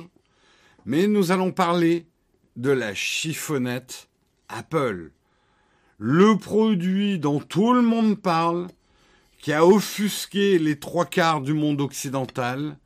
[0.85, 2.07] mais nous allons parler
[2.57, 4.11] de la chiffonnette
[4.51, 5.11] Apple.
[5.97, 8.67] Le produit dont tout le monde parle,
[9.39, 12.77] qui a offusqué les trois quarts du monde occidental,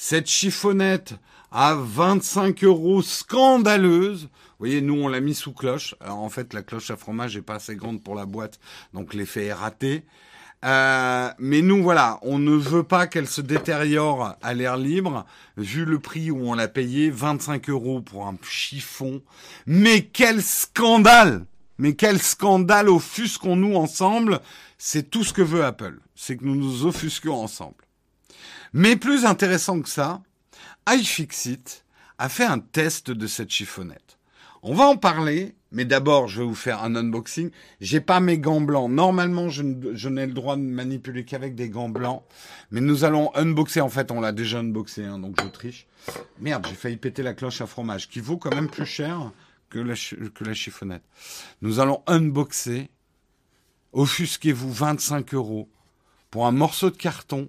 [0.00, 1.14] cette chiffonnette
[1.50, 4.22] à 25 euros scandaleuse.
[4.22, 5.96] Vous voyez, nous, on l'a mis sous cloche.
[5.98, 8.60] Alors, en fait, la cloche à fromage est pas assez grande pour la boîte,
[8.94, 10.04] donc l'effet est raté.
[10.64, 15.26] Euh, mais nous, voilà, on ne veut pas qu'elle se détériore à l'air libre,
[15.56, 19.20] vu le prix où on l'a payé, 25 euros pour un chiffon.
[19.66, 21.44] Mais quel scandale
[21.78, 24.40] Mais quel scandale offusquons-nous ensemble?
[24.78, 27.87] C'est tout ce que veut Apple, c'est que nous nous offusquions ensemble.
[28.72, 30.22] Mais plus intéressant que ça,
[30.88, 31.84] iFixit
[32.18, 34.18] a fait un test de cette chiffonnette.
[34.62, 37.50] On va en parler, mais d'abord, je vais vous faire un unboxing.
[37.80, 38.90] J'ai pas mes gants blancs.
[38.90, 42.22] Normalement, je, n'ai le droit de manipuler qu'avec des gants blancs.
[42.70, 43.80] Mais nous allons unboxer.
[43.80, 45.86] En fait, on l'a déjà unboxé, hein, donc je triche.
[46.40, 49.30] Merde, j'ai failli péter la cloche à fromage, qui vaut quand même plus cher
[49.70, 49.78] que
[50.28, 51.04] que la chiffonnette.
[51.62, 52.90] Nous allons unboxer.
[53.92, 55.68] Offusquez-vous 25 euros
[56.30, 57.48] pour un morceau de carton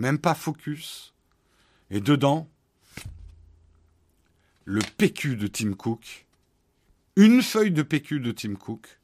[0.00, 1.14] même pas focus.
[1.90, 2.48] Et dedans,
[4.64, 6.26] le PQ de Tim Cook,
[7.16, 8.98] une feuille de PQ de Tim Cook,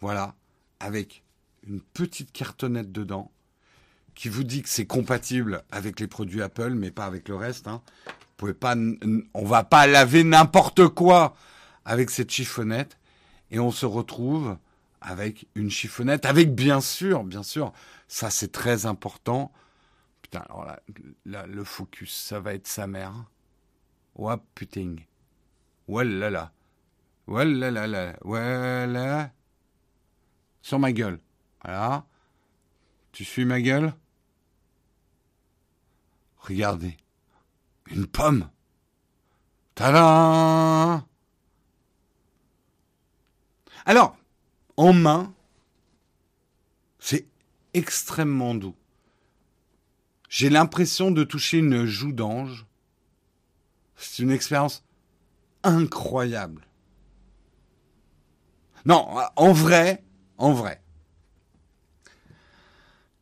[0.00, 0.34] voilà,
[0.80, 1.22] avec
[1.66, 3.30] une petite cartonnette dedans,
[4.14, 7.68] qui vous dit que c'est compatible avec les produits Apple, mais pas avec le reste.
[7.68, 7.82] Hein.
[8.38, 8.76] Vous pas,
[9.34, 11.36] on va pas laver n'importe quoi
[11.84, 12.98] avec cette chiffonnette,
[13.50, 14.56] et on se retrouve
[15.04, 17.72] avec une chiffonnette, avec bien sûr, bien sûr,
[18.08, 19.52] ça c'est très important.
[20.22, 20.66] putain, alors
[21.26, 23.12] là, le focus, ça va être sa mère.
[24.16, 24.96] Oh putain.
[25.86, 26.52] Voilà là.
[27.26, 28.16] Voilà là là.
[28.22, 29.30] Voilà.
[30.62, 31.20] Sur ma gueule.
[31.62, 32.06] Voilà.
[33.12, 33.92] Tu suis ma gueule?
[36.38, 36.96] Regardez.
[37.90, 38.48] Une pomme.
[39.74, 41.04] Tadam
[43.84, 44.16] Alors,
[44.76, 45.34] en main,
[46.98, 47.26] c'est
[47.74, 48.74] extrêmement doux.
[50.28, 52.66] J'ai l'impression de toucher une joue d'ange.
[53.96, 54.84] C'est une expérience
[55.62, 56.66] incroyable.
[58.84, 60.02] Non, en vrai,
[60.38, 60.82] en vrai.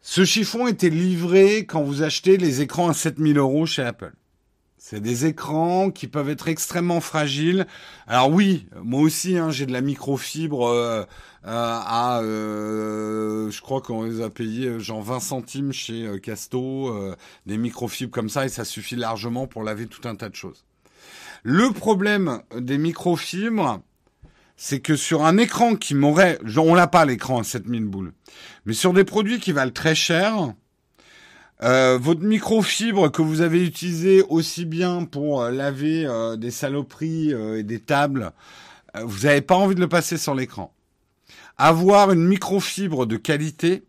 [0.01, 4.13] Ce chiffon était livré quand vous achetez les écrans à 7000 euros chez Apple.
[4.77, 7.69] C'est des écrans qui peuvent être extrêmement fragiles.
[8.09, 11.05] Alors oui, moi aussi, hein, j'ai de la microfibre euh,
[11.45, 16.95] à, euh, je crois qu'on les a payés genre 20 centimes chez Casto,
[17.47, 20.65] des microfibres comme ça, et ça suffit largement pour laver tout un tas de choses.
[21.43, 23.81] Le problème des microfibres,
[24.57, 28.13] c'est que sur un écran qui m'aurait, on l'a pas l'écran à 7000 boules,
[28.65, 30.55] mais sur des produits qui valent très cher,
[31.63, 37.31] euh, votre microfibre que vous avez utilisé aussi bien pour euh, laver euh, des saloperies
[37.31, 38.33] et des tables,
[39.01, 40.73] vous n'avez pas envie de le passer sur l'écran.
[41.59, 43.85] Avoir une microfibre de qualité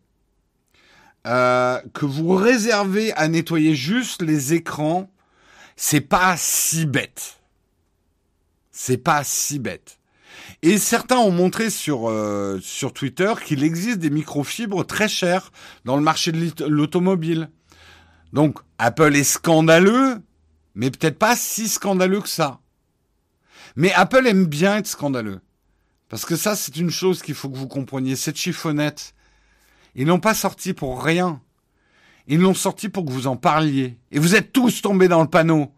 [1.26, 5.10] que vous réservez à nettoyer juste les écrans,
[5.76, 7.40] c'est pas si bête.
[8.72, 10.00] C'est pas si bête.
[10.62, 12.12] Et certains ont montré sur
[12.62, 15.52] sur Twitter qu'il existe des microfibres très chères
[15.86, 17.50] dans le marché de l'automobile.
[18.34, 20.22] Donc, Apple est scandaleux,
[20.76, 22.60] mais peut-être pas si scandaleux que ça.
[23.76, 25.40] Mais Apple aime bien être scandaleux.
[26.14, 28.16] Parce que ça, c'est une chose qu'il faut que vous compreniez.
[28.16, 29.16] Cette chiffonnette,
[29.96, 31.42] ils l'ont pas sorti pour rien.
[32.28, 33.98] Ils l'ont sorti pour que vous en parliez.
[34.12, 35.74] Et vous êtes tous tombés dans le panneau.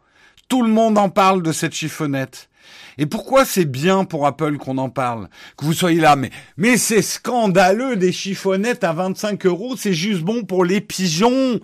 [0.49, 2.49] Tout le monde en parle de cette chiffonnette.
[2.97, 5.29] Et pourquoi c'est bien pour Apple qu'on en parle?
[5.55, 10.21] Que vous soyez là, mais, mais c'est scandaleux des chiffonnettes à 25 euros, c'est juste
[10.21, 11.61] bon pour les pigeons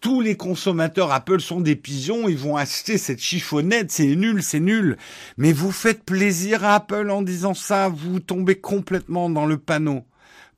[0.00, 4.60] tous les consommateurs Apple sont des pigeons, ils vont acheter cette chiffonnette, c'est nul, c'est
[4.60, 4.96] nul.
[5.36, 10.04] Mais vous faites plaisir à Apple en disant ça, vous tombez complètement dans le panneau.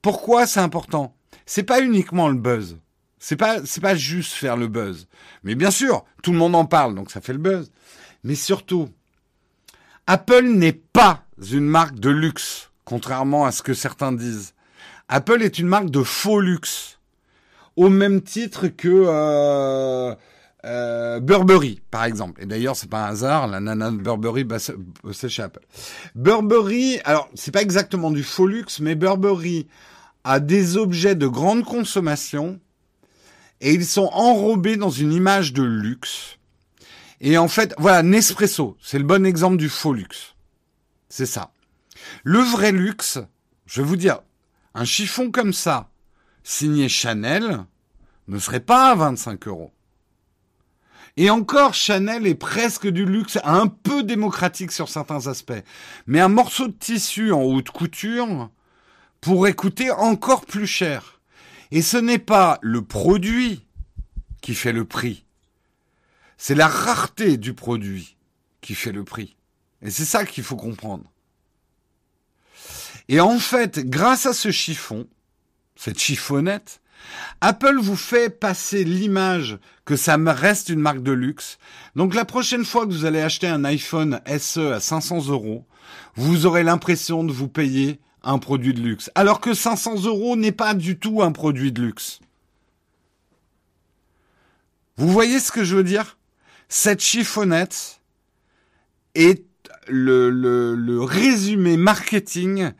[0.00, 1.16] Pourquoi c'est important?
[1.44, 2.78] C'est pas uniquement le buzz.
[3.18, 5.06] C'est pas c'est pas juste faire le buzz.
[5.44, 7.70] Mais bien sûr, tout le monde en parle, donc ça fait le buzz.
[8.24, 8.88] Mais surtout,
[10.06, 14.54] Apple n'est pas une marque de luxe, contrairement à ce que certains disent.
[15.08, 16.91] Apple est une marque de faux luxe
[17.76, 20.14] au même titre que euh,
[20.64, 22.42] euh, Burberry, par exemple.
[22.42, 24.46] Et d'ailleurs, c'est pas un hasard, la nana de Burberry
[25.12, 25.58] s'échappe.
[26.14, 29.66] Burberry, alors c'est pas exactement du faux luxe, mais Burberry
[30.24, 32.60] a des objets de grande consommation
[33.60, 36.38] et ils sont enrobés dans une image de luxe.
[37.20, 40.34] Et en fait, voilà, Nespresso, c'est le bon exemple du faux luxe.
[41.08, 41.52] C'est ça.
[42.24, 43.20] Le vrai luxe,
[43.66, 44.20] je vais vous dire,
[44.74, 45.91] un chiffon comme ça,
[46.44, 47.64] signé Chanel
[48.28, 49.72] ne serait pas à 25 euros.
[51.16, 55.52] Et encore, Chanel est presque du luxe, un peu démocratique sur certains aspects.
[56.06, 58.50] Mais un morceau de tissu en haute couture
[59.20, 61.20] pourrait coûter encore plus cher.
[61.70, 63.66] Et ce n'est pas le produit
[64.40, 65.24] qui fait le prix.
[66.38, 68.16] C'est la rareté du produit
[68.62, 69.36] qui fait le prix.
[69.82, 71.04] Et c'est ça qu'il faut comprendre.
[73.08, 75.06] Et en fait, grâce à ce chiffon,
[75.82, 76.80] cette chiffonnette,
[77.40, 81.58] Apple vous fait passer l'image que ça reste une marque de luxe.
[81.96, 85.66] Donc la prochaine fois que vous allez acheter un iPhone SE à 500 euros,
[86.14, 89.10] vous aurez l'impression de vous payer un produit de luxe.
[89.16, 92.20] Alors que 500 euros n'est pas du tout un produit de luxe.
[94.96, 96.16] Vous voyez ce que je veux dire?
[96.68, 98.00] Cette chiffonnette
[99.16, 99.44] est
[99.88, 102.70] le résumé marketing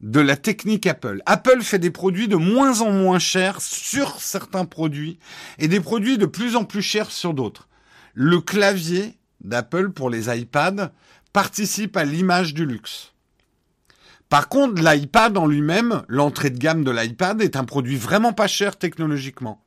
[0.00, 1.22] de la technique Apple.
[1.26, 5.18] Apple fait des produits de moins en moins chers sur certains produits
[5.58, 7.68] et des produits de plus en plus chers sur d'autres.
[8.14, 10.92] Le clavier d'Apple pour les iPads
[11.32, 13.12] participe à l'image du luxe.
[14.28, 18.46] Par contre, l'iPad en lui-même, l'entrée de gamme de l'iPad est un produit vraiment pas
[18.46, 19.64] cher technologiquement.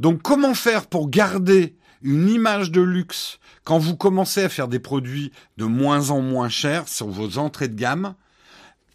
[0.00, 4.80] Donc comment faire pour garder une image de luxe quand vous commencez à faire des
[4.80, 8.14] produits de moins en moins chers sur vos entrées de gamme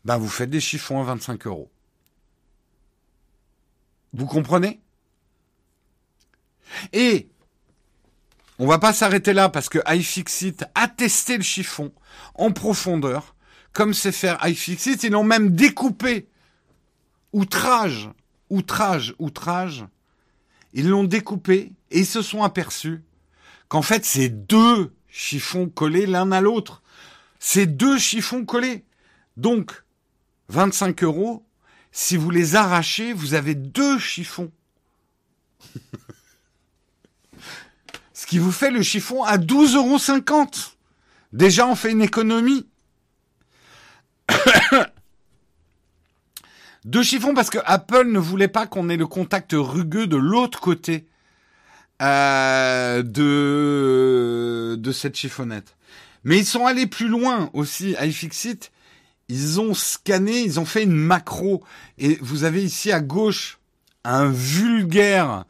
[0.08, 1.70] ben vous faites des chiffons à 25 euros.
[4.14, 4.80] Vous comprenez?
[6.94, 7.28] Et
[8.58, 11.92] on va pas s'arrêter là parce que iFixit a testé le chiffon
[12.36, 13.36] en profondeur,
[13.74, 15.04] comme c'est faire iFixit.
[15.04, 16.30] Ils l'ont même découpé.
[17.34, 18.10] Outrage,
[18.50, 19.86] outrage, outrage.
[20.72, 23.04] ils l'ont découpé et ils se sont aperçus
[23.68, 26.82] qu'en fait, c'est deux chiffons collés l'un à l'autre.
[27.40, 28.86] C'est deux chiffons collés.
[29.36, 29.84] Donc,
[30.50, 31.46] 25 euros,
[31.92, 34.52] si vous les arrachez, vous avez deux chiffons.
[38.14, 40.50] Ce qui vous fait le chiffon à 12,50 euros.
[41.34, 42.68] Déjà, on fait une économie.
[46.86, 50.62] Deux chiffons parce que Apple ne voulait pas qu'on ait le contact rugueux de l'autre
[50.62, 51.06] côté
[52.02, 55.76] euh, de cette chiffonnette.
[56.24, 57.96] Mais ils sont allés plus loin aussi.
[58.02, 58.72] iFixit,
[59.30, 61.64] ils ont scanné, ils ont fait une macro
[61.98, 63.60] et vous avez ici à gauche
[64.04, 65.46] un vulgaire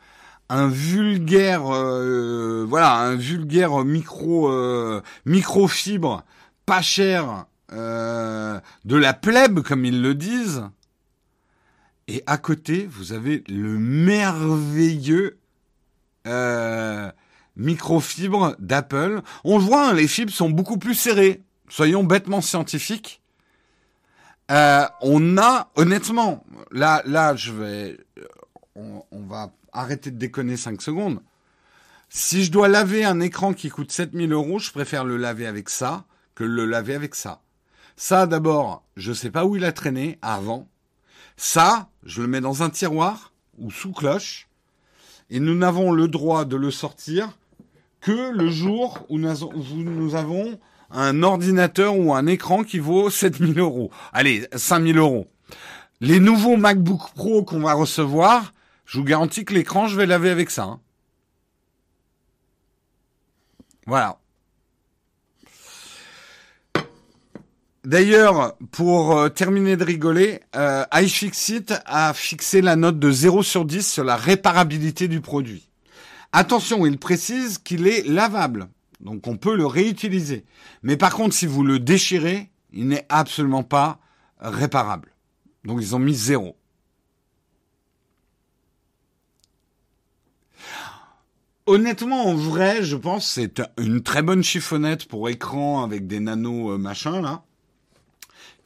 [0.49, 6.23] un vulgaire euh, voilà un vulgaire micro euh, microfibre
[6.65, 10.63] pas cher euh, de la plèbe comme ils le disent
[12.07, 15.37] et à côté, vous avez le merveilleux
[16.25, 17.11] euh,
[17.57, 19.21] microfibre d'Apple.
[19.43, 21.41] On voit, hein, les fibres sont beaucoup plus serrées.
[21.67, 23.21] Soyons bêtement scientifiques.
[24.49, 27.97] Euh, on a, honnêtement, là, là, je vais,
[28.75, 31.21] on, on, va arrêter de déconner 5 secondes.
[32.09, 35.69] Si je dois laver un écran qui coûte 7000 euros, je préfère le laver avec
[35.69, 36.05] ça
[36.35, 37.41] que le laver avec ça.
[37.97, 40.69] Ça, d'abord, je sais pas où il a traîné avant.
[41.35, 44.47] Ça, je le mets dans un tiroir ou sous cloche,
[45.29, 47.37] et nous n'avons le droit de le sortir
[47.99, 50.59] que le jour où nous avons
[50.91, 53.91] un ordinateur ou un écran qui vaut 7000 euros.
[54.13, 55.27] Allez, 5000 euros.
[55.99, 58.53] Les nouveaux MacBook Pro qu'on va recevoir,
[58.85, 60.63] je vous garantis que l'écran, je vais laver avec ça.
[60.63, 60.79] Hein.
[63.85, 64.19] Voilà.
[67.83, 73.63] D'ailleurs, pour euh, terminer de rigoler, euh, iFixit a fixé la note de 0 sur
[73.63, 75.69] 10 sur la réparabilité du produit.
[76.33, 78.67] Attention, il précise qu'il est lavable,
[78.99, 80.45] donc on peut le réutiliser.
[80.83, 83.99] Mais par contre, si vous le déchirez, il n'est absolument pas
[84.39, 85.13] réparable.
[85.63, 86.55] Donc ils ont mis 0.
[91.65, 96.21] Honnêtement, en vrai, je pense que c'est une très bonne chiffonnette pour écran avec des
[96.21, 97.43] nanos euh, machin là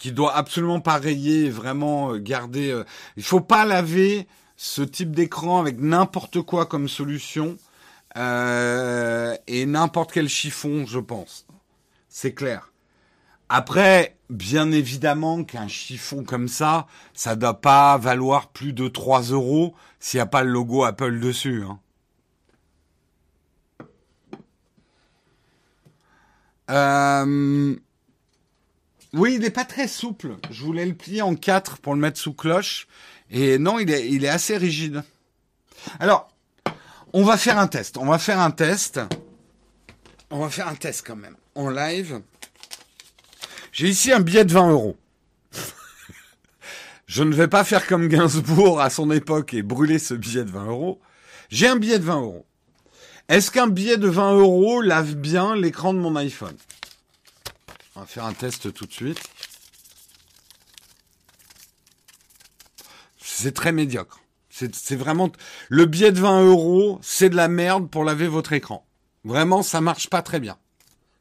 [0.02, 2.72] qui doit absolument pas rayer, vraiment euh, garder.
[2.72, 2.84] Euh,
[3.18, 4.28] il faut pas laver
[4.58, 7.58] ce type d'écran avec n'importe quoi comme solution
[8.18, 11.46] euh, et n'importe quel chiffon, je pense.
[12.10, 12.72] C'est clair.
[13.50, 19.76] Après, bien évidemment qu'un chiffon comme ça, ça doit pas valoir plus de 3 euros
[20.00, 21.64] s'il n'y a pas le logo Apple dessus.
[21.64, 21.80] Hein.
[26.70, 27.76] Euh,
[29.14, 30.38] oui, il n'est pas très souple.
[30.50, 32.88] Je voulais le plier en quatre pour le mettre sous cloche.
[33.30, 35.04] Et non, il est, il est assez rigide.
[36.00, 36.31] Alors,
[37.14, 37.98] on va faire un test.
[37.98, 39.00] On va faire un test.
[40.30, 41.36] On va faire un test quand même.
[41.56, 42.22] En live.
[43.72, 44.98] J'ai ici un billet de 20 euros.
[47.06, 50.52] Je ne vais pas faire comme Gainsbourg à son époque et brûler ce billet de
[50.52, 51.02] 20 euros.
[51.50, 52.46] J'ai un billet de 20 euros.
[53.28, 56.56] Est-ce qu'un billet de 20 euros lave bien l'écran de mon iPhone?
[57.96, 59.22] On va faire un test tout de suite.
[63.22, 64.21] C'est très médiocre.
[64.74, 65.32] C'est vraiment
[65.70, 68.86] le billet de 20 euros, c'est de la merde pour laver votre écran.
[69.24, 70.58] Vraiment, ça marche pas très bien.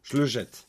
[0.03, 0.69] Je le jette.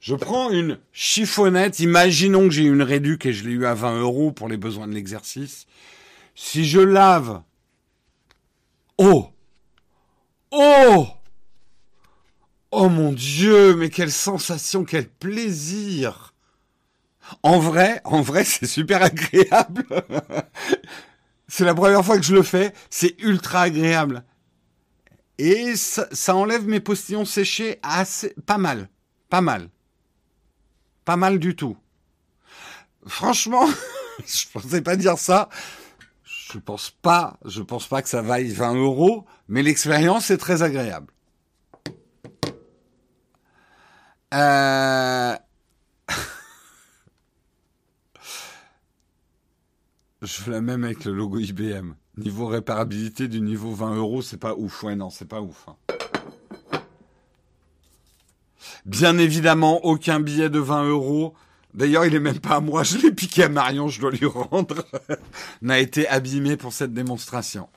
[0.00, 1.80] Je prends une chiffonnette.
[1.80, 4.86] Imaginons que j'ai une réduc et je l'ai eu à 20 euros pour les besoins
[4.86, 5.66] de l'exercice.
[6.34, 7.42] Si je lave,
[8.98, 9.30] oh,
[10.50, 11.06] oh,
[12.76, 16.34] Oh mon Dieu, mais quelle sensation, quel plaisir.
[17.44, 19.86] En vrai, en vrai, c'est super agréable.
[21.48, 24.24] C'est la première fois que je le fais, c'est ultra agréable.
[25.38, 28.88] Et ça, enlève mes postillons séchés assez, pas mal,
[29.28, 29.68] pas mal.
[31.04, 31.76] Pas mal du tout.
[33.06, 33.66] Franchement,
[34.26, 35.48] je pensais pas dire ça.
[36.24, 40.62] Je pense pas, je pense pas que ça vaille 20 euros, mais l'expérience est très
[40.62, 41.12] agréable.
[44.32, 45.36] Euh...
[50.24, 51.92] Je fais la même avec le logo IBM.
[52.16, 54.82] Niveau réparabilité du niveau 20 euros, c'est pas ouf.
[54.82, 55.66] Ouais, non, c'est pas ouf.
[55.68, 55.76] Hein.
[58.86, 61.34] Bien évidemment, aucun billet de 20 euros.
[61.74, 62.84] D'ailleurs, il est même pas à moi.
[62.84, 64.86] Je l'ai piqué à Marion, je dois lui rendre.
[65.62, 67.68] N'a été abîmé pour cette démonstration.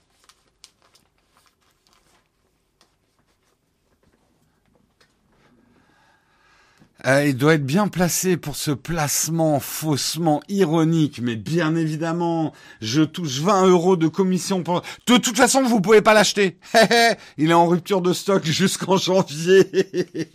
[7.08, 13.02] Euh, il doit être bien placé pour ce placement faussement ironique, mais bien évidemment, je
[13.02, 14.82] touche 20 euros de commission pour...
[15.06, 16.58] De toute façon, vous pouvez pas l'acheter.
[17.38, 19.70] il est en rupture de stock jusqu'en janvier.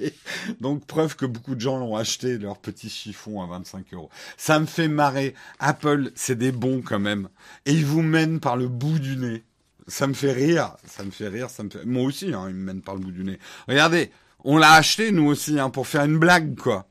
[0.60, 4.08] Donc, preuve que beaucoup de gens l'ont acheté, leur petit chiffon à 25 euros.
[4.38, 5.34] Ça me fait marrer.
[5.58, 7.28] Apple, c'est des bons quand même.
[7.66, 9.44] Et ils vous mènent par le bout du nez.
[9.88, 11.84] Ça me fait rire, ça me fait rire, ça me fait...
[11.84, 13.38] Moi aussi, hein, ils me mènent par le bout du nez.
[13.68, 14.10] Regardez,
[14.44, 16.86] on l'a acheté, nous aussi, hein, pour faire une blague, quoi.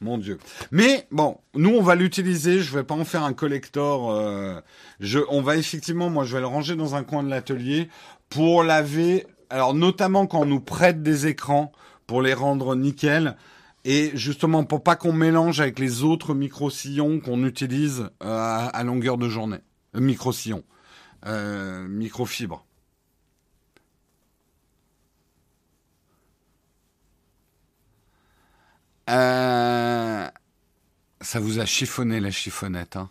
[0.00, 0.38] Mon Dieu.
[0.70, 2.60] Mais bon, nous on va l'utiliser.
[2.60, 4.12] Je vais pas en faire un collector.
[4.12, 4.60] Euh,
[5.00, 7.88] je, on va effectivement, moi je vais le ranger dans un coin de l'atelier
[8.28, 9.26] pour laver.
[9.50, 11.72] Alors notamment quand on nous prête des écrans
[12.06, 13.36] pour les rendre nickel
[13.84, 18.84] et justement pour pas qu'on mélange avec les autres micro sillons qu'on utilise euh, à,
[18.84, 19.58] longueur de journée.
[19.96, 20.64] Euh, micro sillons,
[21.26, 21.88] euh.
[29.08, 30.28] Euh,
[31.20, 33.10] ça vous a chiffonné la chiffonnette, hein?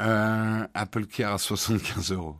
[0.00, 2.36] Euh, Apple Care à 75 euros.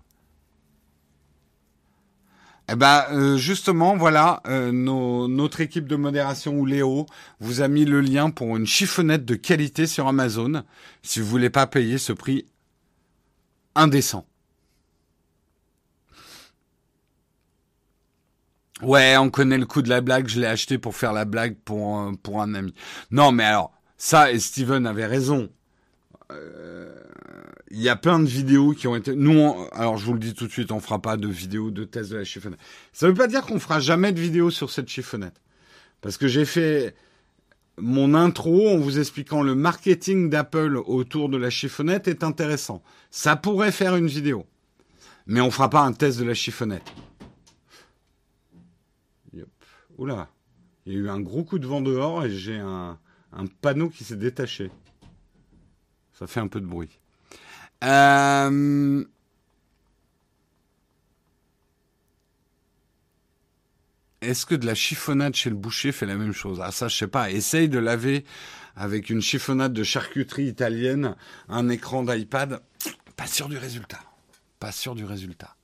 [2.71, 7.07] Eh ben, euh, justement, voilà, notre équipe de modération ou Léo
[7.41, 10.63] vous a mis le lien pour une chiffonnette de qualité sur Amazon,
[11.03, 12.47] si vous voulez pas payer ce prix
[13.75, 14.28] indécent.
[18.83, 21.57] Ouais, on connaît le coup de la blague, je l'ai acheté pour faire la blague
[21.65, 22.75] pour, un, pour un ami.
[23.11, 25.51] Non, mais alors, ça, et Steven avait raison.
[26.31, 26.95] Euh,
[27.71, 29.15] il y a plein de vidéos qui ont été...
[29.15, 31.85] Nous, alors je vous le dis tout de suite, on fera pas de vidéo de
[31.85, 32.61] test de la chiffonnette.
[32.93, 35.41] Ça veut pas dire qu'on fera jamais de vidéo sur cette chiffonnette.
[36.01, 36.95] Parce que j'ai fait
[37.77, 42.83] mon intro en vous expliquant le marketing d'Apple autour de la chiffonnette est intéressant.
[43.11, 44.47] Ça pourrait faire une vidéo.
[45.27, 46.91] Mais on fera pas un test de la chiffonnette.
[49.99, 50.29] Oula,
[50.87, 52.99] il y a eu un gros coup de vent dehors et j'ai un,
[53.61, 54.71] panneau qui s'est détaché.
[56.13, 56.99] Ça fait un peu de bruit.
[57.85, 59.05] Euh,
[64.21, 66.61] est-ce que de la chiffonnade chez le boucher fait la même chose?
[66.63, 67.31] Ah ça, je sais pas.
[67.31, 68.25] Essaye de laver
[68.77, 71.17] avec une chiffonnade de charcuterie italienne
[71.49, 72.63] un écran d'iPad.
[73.17, 74.01] Pas sûr du résultat.
[74.61, 75.58] Pas sûr du résultat.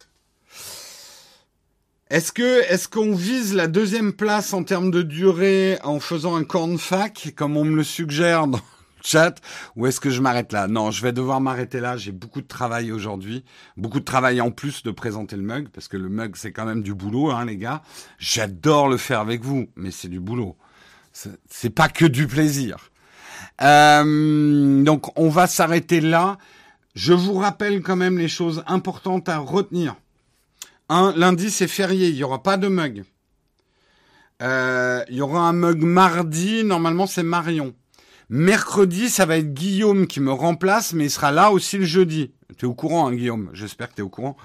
[2.10, 6.44] Est-ce que est-ce qu'on vise la deuxième place en termes de durée en faisant un
[6.44, 9.36] corn fac comme on me le suggère dans le chat
[9.74, 10.68] ou est-ce que je m'arrête là?
[10.68, 11.96] Non, je vais devoir m'arrêter là.
[11.96, 13.42] J'ai beaucoup de travail aujourd'hui,
[13.78, 16.66] beaucoup de travail en plus de présenter le mug parce que le mug c'est quand
[16.66, 17.80] même du boulot, hein, les gars.
[18.18, 20.58] J'adore le faire avec vous, mais c'est du boulot.
[21.48, 22.90] C'est pas que du plaisir.
[23.62, 26.36] Euh, donc on va s'arrêter là.
[26.94, 29.96] Je vous rappelle quand même les choses importantes à retenir.
[30.88, 33.04] Un, lundi, c'est férié, il n'y aura pas de mug.
[34.42, 37.74] Euh, il y aura un mug mardi, normalement c'est Marion.
[38.28, 42.32] Mercredi, ça va être Guillaume qui me remplace, mais il sera là aussi le jeudi.
[42.58, 43.50] Tu es au courant, hein, Guillaume?
[43.52, 44.36] J'espère que tu es au courant.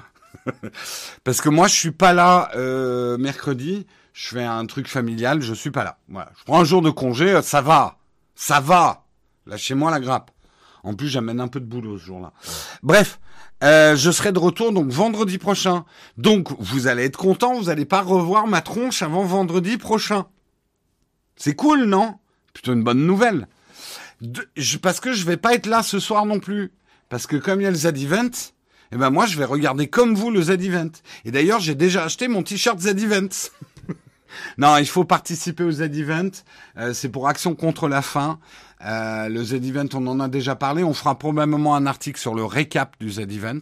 [1.23, 3.87] Parce que moi, je suis pas là euh, mercredi.
[4.13, 5.97] Je fais un truc familial, je suis pas là.
[6.09, 6.31] Voilà.
[6.37, 7.97] Je prends un jour de congé, ça va.
[8.35, 9.05] Ça va.
[9.45, 10.31] Lâchez-moi la grappe.
[10.83, 12.33] En plus, j'amène un peu de boulot ce jour-là.
[12.83, 13.19] Bref,
[13.63, 15.85] euh, je serai de retour donc vendredi prochain.
[16.17, 20.27] Donc vous allez être content, vous n'allez pas revoir ma tronche avant vendredi prochain.
[21.35, 22.15] C'est cool, non?
[22.53, 23.47] Plutôt une bonne nouvelle.
[24.81, 26.71] parce que je vais pas être là ce soir non plus.
[27.09, 28.29] Parce que comme il y a le Z-Event,
[28.91, 30.91] eh ben moi je vais regarder comme vous le Z-Event.
[31.25, 33.29] Et d'ailleurs j'ai déjà acheté mon t-shirt Z-Event.
[34.57, 36.31] non, il faut participer au Z-Event.
[36.77, 38.39] Euh, c'est pour Action contre la faim.
[38.85, 40.83] Euh, le Z-Event, on en a déjà parlé.
[40.83, 43.61] On fera probablement un article sur le récap du Z-Event.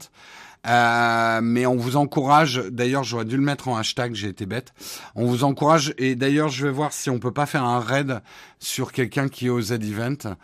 [0.68, 4.74] Euh, mais on vous encourage, d'ailleurs j'aurais dû le mettre en hashtag, j'ai été bête.
[5.16, 8.22] On vous encourage, et d'ailleurs je vais voir si on peut pas faire un raid
[8.60, 10.36] sur quelqu'un qui est au Z-Event.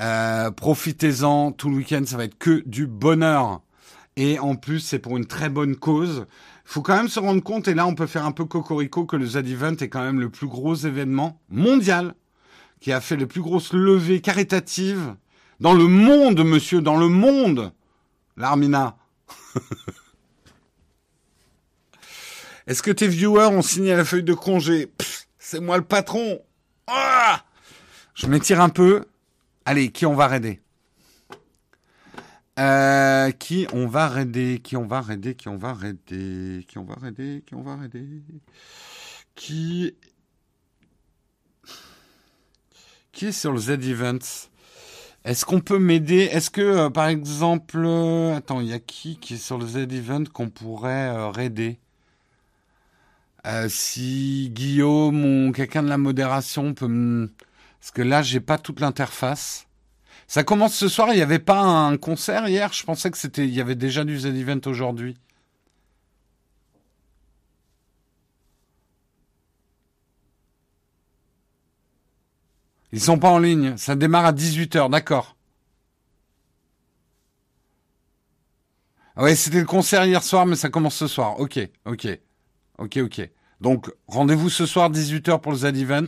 [0.00, 3.60] Euh, profitez-en, tout le week-end ça va être que du bonheur.
[4.16, 6.26] Et en plus c'est pour une très bonne cause.
[6.70, 9.16] Faut quand même se rendre compte, et là on peut faire un peu cocorico, que
[9.16, 12.14] le Z-Event est quand même le plus gros événement mondial
[12.78, 15.16] qui a fait les plus grosses levées caritatives
[15.60, 17.72] dans le monde, monsieur, dans le monde.
[18.36, 18.98] L'Armina.
[22.66, 24.92] Est-ce que tes viewers ont signé la feuille de congé?
[25.38, 26.38] C'est moi le patron.
[26.86, 27.46] Ah
[28.14, 29.06] Je m'étire un peu.
[29.64, 30.60] Allez, qui on va raider?
[32.58, 36.84] Euh, Qui on va raider Qui on va raider Qui on va raider Qui on
[36.84, 38.04] va raider Qui on va raider.
[39.34, 39.94] Qui
[43.12, 44.48] qui est sur le Z-Events
[45.24, 46.28] Est-ce qu'on peut m'aider?
[46.30, 49.66] Est-ce que, euh, par exemple, euh, attends, il y a qui qui est sur le
[49.66, 51.78] Z-Event qu'on pourrait raider?
[53.68, 57.32] Si Guillaume ou quelqu'un de la modération peut me...
[57.80, 59.67] Parce que là, j'ai pas toute l'interface.
[60.28, 62.72] Ça commence ce soir, il n'y avait pas un concert hier?
[62.72, 65.16] Je pensais que c'était, il y avait déjà du Z-Event aujourd'hui.
[72.92, 73.76] Ils sont pas en ligne.
[73.78, 75.36] Ça démarre à 18h, d'accord.
[79.16, 81.40] Ah ouais, c'était le concert hier soir, mais ça commence ce soir.
[81.40, 82.06] Ok, ok.
[82.78, 83.30] Ok, ok.
[83.60, 86.06] Donc, rendez-vous ce soir 18h pour le Z-Event.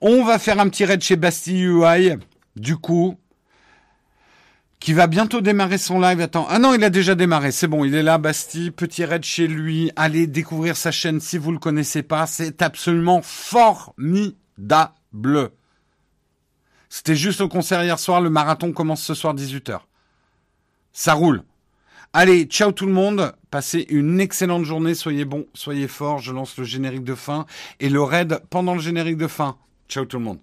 [0.00, 2.16] On va faire un petit raid chez Bastille UI.
[2.56, 3.18] Du coup,
[4.84, 6.20] qui va bientôt démarrer son live.
[6.20, 7.52] Attends, ah non, il a déjà démarré.
[7.52, 8.70] C'est bon, il est là, Bastille.
[8.70, 9.90] Petit raid chez lui.
[9.96, 12.26] Allez découvrir sa chaîne si vous le connaissez pas.
[12.26, 14.36] C'est absolument formidable.
[16.90, 18.20] C'était juste au concert hier soir.
[18.20, 19.78] Le marathon commence ce soir 18h.
[20.92, 21.44] Ça roule.
[22.12, 23.32] Allez, ciao tout le monde.
[23.50, 24.94] Passez une excellente journée.
[24.94, 26.18] Soyez bons, soyez forts.
[26.18, 27.46] Je lance le générique de fin
[27.80, 29.56] et le raid pendant le générique de fin.
[29.88, 30.40] Ciao tout le monde.